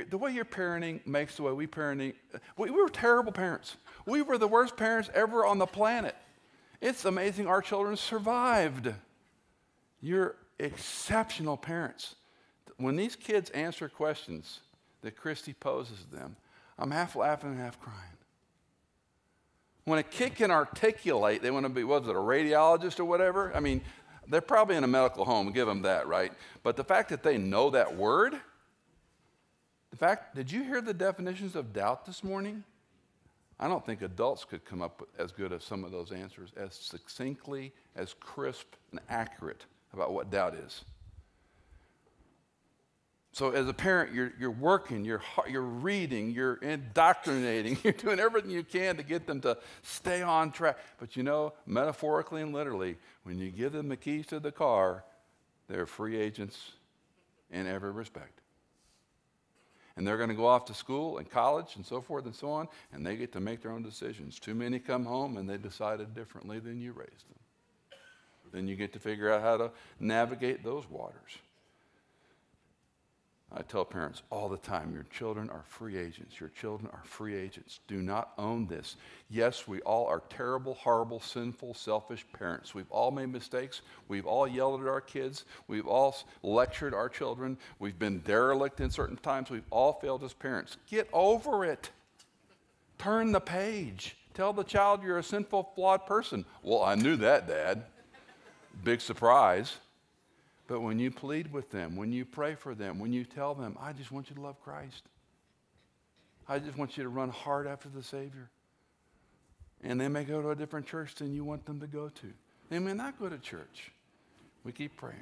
The 0.09 0.18
way 0.18 0.32
you're 0.32 0.45
parenting 0.45 1.05
makes 1.07 1.36
the 1.36 1.43
way 1.43 1.53
we 1.53 1.66
parenting. 1.66 2.14
We, 2.57 2.70
we 2.70 2.82
were 2.82 2.88
terrible 2.88 3.32
parents. 3.32 3.76
We 4.07 4.22
were 4.22 4.38
the 4.38 4.49
worst 4.49 4.76
parents 4.76 5.11
ever 5.14 5.45
on 5.45 5.59
the 5.59 5.66
planet. 5.66 6.16
It's 6.80 7.05
amazing 7.05 7.47
our 7.47 7.61
children 7.61 7.97
survived. 7.97 8.93
You're 10.01 10.36
exceptional 10.59 11.57
parents. 11.57 12.14
When 12.76 12.97
these 12.97 13.16
kids 13.16 13.51
answer 13.51 13.88
questions 13.88 14.61
that 15.03 15.16
Christy 15.16 15.53
poses 15.53 16.07
them, 16.11 16.36
I'm 16.78 16.91
half 16.91 17.16
laughing 17.16 17.51
and 17.51 17.59
half 17.59 17.78
crying. 17.80 17.99
When 19.84 19.99
a 19.99 20.03
kid 20.03 20.34
can 20.34 20.51
articulate, 20.51 21.43
they 21.43 21.51
want 21.51 21.66
to 21.66 21.70
be, 21.70 21.84
was 21.84 22.07
it 22.07 22.11
a 22.11 22.14
radiologist 22.14 23.01
or 23.01 23.05
whatever? 23.05 23.53
I 23.55 23.61
mean, 23.61 23.82
they're 24.28 24.41
probably 24.41 24.76
in 24.76 24.84
a 24.84 24.88
medical 24.88 25.24
home, 25.24 25.51
give 25.53 25.66
them 25.66 25.82
that, 25.82 26.07
right? 26.07 26.32
But 26.62 26.76
the 26.76 26.84
fact 26.84 27.09
that 27.09 27.22
they 27.22 27.36
know 27.36 27.70
that 27.70 27.97
word, 27.97 28.34
fact, 30.01 30.34
did 30.34 30.51
you 30.51 30.64
hear 30.64 30.80
the 30.80 30.94
definitions 30.94 31.55
of 31.55 31.72
doubt 31.74 32.07
this 32.07 32.24
morning? 32.24 32.64
I 33.59 33.68
don't 33.68 33.84
think 33.84 34.01
adults 34.01 34.46
could 34.46 34.64
come 34.64 34.80
up 34.80 35.01
with 35.01 35.11
as 35.18 35.30
good 35.30 35.53
as 35.53 35.62
some 35.62 35.84
of 35.84 35.92
those 35.92 36.11
answers, 36.11 36.53
as 36.57 36.74
succinctly, 36.74 37.74
as 37.94 38.14
crisp, 38.18 38.74
and 38.90 39.01
accurate 39.11 39.66
about 39.92 40.14
what 40.14 40.30
doubt 40.30 40.55
is. 40.55 40.84
So, 43.32 43.51
as 43.51 43.68
a 43.68 43.74
parent, 43.74 44.14
you're, 44.14 44.32
you're 44.40 44.51
working, 44.51 45.05
you're, 45.05 45.20
you're 45.48 45.61
reading, 45.61 46.30
you're 46.30 46.55
indoctrinating, 46.55 47.78
you're 47.84 47.92
doing 47.92 48.18
everything 48.18 48.51
you 48.51 48.64
can 48.64 48.96
to 48.96 49.03
get 49.03 49.26
them 49.26 49.42
to 49.42 49.59
stay 49.82 50.22
on 50.22 50.51
track. 50.51 50.78
But 50.98 51.14
you 51.14 51.22
know, 51.22 51.53
metaphorically 51.66 52.40
and 52.40 52.55
literally, 52.55 52.96
when 53.24 53.38
you 53.38 53.51
give 53.51 53.72
them 53.72 53.88
the 53.90 53.96
keys 53.96 54.26
to 54.28 54.40
the 54.40 54.51
car, 54.51 55.05
they're 55.68 55.86
free 55.86 56.18
agents 56.18 56.72
in 57.51 57.66
every 57.66 57.90
respect. 57.90 58.39
And 60.01 60.07
they're 60.07 60.16
going 60.16 60.30
to 60.30 60.34
go 60.34 60.46
off 60.46 60.64
to 60.64 60.72
school 60.72 61.18
and 61.18 61.30
college 61.30 61.76
and 61.76 61.84
so 61.84 62.01
forth 62.01 62.24
and 62.24 62.34
so 62.34 62.51
on, 62.51 62.68
and 62.90 63.05
they 63.05 63.16
get 63.16 63.32
to 63.32 63.40
make 63.40 63.61
their 63.61 63.70
own 63.70 63.82
decisions. 63.82 64.38
Too 64.38 64.55
many 64.55 64.78
come 64.78 65.05
home 65.05 65.36
and 65.36 65.46
they 65.46 65.59
decided 65.59 66.14
differently 66.14 66.59
than 66.59 66.80
you 66.80 66.92
raised 66.92 67.28
them. 67.28 67.38
Then 68.51 68.66
you 68.66 68.76
get 68.76 68.94
to 68.94 68.98
figure 68.98 69.30
out 69.30 69.42
how 69.42 69.59
to 69.59 69.70
navigate 70.01 70.64
those 70.64 70.88
waters. 70.88 71.36
I 73.53 73.62
tell 73.62 73.84
parents 73.84 74.22
all 74.30 74.48
the 74.48 74.57
time 74.57 74.94
your 74.94 75.07
children 75.11 75.51
are 75.51 75.64
free 75.66 75.96
agents. 75.96 76.38
Your 76.38 76.51
children 76.51 76.88
are 76.92 77.03
free 77.05 77.34
agents. 77.34 77.80
Do 77.88 78.01
not 78.01 78.32
own 78.38 78.68
this. 78.68 78.94
Yes, 79.28 79.66
we 79.66 79.80
all 79.80 80.07
are 80.07 80.22
terrible, 80.30 80.74
horrible, 80.74 81.18
sinful, 81.18 81.74
selfish 81.74 82.24
parents. 82.32 82.74
We've 82.74 82.90
all 82.90 83.11
made 83.11 83.32
mistakes. 83.32 83.82
We've 84.07 84.26
all 84.26 84.46
yelled 84.46 84.82
at 84.82 84.86
our 84.86 85.01
kids. 85.01 85.46
We've 85.66 85.86
all 85.86 86.16
lectured 86.44 86.94
our 86.94 87.09
children. 87.09 87.59
We've 87.80 87.98
been 87.98 88.20
derelict 88.20 88.80
in 88.80 88.90
certain 88.90 89.16
times. 89.16 89.51
We've 89.51 89.64
all 89.70 89.94
failed 89.94 90.22
as 90.22 90.32
parents. 90.32 90.76
Get 90.88 91.09
over 91.12 91.64
it. 91.64 91.90
Turn 92.98 93.32
the 93.32 93.40
page. 93.40 94.16
Tell 94.32 94.53
the 94.53 94.62
child 94.62 95.03
you're 95.03 95.18
a 95.18 95.24
sinful, 95.24 95.72
flawed 95.74 96.07
person. 96.07 96.44
Well, 96.62 96.84
I 96.84 96.94
knew 96.94 97.16
that, 97.16 97.48
Dad. 97.48 97.82
Big 98.84 99.01
surprise. 99.01 99.76
But 100.71 100.83
when 100.83 101.01
you 101.01 101.11
plead 101.11 101.53
with 101.53 101.73
them, 101.73 101.97
when 101.97 102.12
you 102.12 102.25
pray 102.25 102.55
for 102.55 102.77
them, 102.77 103.01
when 103.01 103.12
you 103.12 103.25
tell 103.25 103.57
them, 103.57 103.77
I 103.81 103.93
just 103.93 104.12
want 104.12 104.31
you 104.31 104.37
to 104.37 104.41
love 104.41 104.62
Christ, 104.62 105.03
I 106.49 106.61
just 106.61 106.79
want 106.79 106.97
you 106.97 107.03
to 107.03 107.09
run 107.09 107.31
hard 107.31 107.66
after 107.66 107.89
the 107.89 108.05
Savior. 108.05 108.49
And 109.83 110.01
they 110.01 110.07
may 110.07 110.23
go 110.23 110.41
to 110.41 110.51
a 110.51 110.55
different 110.55 110.87
church 110.87 111.16
than 111.16 111.35
you 111.35 111.43
want 111.43 111.66
them 111.66 111.81
to 111.81 111.89
go 111.89 112.09
to. 112.09 112.33
They 112.68 112.79
may 112.79 112.93
not 112.93 113.18
go 113.18 113.29
to 113.29 113.37
church. 113.39 113.91
We 114.62 114.71
keep 114.71 114.97
praying. 114.97 115.18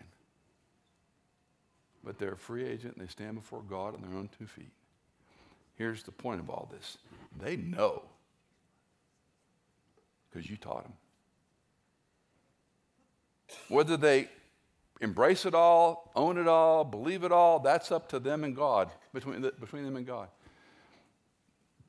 But 2.04 2.18
they're 2.18 2.32
a 2.32 2.36
free 2.36 2.66
agent 2.66 2.98
they 2.98 3.06
stand 3.06 3.36
before 3.36 3.62
God 3.62 3.94
on 3.94 4.02
their 4.02 4.18
own 4.18 4.28
two 4.38 4.46
feet. 4.46 4.72
Here's 5.76 6.02
the 6.02 6.12
point 6.12 6.40
of 6.40 6.50
all 6.50 6.68
this 6.70 6.98
they 7.40 7.56
know 7.56 8.02
because 10.30 10.50
you 10.50 10.58
taught 10.58 10.82
them. 10.82 10.92
Whether 13.70 13.96
they 13.96 14.28
embrace 15.00 15.46
it 15.46 15.54
all, 15.54 16.10
own 16.14 16.38
it 16.38 16.48
all, 16.48 16.84
believe 16.84 17.24
it 17.24 17.32
all, 17.32 17.60
that's 17.60 17.92
up 17.92 18.08
to 18.10 18.18
them 18.18 18.44
and 18.44 18.56
God, 18.56 18.90
between, 19.12 19.42
the, 19.42 19.52
between 19.52 19.84
them 19.84 19.96
and 19.96 20.06
God. 20.06 20.28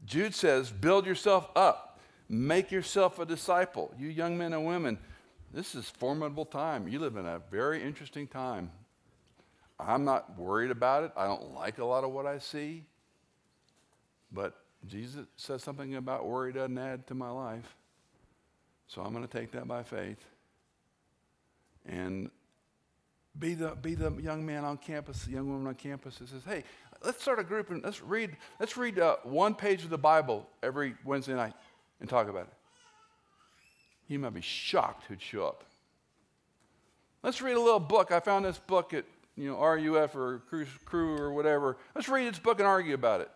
Jude 0.06 0.34
says, 0.34 0.72
build 0.72 1.06
yourself 1.06 1.50
up, 1.56 2.00
make 2.28 2.72
yourself 2.72 3.20
a 3.20 3.26
disciple. 3.26 3.94
You 3.98 4.10
young 4.10 4.38
men 4.38 4.54
and 4.54 4.66
women, 4.66 4.98
this 5.54 5.76
is 5.76 5.90
formidable 5.90 6.46
time. 6.46 6.88
You 6.88 7.00
live 7.00 7.16
in 7.16 7.26
a 7.26 7.42
very 7.52 7.84
interesting 7.84 8.28
time. 8.28 8.72
I'm 9.80 10.04
not 10.04 10.38
worried 10.38 10.72
about 10.72 11.04
it. 11.06 11.12
I 11.16 11.26
don't 11.26 11.54
like 11.54 11.78
a 11.78 11.86
lot 11.86 12.04
of 12.04 12.12
what 12.12 12.26
I 12.26 12.40
see. 12.40 12.84
But 14.32 14.54
Jesus 14.88 15.26
says 15.38 15.64
something 15.64 15.96
about 15.96 16.28
worry 16.28 16.54
doesn't 16.54 16.78
add 16.78 17.08
to 17.08 17.16
my 17.16 17.30
life. 17.30 17.76
So 18.88 19.02
I'm 19.02 19.14
going 19.14 19.28
to 19.28 19.32
take 19.32 19.52
that 19.52 19.68
by 19.68 19.84
faith. 19.84 20.24
And 21.86 22.30
be 23.40 23.54
the, 23.54 23.70
be 23.82 23.96
the 23.96 24.12
young 24.22 24.46
man 24.46 24.66
on 24.66 24.78
campus, 24.78 25.24
the 25.24 25.32
young 25.32 25.50
woman 25.50 25.68
on 25.68 25.76
campus 25.76 26.18
that 26.18 26.30
says, 26.30 26.42
hey, 26.46 26.64
let's 27.04 27.22
start 27.22 27.40
a 27.40 27.44
group 27.44 27.70
and 27.70 27.84
let's 27.84 28.02
read, 28.02 28.36
let's 28.60 28.78
read 28.78 29.00
uh, 29.00 29.18
one 29.24 29.56
page 29.56 29.84
of 29.84 29.90
the 29.90 29.98
Bible 29.98 30.48
every 30.62 30.96
Wednesday 31.06 31.34
night 31.34 31.54
and 32.00 32.10
talk 32.10 32.28
about 32.28 32.44
it. 32.44 32.54
You 34.08 34.20
might 34.20 34.34
be 34.34 34.42
shocked 34.42 35.06
who'd 35.08 35.22
show 35.22 35.46
up. 35.46 35.64
Let's 37.22 37.42
read 37.42 37.56
a 37.56 37.62
little 37.62 37.80
book. 37.80 38.12
I 38.12 38.20
found 38.20 38.46
this 38.46 38.58
book 38.58 38.94
at 38.94 39.06
you 39.36 39.50
know 39.50 39.60
RUF 39.62 40.16
or 40.16 40.42
Cru 40.86 41.18
or 41.18 41.32
whatever. 41.34 41.78
Let's 41.94 42.10
read 42.10 42.32
this 42.32 42.40
book 42.40 42.60
and 42.60 42.68
argue 42.68 42.94
about 42.94 43.22
it. 43.22 43.30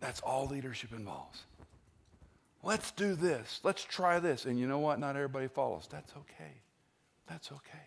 That's 0.00 0.20
all 0.20 0.46
leadership 0.46 0.92
involves. 0.92 1.42
Let's 2.62 2.90
do 2.90 3.14
this. 3.14 3.60
Let's 3.62 3.82
try 3.84 4.18
this. 4.20 4.44
And 4.44 4.58
you 4.58 4.66
know 4.66 4.78
what? 4.78 5.00
Not 5.00 5.16
everybody 5.16 5.48
follows. 5.48 5.88
That's 5.90 6.12
okay. 6.16 6.52
That's 7.28 7.50
okay. 7.52 7.86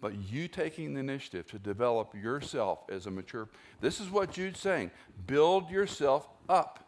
But 0.00 0.14
you 0.30 0.48
taking 0.48 0.94
the 0.94 1.00
initiative 1.00 1.46
to 1.50 1.58
develop 1.58 2.14
yourself 2.14 2.80
as 2.90 3.06
a 3.06 3.10
mature, 3.10 3.48
this 3.80 4.00
is 4.00 4.10
what 4.10 4.32
Jude's 4.32 4.60
saying 4.60 4.90
build 5.26 5.70
yourself 5.70 6.28
up. 6.48 6.86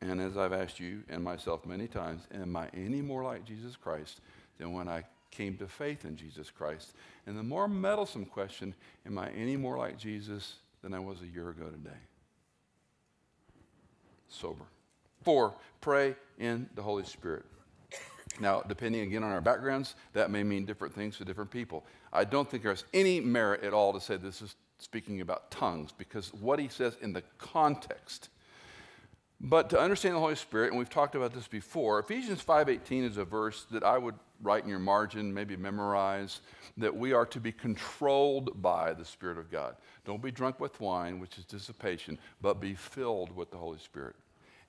And 0.00 0.20
as 0.20 0.36
I've 0.36 0.52
asked 0.52 0.78
you 0.78 1.02
and 1.08 1.24
myself 1.24 1.66
many 1.66 1.88
times, 1.88 2.22
am 2.32 2.56
I 2.56 2.68
any 2.74 3.02
more 3.02 3.24
like 3.24 3.44
Jesus 3.44 3.74
Christ 3.74 4.20
than 4.58 4.72
when 4.72 4.88
I 4.88 5.04
came 5.30 5.56
to 5.56 5.66
faith 5.66 6.04
in 6.04 6.16
Jesus 6.16 6.50
Christ? 6.50 6.92
And 7.26 7.36
the 7.36 7.42
more 7.42 7.66
meddlesome 7.66 8.26
question, 8.26 8.74
am 9.06 9.18
I 9.18 9.30
any 9.30 9.56
more 9.56 9.76
like 9.76 9.98
Jesus 9.98 10.56
than 10.82 10.94
I 10.94 11.00
was 11.00 11.20
a 11.22 11.26
year 11.26 11.48
ago 11.50 11.64
today? 11.64 11.98
Sober. 14.28 14.64
Four, 15.22 15.54
pray 15.80 16.14
in 16.38 16.68
the 16.74 16.82
Holy 16.82 17.04
Spirit. 17.04 17.44
Now, 18.40 18.62
depending 18.62 19.02
again 19.02 19.24
on 19.24 19.32
our 19.32 19.40
backgrounds, 19.40 19.94
that 20.12 20.30
may 20.30 20.42
mean 20.42 20.64
different 20.64 20.94
things 20.94 21.16
to 21.18 21.24
different 21.24 21.50
people. 21.50 21.84
I 22.12 22.24
don't 22.24 22.48
think 22.48 22.62
there's 22.62 22.84
any 22.94 23.20
merit 23.20 23.64
at 23.64 23.72
all 23.72 23.92
to 23.92 24.00
say 24.00 24.16
this 24.16 24.42
is 24.42 24.54
speaking 24.78 25.20
about 25.20 25.50
tongues 25.50 25.92
because 25.96 26.32
what 26.34 26.58
he 26.58 26.68
says 26.68 26.96
in 27.00 27.12
the 27.12 27.22
context. 27.38 28.28
But 29.40 29.70
to 29.70 29.80
understand 29.80 30.16
the 30.16 30.20
Holy 30.20 30.34
Spirit, 30.34 30.70
and 30.70 30.78
we've 30.78 30.90
talked 30.90 31.14
about 31.14 31.32
this 31.32 31.46
before, 31.46 32.00
Ephesians 32.00 32.42
5:18 32.42 33.04
is 33.04 33.18
a 33.18 33.24
verse 33.24 33.64
that 33.70 33.84
I 33.84 33.96
would 33.96 34.16
write 34.40 34.64
in 34.64 34.68
your 34.68 34.78
margin, 34.78 35.32
maybe 35.32 35.56
memorize, 35.56 36.40
that 36.76 36.96
we 36.96 37.12
are 37.12 37.26
to 37.26 37.40
be 37.40 37.52
controlled 37.52 38.60
by 38.60 38.94
the 38.94 39.04
Spirit 39.04 39.38
of 39.38 39.50
God. 39.50 39.76
Don't 40.04 40.22
be 40.22 40.30
drunk 40.30 40.58
with 40.60 40.80
wine, 40.80 41.20
which 41.20 41.38
is 41.38 41.44
dissipation, 41.44 42.18
but 42.40 42.60
be 42.60 42.74
filled 42.74 43.34
with 43.34 43.50
the 43.50 43.56
Holy 43.56 43.78
Spirit. 43.78 44.16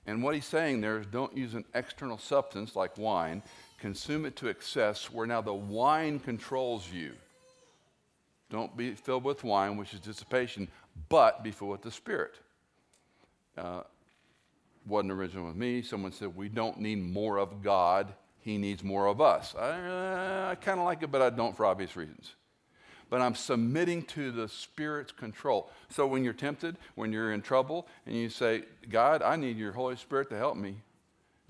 And 0.09 0.23
what 0.23 0.33
he's 0.33 0.45
saying 0.45 0.81
there 0.81 0.97
is 0.97 1.05
don't 1.05 1.37
use 1.37 1.53
an 1.53 1.65
external 1.75 2.17
substance 2.17 2.75
like 2.75 2.97
wine, 2.97 3.43
consume 3.77 4.25
it 4.25 4.35
to 4.37 4.47
excess, 4.47 5.11
where 5.11 5.27
now 5.27 5.39
the 5.39 5.53
wine 5.53 6.19
controls 6.19 6.89
you. 6.91 7.13
Don't 8.49 8.75
be 8.75 8.95
filled 8.95 9.23
with 9.23 9.43
wine, 9.43 9.77
which 9.77 9.93
is 9.93 9.99
dissipation, 9.99 10.67
but 11.09 11.43
be 11.43 11.51
filled 11.51 11.69
with 11.69 11.83
the 11.83 11.91
Spirit. 11.91 12.33
Uh, 13.55 13.83
wasn't 14.87 15.11
original 15.11 15.45
with 15.45 15.55
me. 15.55 15.83
Someone 15.83 16.11
said, 16.11 16.35
We 16.35 16.49
don't 16.49 16.79
need 16.79 17.03
more 17.03 17.37
of 17.37 17.61
God, 17.61 18.11
He 18.39 18.57
needs 18.57 18.83
more 18.83 19.05
of 19.05 19.21
us. 19.21 19.53
I, 19.53 20.49
I 20.51 20.55
kind 20.55 20.79
of 20.79 20.85
like 20.85 21.03
it, 21.03 21.11
but 21.11 21.21
I 21.21 21.29
don't 21.29 21.55
for 21.55 21.67
obvious 21.67 21.95
reasons. 21.95 22.33
But 23.09 23.21
I'm 23.21 23.35
submitting 23.35 24.03
to 24.03 24.31
the 24.31 24.47
Spirit's 24.47 25.11
control. 25.11 25.69
So 25.89 26.05
when 26.05 26.23
you're 26.23 26.33
tempted, 26.33 26.77
when 26.95 27.11
you're 27.11 27.33
in 27.33 27.41
trouble, 27.41 27.87
and 28.05 28.15
you 28.15 28.29
say, 28.29 28.63
God, 28.89 29.21
I 29.23 29.35
need 29.35 29.57
your 29.57 29.71
Holy 29.71 29.95
Spirit 29.95 30.29
to 30.29 30.37
help 30.37 30.57
me. 30.57 30.75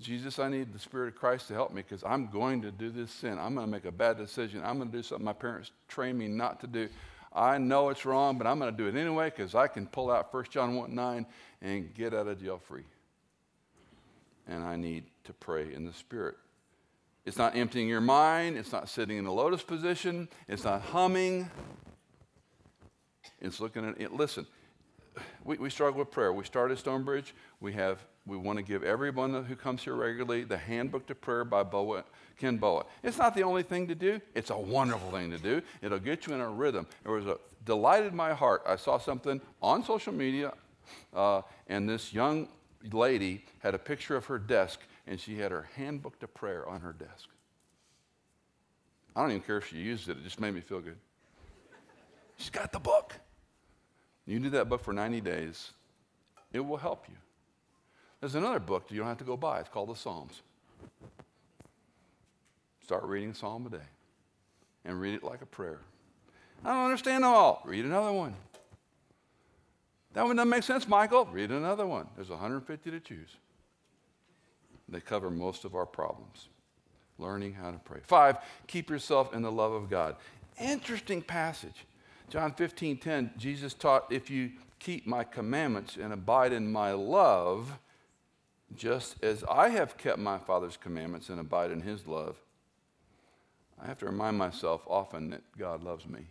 Jesus, 0.00 0.38
I 0.38 0.48
need 0.48 0.72
the 0.72 0.78
Spirit 0.78 1.08
of 1.08 1.20
Christ 1.20 1.48
to 1.48 1.54
help 1.54 1.72
me 1.72 1.82
because 1.82 2.02
I'm 2.04 2.28
going 2.28 2.62
to 2.62 2.70
do 2.70 2.88
this 2.88 3.10
sin. 3.10 3.38
I'm 3.38 3.54
going 3.54 3.66
to 3.66 3.70
make 3.70 3.84
a 3.84 3.92
bad 3.92 4.16
decision. 4.16 4.62
I'm 4.64 4.78
going 4.78 4.90
to 4.90 4.96
do 4.96 5.02
something 5.02 5.24
my 5.24 5.34
parents 5.34 5.72
trained 5.88 6.18
me 6.18 6.26
not 6.26 6.60
to 6.60 6.66
do. 6.66 6.88
I 7.32 7.58
know 7.58 7.90
it's 7.90 8.06
wrong, 8.06 8.38
but 8.38 8.46
I'm 8.46 8.58
going 8.58 8.74
to 8.74 8.76
do 8.76 8.88
it 8.88 8.98
anyway 8.98 9.26
because 9.26 9.54
I 9.54 9.68
can 9.68 9.86
pull 9.86 10.10
out 10.10 10.32
1 10.32 10.44
John 10.50 10.74
1 10.74 10.94
9 10.94 11.26
and 11.60 11.94
get 11.94 12.14
out 12.14 12.26
of 12.26 12.42
jail 12.42 12.58
free. 12.58 12.84
And 14.48 14.64
I 14.64 14.76
need 14.76 15.04
to 15.24 15.34
pray 15.34 15.72
in 15.72 15.84
the 15.84 15.92
Spirit. 15.92 16.36
It's 17.24 17.36
not 17.36 17.54
emptying 17.54 17.88
your 17.88 18.00
mind, 18.00 18.56
it's 18.56 18.72
not 18.72 18.88
sitting 18.88 19.18
in 19.18 19.26
a 19.26 19.32
lotus 19.32 19.62
position, 19.62 20.28
it's 20.48 20.64
not 20.64 20.82
humming. 20.82 21.50
It's 23.40 23.60
looking 23.60 23.88
at 23.88 24.00
it. 24.00 24.12
Listen, 24.12 24.46
we, 25.44 25.56
we 25.56 25.70
struggle 25.70 26.00
with 26.00 26.10
prayer. 26.10 26.32
We 26.32 26.44
started 26.44 26.78
Stonebridge. 26.78 27.34
We 27.60 27.72
have 27.72 28.04
we 28.26 28.36
want 28.36 28.58
to 28.58 28.62
give 28.62 28.84
everyone 28.84 29.44
who 29.44 29.56
comes 29.56 29.82
here 29.82 29.94
regularly 29.94 30.44
the 30.44 30.56
handbook 30.56 31.06
to 31.06 31.14
prayer 31.14 31.44
by 31.44 31.62
Boa, 31.62 32.04
Ken 32.38 32.58
Boa. 32.58 32.84
It's 33.02 33.16
not 33.16 33.34
the 33.34 33.42
only 33.42 33.62
thing 33.62 33.88
to 33.88 33.94
do. 33.94 34.20
It's 34.34 34.50
a 34.50 34.58
wonderful 34.58 35.10
thing 35.10 35.30
to 35.30 35.38
do. 35.38 35.62
It'll 35.82 35.98
get 35.98 36.26
you 36.26 36.34
in 36.34 36.40
a 36.40 36.48
rhythm. 36.48 36.86
It 37.04 37.08
was 37.08 37.26
a 37.26 37.38
delighted 37.64 38.14
my 38.14 38.32
heart. 38.32 38.62
I 38.66 38.76
saw 38.76 38.98
something 38.98 39.40
on 39.62 39.84
social 39.84 40.12
media, 40.12 40.52
uh, 41.14 41.42
and 41.66 41.88
this 41.88 42.12
young 42.12 42.48
lady 42.92 43.44
had 43.60 43.74
a 43.74 43.78
picture 43.78 44.16
of 44.16 44.26
her 44.26 44.38
desk, 44.38 44.80
and 45.10 45.18
she 45.18 45.36
had 45.36 45.50
her 45.50 45.68
handbook 45.74 46.20
to 46.20 46.28
prayer 46.28 46.66
on 46.68 46.80
her 46.82 46.92
desk. 46.92 47.28
I 49.14 49.20
don't 49.20 49.30
even 49.30 49.42
care 49.42 49.58
if 49.58 49.68
she 49.68 49.76
used 49.76 50.08
it. 50.08 50.16
It 50.16 50.22
just 50.22 50.40
made 50.40 50.54
me 50.54 50.60
feel 50.60 50.80
good. 50.80 50.96
She's 52.36 52.48
got 52.48 52.72
the 52.72 52.78
book. 52.78 53.16
You 54.24 54.38
do 54.38 54.50
that 54.50 54.68
book 54.68 54.84
for 54.84 54.92
90 54.92 55.20
days, 55.20 55.72
it 56.52 56.60
will 56.60 56.76
help 56.76 57.06
you. 57.08 57.16
There's 58.20 58.36
another 58.36 58.60
book 58.60 58.86
that 58.86 58.94
you 58.94 59.00
don't 59.00 59.08
have 59.08 59.18
to 59.18 59.24
go 59.24 59.36
buy. 59.36 59.58
It's 59.58 59.68
called 59.68 59.88
the 59.88 59.96
Psalms. 59.96 60.42
Start 62.84 63.02
reading 63.02 63.34
psalm 63.34 63.66
a 63.66 63.70
day 63.70 63.84
and 64.84 65.00
read 65.00 65.14
it 65.14 65.24
like 65.24 65.42
a 65.42 65.46
prayer. 65.46 65.80
I 66.64 66.72
don't 66.72 66.84
understand 66.84 67.24
them 67.24 67.32
all. 67.32 67.62
Read 67.64 67.84
another 67.84 68.12
one. 68.12 68.34
That 70.12 70.24
one 70.24 70.36
doesn't 70.36 70.48
make 70.48 70.62
sense, 70.62 70.86
Michael. 70.86 71.26
Read 71.26 71.50
another 71.50 71.86
one. 71.86 72.06
There's 72.14 72.30
150 72.30 72.90
to 72.90 73.00
choose. 73.00 73.36
They 74.90 75.00
cover 75.00 75.30
most 75.30 75.64
of 75.64 75.74
our 75.74 75.86
problems. 75.86 76.48
Learning 77.18 77.52
how 77.52 77.70
to 77.70 77.78
pray. 77.78 78.00
Five, 78.02 78.38
keep 78.66 78.90
yourself 78.90 79.34
in 79.34 79.42
the 79.42 79.52
love 79.52 79.72
of 79.72 79.88
God. 79.90 80.16
Interesting 80.58 81.22
passage. 81.22 81.86
John 82.28 82.52
15, 82.52 82.98
10, 82.98 83.32
Jesus 83.36 83.74
taught, 83.74 84.10
if 84.10 84.30
you 84.30 84.52
keep 84.78 85.06
my 85.06 85.24
commandments 85.24 85.96
and 85.96 86.12
abide 86.12 86.52
in 86.52 86.70
my 86.70 86.92
love, 86.92 87.78
just 88.74 89.22
as 89.22 89.44
I 89.50 89.68
have 89.70 89.98
kept 89.98 90.18
my 90.18 90.38
Father's 90.38 90.76
commandments 90.76 91.28
and 91.28 91.40
abide 91.40 91.70
in 91.70 91.80
his 91.80 92.06
love, 92.06 92.36
I 93.82 93.86
have 93.86 93.98
to 93.98 94.06
remind 94.06 94.38
myself 94.38 94.82
often 94.86 95.30
that 95.30 95.42
God 95.58 95.82
loves 95.82 96.06
me. 96.06 96.28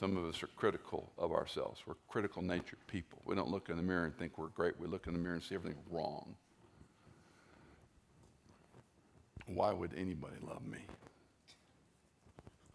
Some 0.00 0.16
of 0.16 0.24
us 0.24 0.42
are 0.42 0.48
critical 0.56 1.12
of 1.18 1.30
ourselves. 1.30 1.82
We're 1.86 1.92
critical 2.08 2.40
natured 2.40 2.78
people. 2.86 3.20
We 3.26 3.34
don't 3.34 3.50
look 3.50 3.68
in 3.68 3.76
the 3.76 3.82
mirror 3.82 4.06
and 4.06 4.16
think 4.16 4.38
we're 4.38 4.48
great. 4.48 4.80
We 4.80 4.86
look 4.86 5.06
in 5.06 5.12
the 5.12 5.18
mirror 5.18 5.34
and 5.34 5.44
see 5.44 5.54
everything 5.54 5.78
wrong. 5.90 6.36
Why 9.44 9.74
would 9.74 9.90
anybody 9.94 10.36
love 10.40 10.66
me? 10.66 10.78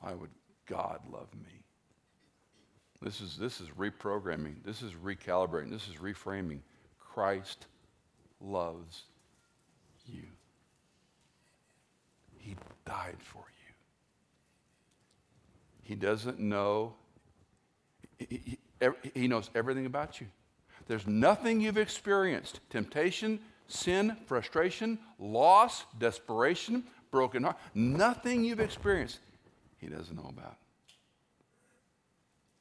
Why 0.01 0.13
would 0.13 0.29
God 0.67 0.99
love 1.11 1.29
me? 1.33 1.63
This 3.01 3.21
is, 3.21 3.37
this 3.37 3.59
is 3.59 3.69
reprogramming. 3.69 4.63
This 4.63 4.83
is 4.83 4.91
recalibrating. 4.91 5.71
This 5.71 5.87
is 5.87 5.95
reframing. 5.95 6.59
Christ 6.99 7.65
loves 8.39 9.01
you. 10.05 10.25
He 12.37 12.55
died 12.85 13.17
for 13.17 13.45
you. 13.47 13.73
He 15.81 15.95
doesn't 15.95 16.39
know, 16.39 16.93
he, 18.17 18.57
he, 18.79 18.89
he 19.13 19.27
knows 19.27 19.49
everything 19.55 19.85
about 19.85 20.21
you. 20.21 20.27
There's 20.87 21.07
nothing 21.07 21.61
you've 21.61 21.77
experienced 21.77 22.59
temptation, 22.69 23.39
sin, 23.67 24.15
frustration, 24.27 24.99
loss, 25.19 25.85
desperation, 25.97 26.83
broken 27.11 27.43
heart 27.43 27.57
nothing 27.73 28.43
you've 28.43 28.59
experienced 28.59 29.19
he 29.77 29.87
doesn't 29.87 30.15
know 30.15 30.29
about 30.29 30.57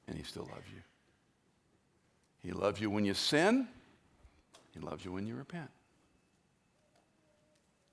and 0.06 0.16
He 0.16 0.24
still 0.24 0.48
loves 0.52 0.66
you. 0.72 0.82
He 2.42 2.52
loves 2.52 2.80
you 2.80 2.90
when 2.90 3.04
you 3.04 3.14
sin, 3.14 3.68
He 4.72 4.80
loves 4.80 5.04
you 5.04 5.12
when 5.12 5.26
you 5.26 5.34
repent. 5.34 5.70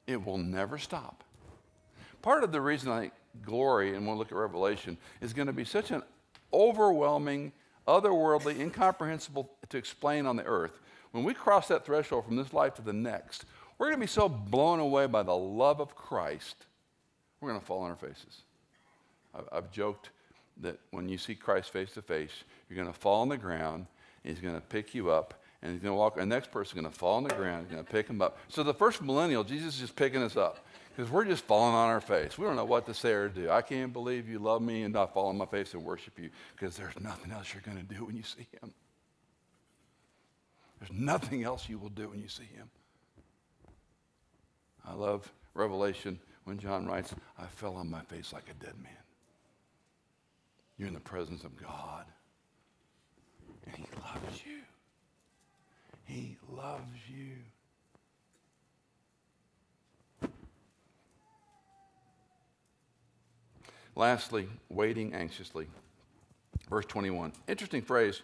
It 0.08 0.26
will 0.26 0.38
never 0.38 0.78
stop. 0.78 1.24
Part 2.22 2.44
of 2.44 2.52
the 2.52 2.62
reason 2.62 2.92
I 2.92 3.12
glory 3.46 3.96
and 3.96 4.06
we'll 4.06 4.18
look 4.18 4.32
at 4.32 4.38
Revelation 4.38 4.98
is 5.22 5.34
going 5.34 5.48
to 5.48 5.54
be 5.54 5.64
such 5.64 5.92
an 5.92 6.04
overwhelming, 6.54 7.52
otherworldly, 7.88 8.60
incomprehensible 8.60 9.50
to 9.70 9.78
explain 9.78 10.26
on 10.26 10.36
the 10.36 10.44
earth. 10.44 10.80
When 11.12 11.24
we 11.24 11.34
cross 11.34 11.68
that 11.68 11.86
threshold 11.86 12.26
from 12.26 12.36
this 12.36 12.54
life 12.54 12.76
to 12.76 12.82
the 12.82 12.94
next, 12.94 13.46
we're 13.78 13.88
going 13.88 13.98
to 13.98 14.02
be 14.02 14.08
so 14.08 14.30
blown 14.30 14.80
away 14.80 15.08
by 15.08 15.24
the 15.24 15.36
love 15.36 15.80
of 15.82 15.96
Christ, 15.96 16.56
we're 17.40 17.50
going 17.50 17.60
to 17.60 17.66
fall 17.66 17.82
on 17.82 17.90
our 17.90 17.96
faces. 17.96 18.44
I've, 19.34 19.50
I've 19.52 19.72
joked 19.72 20.12
that 20.62 20.80
when 20.92 21.10
you 21.10 21.18
see 21.18 21.36
Christ 21.36 21.72
face 21.72 21.94
to 21.94 22.02
face, 22.02 22.44
you're 22.70 22.76
going 22.76 22.92
to 22.92 23.00
fall 23.00 23.22
on 23.22 23.30
the 23.30 23.38
ground, 23.38 23.88
and 24.24 24.34
he's 24.34 24.42
going 24.42 24.56
to 24.56 24.62
pick 24.62 24.94
you 24.94 25.10
up, 25.10 25.42
and 25.62 25.72
he's 25.72 25.82
going 25.82 25.92
to 25.92 25.98
walk, 25.98 26.16
the 26.16 26.26
next 26.26 26.52
person's 26.52 26.80
going 26.80 26.92
to 26.92 26.98
fall 26.98 27.18
on 27.18 27.24
the 27.24 27.34
ground, 27.34 27.66
he's 27.66 27.74
going 27.74 27.86
to 27.86 27.92
pick 27.92 28.08
him 28.08 28.22
up. 28.22 28.38
So 28.48 28.64
the 28.64 28.74
first 28.74 29.02
millennial, 29.02 29.44
Jesus 29.44 29.76
is 29.76 29.80
just 29.80 29.96
picking 29.96 30.22
us 30.22 30.38
up 30.38 30.66
because 30.96 31.12
we're 31.12 31.26
just 31.26 31.44
falling 31.46 31.74
on 31.74 31.90
our 31.90 32.02
face. 32.02 32.38
We 32.38 32.46
don't 32.46 32.56
know 32.56 32.66
what 32.66 32.86
to 32.88 32.94
say 32.94 33.12
or 33.12 33.30
do. 33.30 33.50
I 33.50 33.62
can't 33.62 33.94
believe 33.94 34.28
you 34.28 34.40
love 34.40 34.62
me 34.62 34.84
and 34.84 34.94
not 34.94 35.14
fall 35.14 35.28
on 35.28 35.38
my 35.38 35.46
face 35.46 35.74
and 35.74 35.84
worship 35.84 36.20
you 36.20 36.30
because 36.56 36.76
there's 36.76 37.00
nothing 37.00 37.32
else 37.32 37.54
you're 37.54 37.64
going 37.64 37.78
to 37.78 37.96
do 37.96 38.06
when 38.06 38.16
you 38.16 38.24
see 38.24 38.48
him. 38.62 38.74
There's 40.80 40.92
nothing 40.92 41.44
else 41.44 41.70
you 41.70 41.78
will 41.78 41.90
do 41.90 42.10
when 42.10 42.20
you 42.20 42.28
see 42.28 42.50
him. 42.56 42.70
I 44.86 44.94
love 44.94 45.32
Revelation 45.54 46.20
when 46.44 46.58
John 46.58 46.88
writes, 46.88 47.14
I 47.38 47.46
fell 47.46 47.76
on 47.76 47.90
my 47.90 48.02
face 48.02 48.34
like 48.34 48.50
a 48.50 48.64
dead 48.64 48.76
man. 48.82 48.92
You're 50.78 50.88
in 50.88 50.94
the 50.94 51.00
presence 51.00 51.44
of 51.44 51.56
God. 51.56 52.06
And 53.66 53.76
He 53.76 53.86
loves 54.02 54.42
you. 54.46 54.58
He 56.06 56.38
loves 56.50 56.98
you. 57.08 57.38
Lastly, 63.96 64.48
waiting 64.70 65.14
anxiously. 65.14 65.68
Verse 66.70 66.86
21. 66.86 67.34
Interesting 67.48 67.82
phrase. 67.82 68.22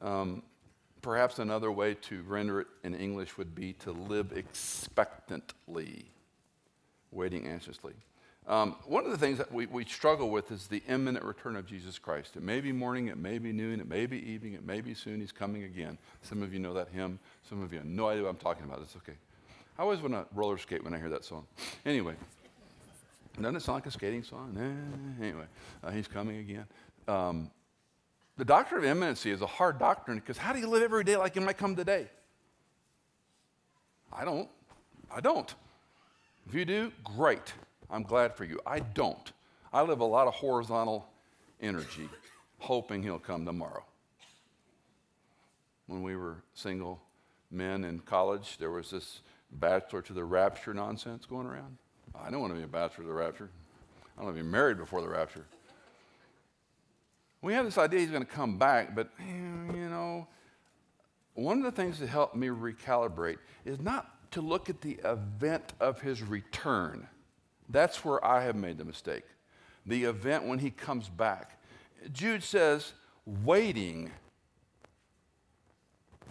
Um, 0.00 0.42
perhaps 1.00 1.38
another 1.38 1.70
way 1.70 1.94
to 1.94 2.22
render 2.22 2.60
it 2.60 2.68
in 2.84 2.94
English 2.94 3.36
would 3.36 3.54
be 3.54 3.72
to 3.74 3.92
live 3.92 4.32
expectantly, 4.32 6.04
waiting 7.10 7.46
anxiously. 7.46 7.94
Um, 8.46 8.74
one 8.86 9.04
of 9.04 9.12
the 9.12 9.18
things 9.18 9.38
that 9.38 9.52
we, 9.52 9.66
we 9.66 9.84
struggle 9.84 10.28
with 10.30 10.50
is 10.50 10.66
the 10.66 10.82
imminent 10.88 11.24
return 11.24 11.54
of 11.54 11.64
Jesus 11.64 11.98
Christ. 11.98 12.36
It 12.36 12.42
may 12.42 12.60
be 12.60 12.72
morning, 12.72 13.06
it 13.06 13.16
may 13.16 13.38
be 13.38 13.52
noon, 13.52 13.78
it 13.78 13.88
may 13.88 14.06
be 14.06 14.18
evening, 14.28 14.54
it 14.54 14.66
may 14.66 14.80
be 14.80 14.94
soon. 14.94 15.20
He's 15.20 15.30
coming 15.30 15.62
again. 15.62 15.96
Some 16.22 16.42
of 16.42 16.52
you 16.52 16.58
know 16.58 16.74
that 16.74 16.88
hymn. 16.88 17.20
Some 17.48 17.62
of 17.62 17.72
you 17.72 17.78
have 17.78 17.86
no 17.86 18.08
idea 18.08 18.24
what 18.24 18.30
I'm 18.30 18.36
talking 18.36 18.64
about. 18.64 18.80
It's 18.82 18.96
okay. 18.96 19.16
I 19.78 19.82
always 19.82 20.00
want 20.00 20.14
to 20.14 20.26
roller 20.34 20.58
skate 20.58 20.82
when 20.82 20.92
I 20.92 20.98
hear 20.98 21.08
that 21.10 21.24
song. 21.24 21.46
Anyway, 21.86 22.14
doesn't 23.40 23.56
it 23.56 23.62
sound 23.62 23.76
like 23.76 23.86
a 23.86 23.90
skating 23.90 24.22
song? 24.22 24.56
Eh, 24.58 25.24
anyway, 25.24 25.46
uh, 25.82 25.90
he's 25.90 26.08
coming 26.08 26.38
again. 26.38 26.66
Um, 27.08 27.50
the 28.36 28.44
doctrine 28.44 28.84
of 28.84 28.90
imminency 28.90 29.30
is 29.30 29.40
a 29.40 29.46
hard 29.46 29.78
doctrine 29.78 30.18
because 30.18 30.36
how 30.36 30.52
do 30.52 30.58
you 30.58 30.66
live 30.66 30.82
every 30.82 31.04
day 31.04 31.16
like 31.16 31.36
it 31.36 31.42
might 31.42 31.58
come 31.58 31.76
today? 31.76 32.08
I 34.12 34.24
don't. 34.24 34.48
I 35.14 35.20
don't. 35.20 35.54
If 36.46 36.54
you 36.54 36.64
do, 36.64 36.92
great. 37.04 37.52
I'm 37.90 38.02
glad 38.02 38.36
for 38.36 38.44
you. 38.44 38.58
I 38.66 38.80
don't. 38.80 39.32
I 39.72 39.82
live 39.82 40.00
a 40.00 40.04
lot 40.04 40.26
of 40.26 40.34
horizontal 40.34 41.06
energy, 41.60 42.08
hoping 42.58 43.02
he'll 43.02 43.18
come 43.18 43.46
tomorrow. 43.46 43.84
When 45.86 46.02
we 46.02 46.16
were 46.16 46.42
single 46.54 47.00
men 47.50 47.84
in 47.84 48.00
college, 48.00 48.58
there 48.58 48.70
was 48.70 48.90
this 48.90 49.20
bachelor 49.50 50.02
to 50.02 50.12
the 50.12 50.24
rapture 50.24 50.74
nonsense 50.74 51.26
going 51.26 51.46
around. 51.46 51.78
I 52.20 52.30
don't 52.30 52.40
want 52.40 52.52
to 52.52 52.58
be 52.58 52.64
a 52.64 52.68
bachelor 52.68 53.02
of 53.04 53.08
the 53.08 53.14
rapture. 53.14 53.50
I 54.16 54.20
don't 54.20 54.26
want 54.26 54.36
to 54.36 54.42
be 54.42 54.48
married 54.48 54.78
before 54.78 55.00
the 55.00 55.08
rapture. 55.08 55.44
We 57.40 57.54
have 57.54 57.64
this 57.64 57.78
idea 57.78 58.00
he's 58.00 58.10
going 58.10 58.24
to 58.24 58.30
come 58.30 58.58
back, 58.58 58.94
but 58.94 59.10
eh, 59.18 59.24
you 59.74 59.88
know, 59.88 60.28
one 61.34 61.58
of 61.58 61.64
the 61.64 61.72
things 61.72 61.98
that 61.98 62.08
helped 62.08 62.36
me 62.36 62.48
recalibrate 62.48 63.38
is 63.64 63.80
not 63.80 64.30
to 64.32 64.40
look 64.40 64.70
at 64.70 64.80
the 64.80 64.98
event 65.04 65.72
of 65.80 66.00
his 66.00 66.22
return. 66.22 67.06
That's 67.68 68.04
where 68.04 68.24
I 68.24 68.44
have 68.44 68.56
made 68.56 68.78
the 68.78 68.84
mistake. 68.84 69.24
The 69.86 70.04
event 70.04 70.44
when 70.44 70.58
he 70.58 70.70
comes 70.70 71.08
back. 71.08 71.58
Jude 72.12 72.42
says, 72.42 72.92
waiting. 73.26 74.10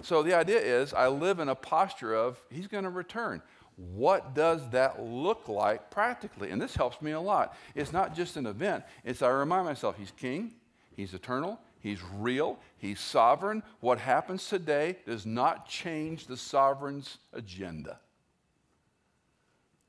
So 0.02 0.24
the 0.24 0.34
idea 0.34 0.60
is 0.60 0.94
I 0.94 1.08
live 1.08 1.40
in 1.40 1.50
a 1.50 1.56
posture 1.56 2.14
of 2.14 2.40
he's 2.50 2.68
going 2.68 2.84
to 2.84 2.90
return. 2.90 3.42
What 3.76 4.36
does 4.36 4.70
that 4.70 5.02
look 5.02 5.48
like 5.48 5.90
practically? 5.90 6.52
And 6.52 6.62
this 6.62 6.76
helps 6.76 7.02
me 7.02 7.12
a 7.12 7.20
lot. 7.20 7.56
It's 7.76 7.94
not 7.94 8.16
just 8.16 8.38
an 8.38 8.46
event, 8.46 8.84
it's 9.04 9.22
I 9.22 9.30
remind 9.30 9.66
myself 9.66 9.98
he's 9.98 10.12
king, 10.12 10.52
he's 10.96 11.14
eternal, 11.14 11.60
he's 11.80 12.00
real, 12.16 12.60
he's 12.78 13.00
sovereign. 13.00 13.64
What 13.80 14.00
happens 14.00 14.48
today 14.48 14.98
does 15.06 15.26
not 15.26 15.68
change 15.68 16.28
the 16.28 16.38
sovereign's 16.38 17.18
agenda. 17.34 18.00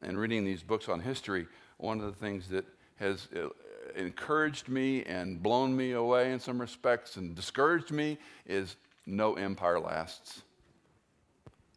And 0.01 0.19
reading 0.19 0.45
these 0.45 0.63
books 0.63 0.89
on 0.89 1.01
history, 1.01 1.47
one 1.77 2.01
of 2.01 2.07
the 2.07 2.13
things 2.13 2.49
that 2.49 2.65
has 2.97 3.29
uh, 3.37 3.49
encouraged 3.97 4.69
me 4.69 5.05
and 5.05 5.43
blown 5.43 5.77
me 5.77 5.93
away 5.93 6.33
in 6.33 6.41
some 6.41 6.61
respects 6.61 7.17
and 7.17 7.35
discouraged 7.35 7.91
me 7.91 8.19
is 8.47 8.77
no 9.07 9.35
empire 9.35 9.81
lasts. 9.81 10.43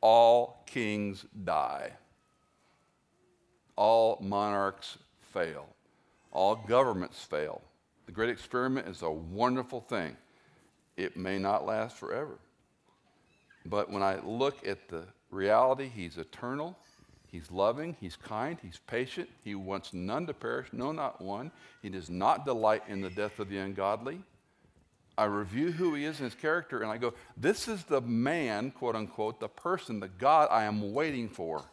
All 0.08 0.62
kings 0.68 1.26
die. 1.46 1.90
All 3.76 4.20
monarchs 4.22 5.00
fail. 5.34 5.66
All 6.32 6.58
governments 6.58 7.24
fail. 7.24 7.60
The 8.06 8.12
great 8.12 8.30
experiment 8.30 8.88
is 8.88 9.02
a 9.02 9.10
wonderful 9.10 9.82
thing. 9.82 10.16
It 10.96 11.18
may 11.18 11.40
not 11.40 11.66
last 11.66 11.98
forever. 11.98 12.38
But 13.66 13.90
when 13.90 14.04
I 14.04 14.20
look 14.24 14.68
at 14.68 14.90
the 14.90 15.06
reality, 15.32 15.90
He's 15.90 16.20
eternal, 16.20 16.78
He's 17.26 17.50
loving, 17.50 17.98
He's 18.00 18.16
kind, 18.16 18.60
He's 18.62 18.80
patient, 18.86 19.28
He 19.44 19.56
wants 19.56 19.92
none 19.92 20.28
to 20.28 20.36
perish, 20.36 20.68
no, 20.72 20.92
not 20.92 21.20
one. 21.20 21.50
He 21.82 21.90
does 21.90 22.12
not 22.12 22.46
delight 22.46 22.84
in 22.88 23.02
the 23.02 23.10
death 23.10 23.40
of 23.40 23.50
the 23.50 23.58
ungodly. 23.58 24.22
I 25.18 25.26
review 25.26 25.72
who 25.72 25.94
he 25.94 26.06
is 26.06 26.20
and 26.20 26.32
his 26.32 26.40
character, 26.40 26.82
and 26.82 26.92
I 26.92 26.98
go, 26.98 27.14
This 27.38 27.68
is 27.68 27.84
the 27.84 28.02
man, 28.02 28.72
quote 28.72 28.96
unquote, 28.96 29.40
the 29.40 29.48
person, 29.48 30.00
the 30.00 30.10
God 30.10 30.50
I 30.52 30.66
am 30.66 30.94
waiting 30.94 31.30
for. 31.30 31.64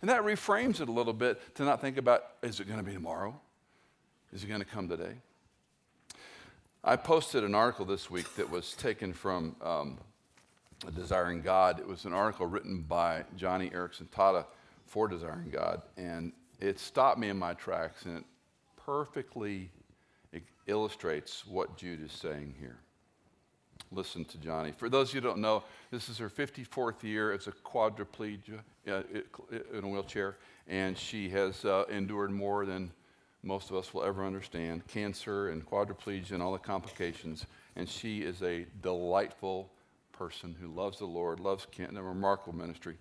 And 0.00 0.10
that 0.10 0.22
reframes 0.22 0.80
it 0.80 0.88
a 0.88 0.92
little 0.92 1.12
bit 1.12 1.54
to 1.56 1.64
not 1.64 1.80
think 1.80 1.96
about, 1.96 2.24
is 2.42 2.58
it 2.60 2.66
going 2.66 2.80
to 2.80 2.84
be 2.84 2.92
tomorrow? 2.92 3.38
Is 4.32 4.42
it 4.42 4.48
going 4.48 4.60
to 4.60 4.66
come 4.66 4.88
today? 4.88 5.14
I 6.84 6.96
posted 6.96 7.44
an 7.44 7.54
article 7.54 7.84
this 7.84 8.10
week 8.10 8.34
that 8.34 8.50
was 8.50 8.72
taken 8.72 9.12
from 9.12 9.54
um, 9.62 9.98
Desiring 10.96 11.40
God. 11.40 11.78
It 11.78 11.86
was 11.86 12.04
an 12.04 12.12
article 12.12 12.46
written 12.46 12.82
by 12.82 13.24
Joni 13.38 13.72
Eareckson 13.72 14.08
Tada 14.08 14.44
for 14.86 15.06
Desiring 15.06 15.50
God, 15.50 15.82
and 15.96 16.32
it 16.60 16.80
stopped 16.80 17.18
me 17.18 17.28
in 17.28 17.38
my 17.38 17.54
tracks, 17.54 18.04
and 18.04 18.18
it 18.18 18.24
perfectly 18.84 19.70
illustrates 20.66 21.46
what 21.46 21.76
Jude 21.76 22.04
is 22.04 22.12
saying 22.12 22.54
here. 22.58 22.78
Listen 23.90 24.24
to 24.24 24.38
Joni. 24.38 24.74
For 24.74 24.88
those 24.88 25.10
of 25.10 25.14
you 25.14 25.20
who 25.20 25.26
don't 25.26 25.40
know, 25.40 25.64
this 25.90 26.08
is 26.08 26.16
her 26.18 26.30
54th 26.30 27.02
year 27.02 27.32
as 27.32 27.46
a 27.46 27.52
quadriplegic 27.52 28.60
uh, 28.88 29.02
in 29.72 29.84
a 29.84 29.88
wheelchair, 29.88 30.36
and 30.66 30.96
she 30.96 31.28
has 31.28 31.64
uh, 31.64 31.84
endured 31.90 32.30
more 32.30 32.64
than 32.64 32.90
most 33.42 33.70
of 33.70 33.76
us 33.76 33.92
will 33.92 34.04
ever 34.04 34.24
understand 34.24 34.86
cancer 34.86 35.50
and 35.50 35.66
quadriplegia 35.68 36.32
and 36.32 36.42
all 36.42 36.52
the 36.52 36.58
complications. 36.58 37.46
And 37.74 37.88
she 37.88 38.22
is 38.22 38.40
a 38.42 38.66
delightful 38.82 39.68
person 40.12 40.54
who 40.60 40.68
loves 40.68 40.98
the 40.98 41.06
Lord, 41.06 41.40
loves 41.40 41.66
Kent, 41.70 41.90
and 41.90 41.98
a 41.98 42.02
remarkable 42.02 42.54
ministry. 42.54 42.96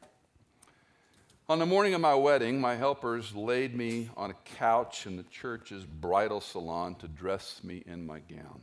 On 1.49 1.59
the 1.59 1.65
morning 1.65 1.93
of 1.93 2.01
my 2.01 2.15
wedding, 2.15 2.61
my 2.61 2.75
helpers 2.75 3.35
laid 3.35 3.75
me 3.75 4.09
on 4.15 4.31
a 4.31 4.57
couch 4.57 5.05
in 5.05 5.17
the 5.17 5.23
church's 5.23 5.83
bridal 5.83 6.39
salon 6.39 6.95
to 6.95 7.07
dress 7.07 7.61
me 7.63 7.83
in 7.85 8.05
my 8.05 8.19
gown. 8.19 8.61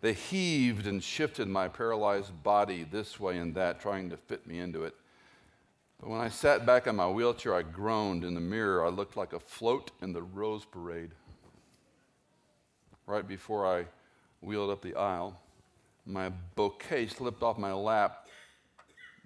They 0.00 0.14
heaved 0.14 0.86
and 0.86 1.04
shifted 1.04 1.46
my 1.46 1.68
paralyzed 1.68 2.42
body 2.42 2.84
this 2.90 3.20
way 3.20 3.38
and 3.38 3.54
that, 3.54 3.80
trying 3.80 4.10
to 4.10 4.16
fit 4.16 4.46
me 4.46 4.58
into 4.58 4.84
it. 4.84 4.94
But 6.00 6.08
when 6.08 6.20
I 6.20 6.30
sat 6.30 6.64
back 6.64 6.86
in 6.86 6.96
my 6.96 7.08
wheelchair, 7.08 7.54
I 7.54 7.62
groaned. 7.62 8.24
In 8.24 8.34
the 8.34 8.40
mirror, 8.40 8.84
I 8.84 8.88
looked 8.88 9.16
like 9.16 9.34
a 9.34 9.40
float 9.40 9.90
in 10.00 10.12
the 10.14 10.22
rose 10.22 10.64
parade. 10.64 11.10
Right 13.06 13.28
before 13.28 13.66
I 13.66 13.84
wheeled 14.40 14.70
up 14.70 14.80
the 14.80 14.94
aisle, 14.96 15.38
my 16.06 16.30
bouquet 16.56 17.08
slipped 17.08 17.42
off 17.42 17.58
my 17.58 17.74
lap 17.74 18.19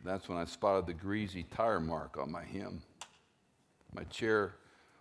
that's 0.05 0.29
when 0.29 0.39
I 0.39 0.45
spotted 0.45 0.87
the 0.87 0.93
greasy 0.93 1.45
tire 1.45 1.81
mark 1.81 2.19
on 2.19 2.31
my 2.31 2.45
hem. 2.45 2.83
My 3.95 4.05
chair 4.05 4.55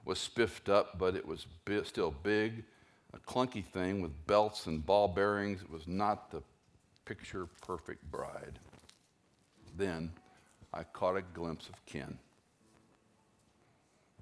was 0.05 0.19
spiffed 0.19 0.69
up, 0.69 0.97
but 0.97 1.15
it 1.15 1.25
was 1.27 1.45
bi- 1.65 1.83
still 1.83 2.11
big, 2.23 2.63
a 3.13 3.19
clunky 3.19 3.63
thing 3.63 4.01
with 4.01 4.11
belts 4.27 4.65
and 4.65 4.85
ball 4.85 5.07
bearings. 5.07 5.61
It 5.61 5.69
was 5.69 5.87
not 5.87 6.31
the 6.31 6.41
picture 7.05 7.47
perfect 7.61 8.09
bride. 8.11 8.59
Then 9.77 10.11
I 10.73 10.83
caught 10.83 11.17
a 11.17 11.21
glimpse 11.21 11.67
of 11.69 11.85
Ken. 11.85 12.17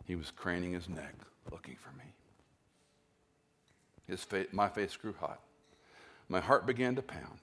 He 0.05 0.15
was 0.15 0.31
craning 0.31 0.73
his 0.73 0.89
neck, 0.89 1.13
looking 1.51 1.75
for 1.75 1.91
me. 1.97 2.05
His 4.07 4.23
fa- 4.23 4.47
my 4.51 4.67
face 4.67 4.95
grew 4.95 5.13
hot. 5.19 5.39
My 6.27 6.39
heart 6.39 6.65
began 6.65 6.95
to 6.95 7.01
pound. 7.01 7.39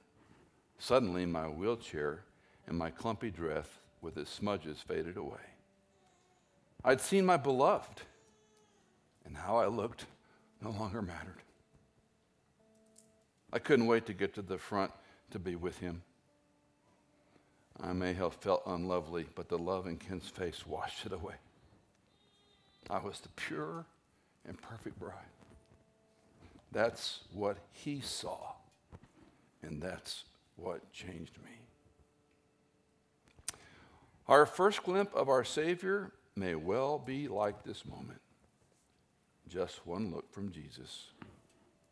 Suddenly, 0.79 1.27
my 1.27 1.47
wheelchair 1.47 2.25
and 2.69 2.77
my 2.77 2.91
clumpy 2.91 3.31
dress 3.31 3.67
with 4.03 4.17
its 4.19 4.31
smudges 4.31 4.79
faded 4.87 5.17
away. 5.17 5.41
I'd 6.85 7.01
seen 7.01 7.25
my 7.25 7.39
beloved, 7.39 8.03
and 9.25 9.37
how 9.37 9.57
I 9.57 9.67
looked 9.67 10.05
no 10.63 10.71
longer 10.71 11.03
mattered. 11.03 11.43
I 13.53 13.59
couldn't 13.59 13.87
wait 13.87 14.07
to 14.07 14.13
get 14.13 14.35
to 14.35 14.43
the 14.43 14.59
front 14.59 14.93
to 15.31 15.39
be 15.39 15.57
with 15.57 15.79
him. 15.79 16.03
I 17.81 17.93
may 17.93 18.13
have 18.13 18.35
felt 18.35 18.63
unlovely, 18.67 19.27
but 19.35 19.49
the 19.49 19.59
love 19.59 19.87
in 19.87 19.97
Ken's 19.97 20.29
face 20.29 20.67
washed 20.67 21.07
it 21.07 21.13
away. 21.13 21.35
I 22.91 22.99
was 22.99 23.21
the 23.21 23.29
pure 23.31 23.87
and 24.47 24.61
perfect 24.61 24.99
bride. 24.99 25.15
That's 26.71 27.21
what 27.33 27.57
he 27.73 28.01
saw, 28.01 28.53
and 29.63 29.81
that's 29.81 30.25
what 30.57 30.93
changed 30.93 31.39
me. 31.45 31.53
Our 34.29 34.45
first 34.45 34.83
glimpse 34.83 35.15
of 35.15 35.29
our 35.29 35.45
Savior 35.45 36.13
may 36.37 36.55
well 36.55 36.99
be 36.99 37.29
like 37.29 37.65
this 37.65 37.87
moment. 37.87 38.21
Just 39.49 39.87
one 39.87 40.13
look 40.13 40.31
from 40.33 40.53
Jesus 40.53 41.07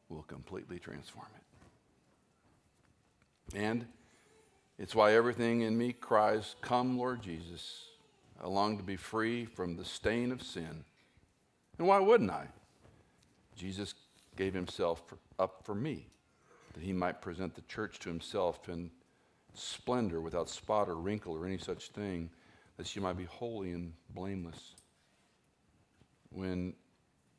will 0.09 0.23
completely 0.23 0.79
transform 0.79 1.29
it. 1.37 1.43
And 3.57 3.87
it's 4.79 4.95
why 4.95 5.15
everything 5.15 5.63
in 5.63 5.79
me 5.79 5.95
cries, 5.95 6.55
Come, 6.61 6.99
Lord 6.99 7.23
Jesus. 7.23 7.87
I 8.43 8.49
long 8.49 8.77
to 8.77 8.85
be 8.85 8.97
free 8.97 9.47
from 9.47 9.77
the 9.77 9.85
stain 9.85 10.31
of 10.31 10.43
sin. 10.43 10.85
And 11.79 11.89
why 11.89 11.99
wouldn't 12.01 12.31
I? 12.31 12.49
Jesus 13.57 13.95
gave 14.37 14.53
himself 14.53 15.03
up 15.39 15.63
for 15.65 15.75
me, 15.75 16.09
that 16.75 16.83
he 16.83 16.93
might 16.93 17.23
present 17.23 17.55
the 17.55 17.63
church 17.63 17.99
to 18.01 18.11
himself 18.11 18.69
and 18.69 18.91
splendor 19.59 20.21
without 20.21 20.49
spot 20.49 20.89
or 20.89 20.97
wrinkle 20.97 21.35
or 21.37 21.47
any 21.47 21.59
such 21.59 21.89
thing, 21.89 22.31
that 22.77 22.87
she 22.87 23.01
might 23.01 23.17
be 23.17 23.25
holy 23.25 23.73
and 23.73 23.93
blameless. 24.11 24.75
When 26.31 26.75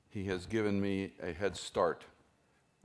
he 0.09 0.25
has 0.25 0.45
given 0.45 0.81
me 0.81 1.11
a 1.21 1.31
head 1.31 1.55
start. 1.55 2.03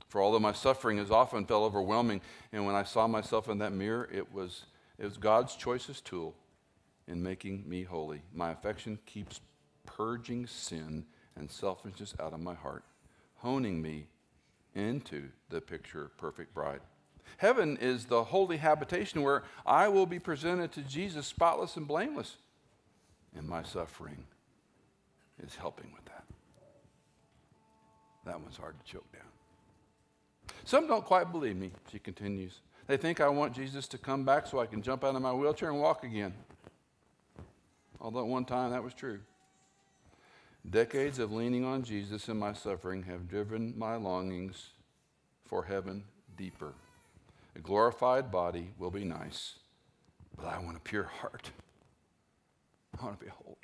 For 0.07 0.21
although 0.21 0.39
my 0.39 0.51
suffering 0.51 0.97
has 0.99 1.09
often 1.09 1.45
felt 1.45 1.63
overwhelming, 1.63 2.21
and 2.51 2.65
when 2.65 2.75
I 2.75 2.83
saw 2.83 3.07
myself 3.07 3.49
in 3.49 3.57
that 3.59 3.73
mirror, 3.73 4.07
it 4.13 4.31
was, 4.31 4.65
it 4.99 5.05
was 5.05 5.17
God's 5.17 5.55
choicest 5.55 6.05
tool 6.05 6.35
in 7.07 7.23
making 7.23 7.67
me 7.67 7.83
holy. 7.83 8.21
My 8.33 8.51
affection 8.51 8.99
keeps 9.05 9.41
purging 9.85 10.45
sin 10.45 11.05
and 11.35 11.49
selfishness 11.49 12.13
out 12.19 12.33
of 12.33 12.39
my 12.39 12.53
heart, 12.53 12.83
honing 13.37 13.81
me 13.81 14.07
into 14.75 15.29
the 15.49 15.61
picture 15.61 16.11
perfect 16.17 16.53
bride. 16.53 16.81
Heaven 17.37 17.77
is 17.81 18.05
the 18.05 18.23
holy 18.25 18.57
habitation 18.57 19.21
where 19.21 19.43
I 19.65 19.87
will 19.87 20.05
be 20.05 20.19
presented 20.19 20.71
to 20.73 20.81
Jesus 20.81 21.27
spotless 21.27 21.75
and 21.77 21.87
blameless. 21.87 22.37
And 23.35 23.47
my 23.47 23.63
suffering 23.63 24.25
is 25.43 25.55
helping 25.55 25.91
with 25.93 26.05
that. 26.05 26.25
That 28.25 28.39
one's 28.39 28.57
hard 28.57 28.75
to 28.79 28.91
choke 28.91 29.11
down. 29.11 29.21
Some 30.63 30.87
don't 30.87 31.03
quite 31.03 31.31
believe 31.31 31.57
me, 31.57 31.71
she 31.91 31.99
continues. 31.99 32.61
They 32.87 32.97
think 32.97 33.21
I 33.21 33.27
want 33.27 33.53
Jesus 33.53 33.87
to 33.89 33.97
come 33.97 34.23
back 34.23 34.47
so 34.47 34.59
I 34.59 34.65
can 34.65 34.81
jump 34.81 35.03
out 35.03 35.15
of 35.15 35.21
my 35.21 35.33
wheelchair 35.33 35.69
and 35.69 35.79
walk 35.79 36.03
again. 36.03 36.33
Although 37.99 38.21
at 38.21 38.27
one 38.27 38.45
time 38.45 38.71
that 38.71 38.83
was 38.83 38.93
true. 38.93 39.19
Decades 40.69 41.19
of 41.19 41.31
leaning 41.31 41.65
on 41.65 41.83
Jesus 41.83 42.29
in 42.29 42.37
my 42.37 42.53
suffering 42.53 43.03
have 43.03 43.27
driven 43.27 43.77
my 43.77 43.95
longings 43.95 44.69
for 45.45 45.63
heaven 45.63 46.03
deeper. 46.37 46.73
A 47.55 47.59
glorified 47.59 48.31
body 48.31 48.71
will 48.77 48.91
be 48.91 49.03
nice, 49.03 49.59
but 50.35 50.45
I 50.45 50.59
want 50.59 50.77
a 50.77 50.79
pure 50.79 51.03
heart. 51.03 51.51
I 52.99 53.03
want 53.05 53.19
to 53.19 53.25
be 53.25 53.31
holy. 53.31 53.62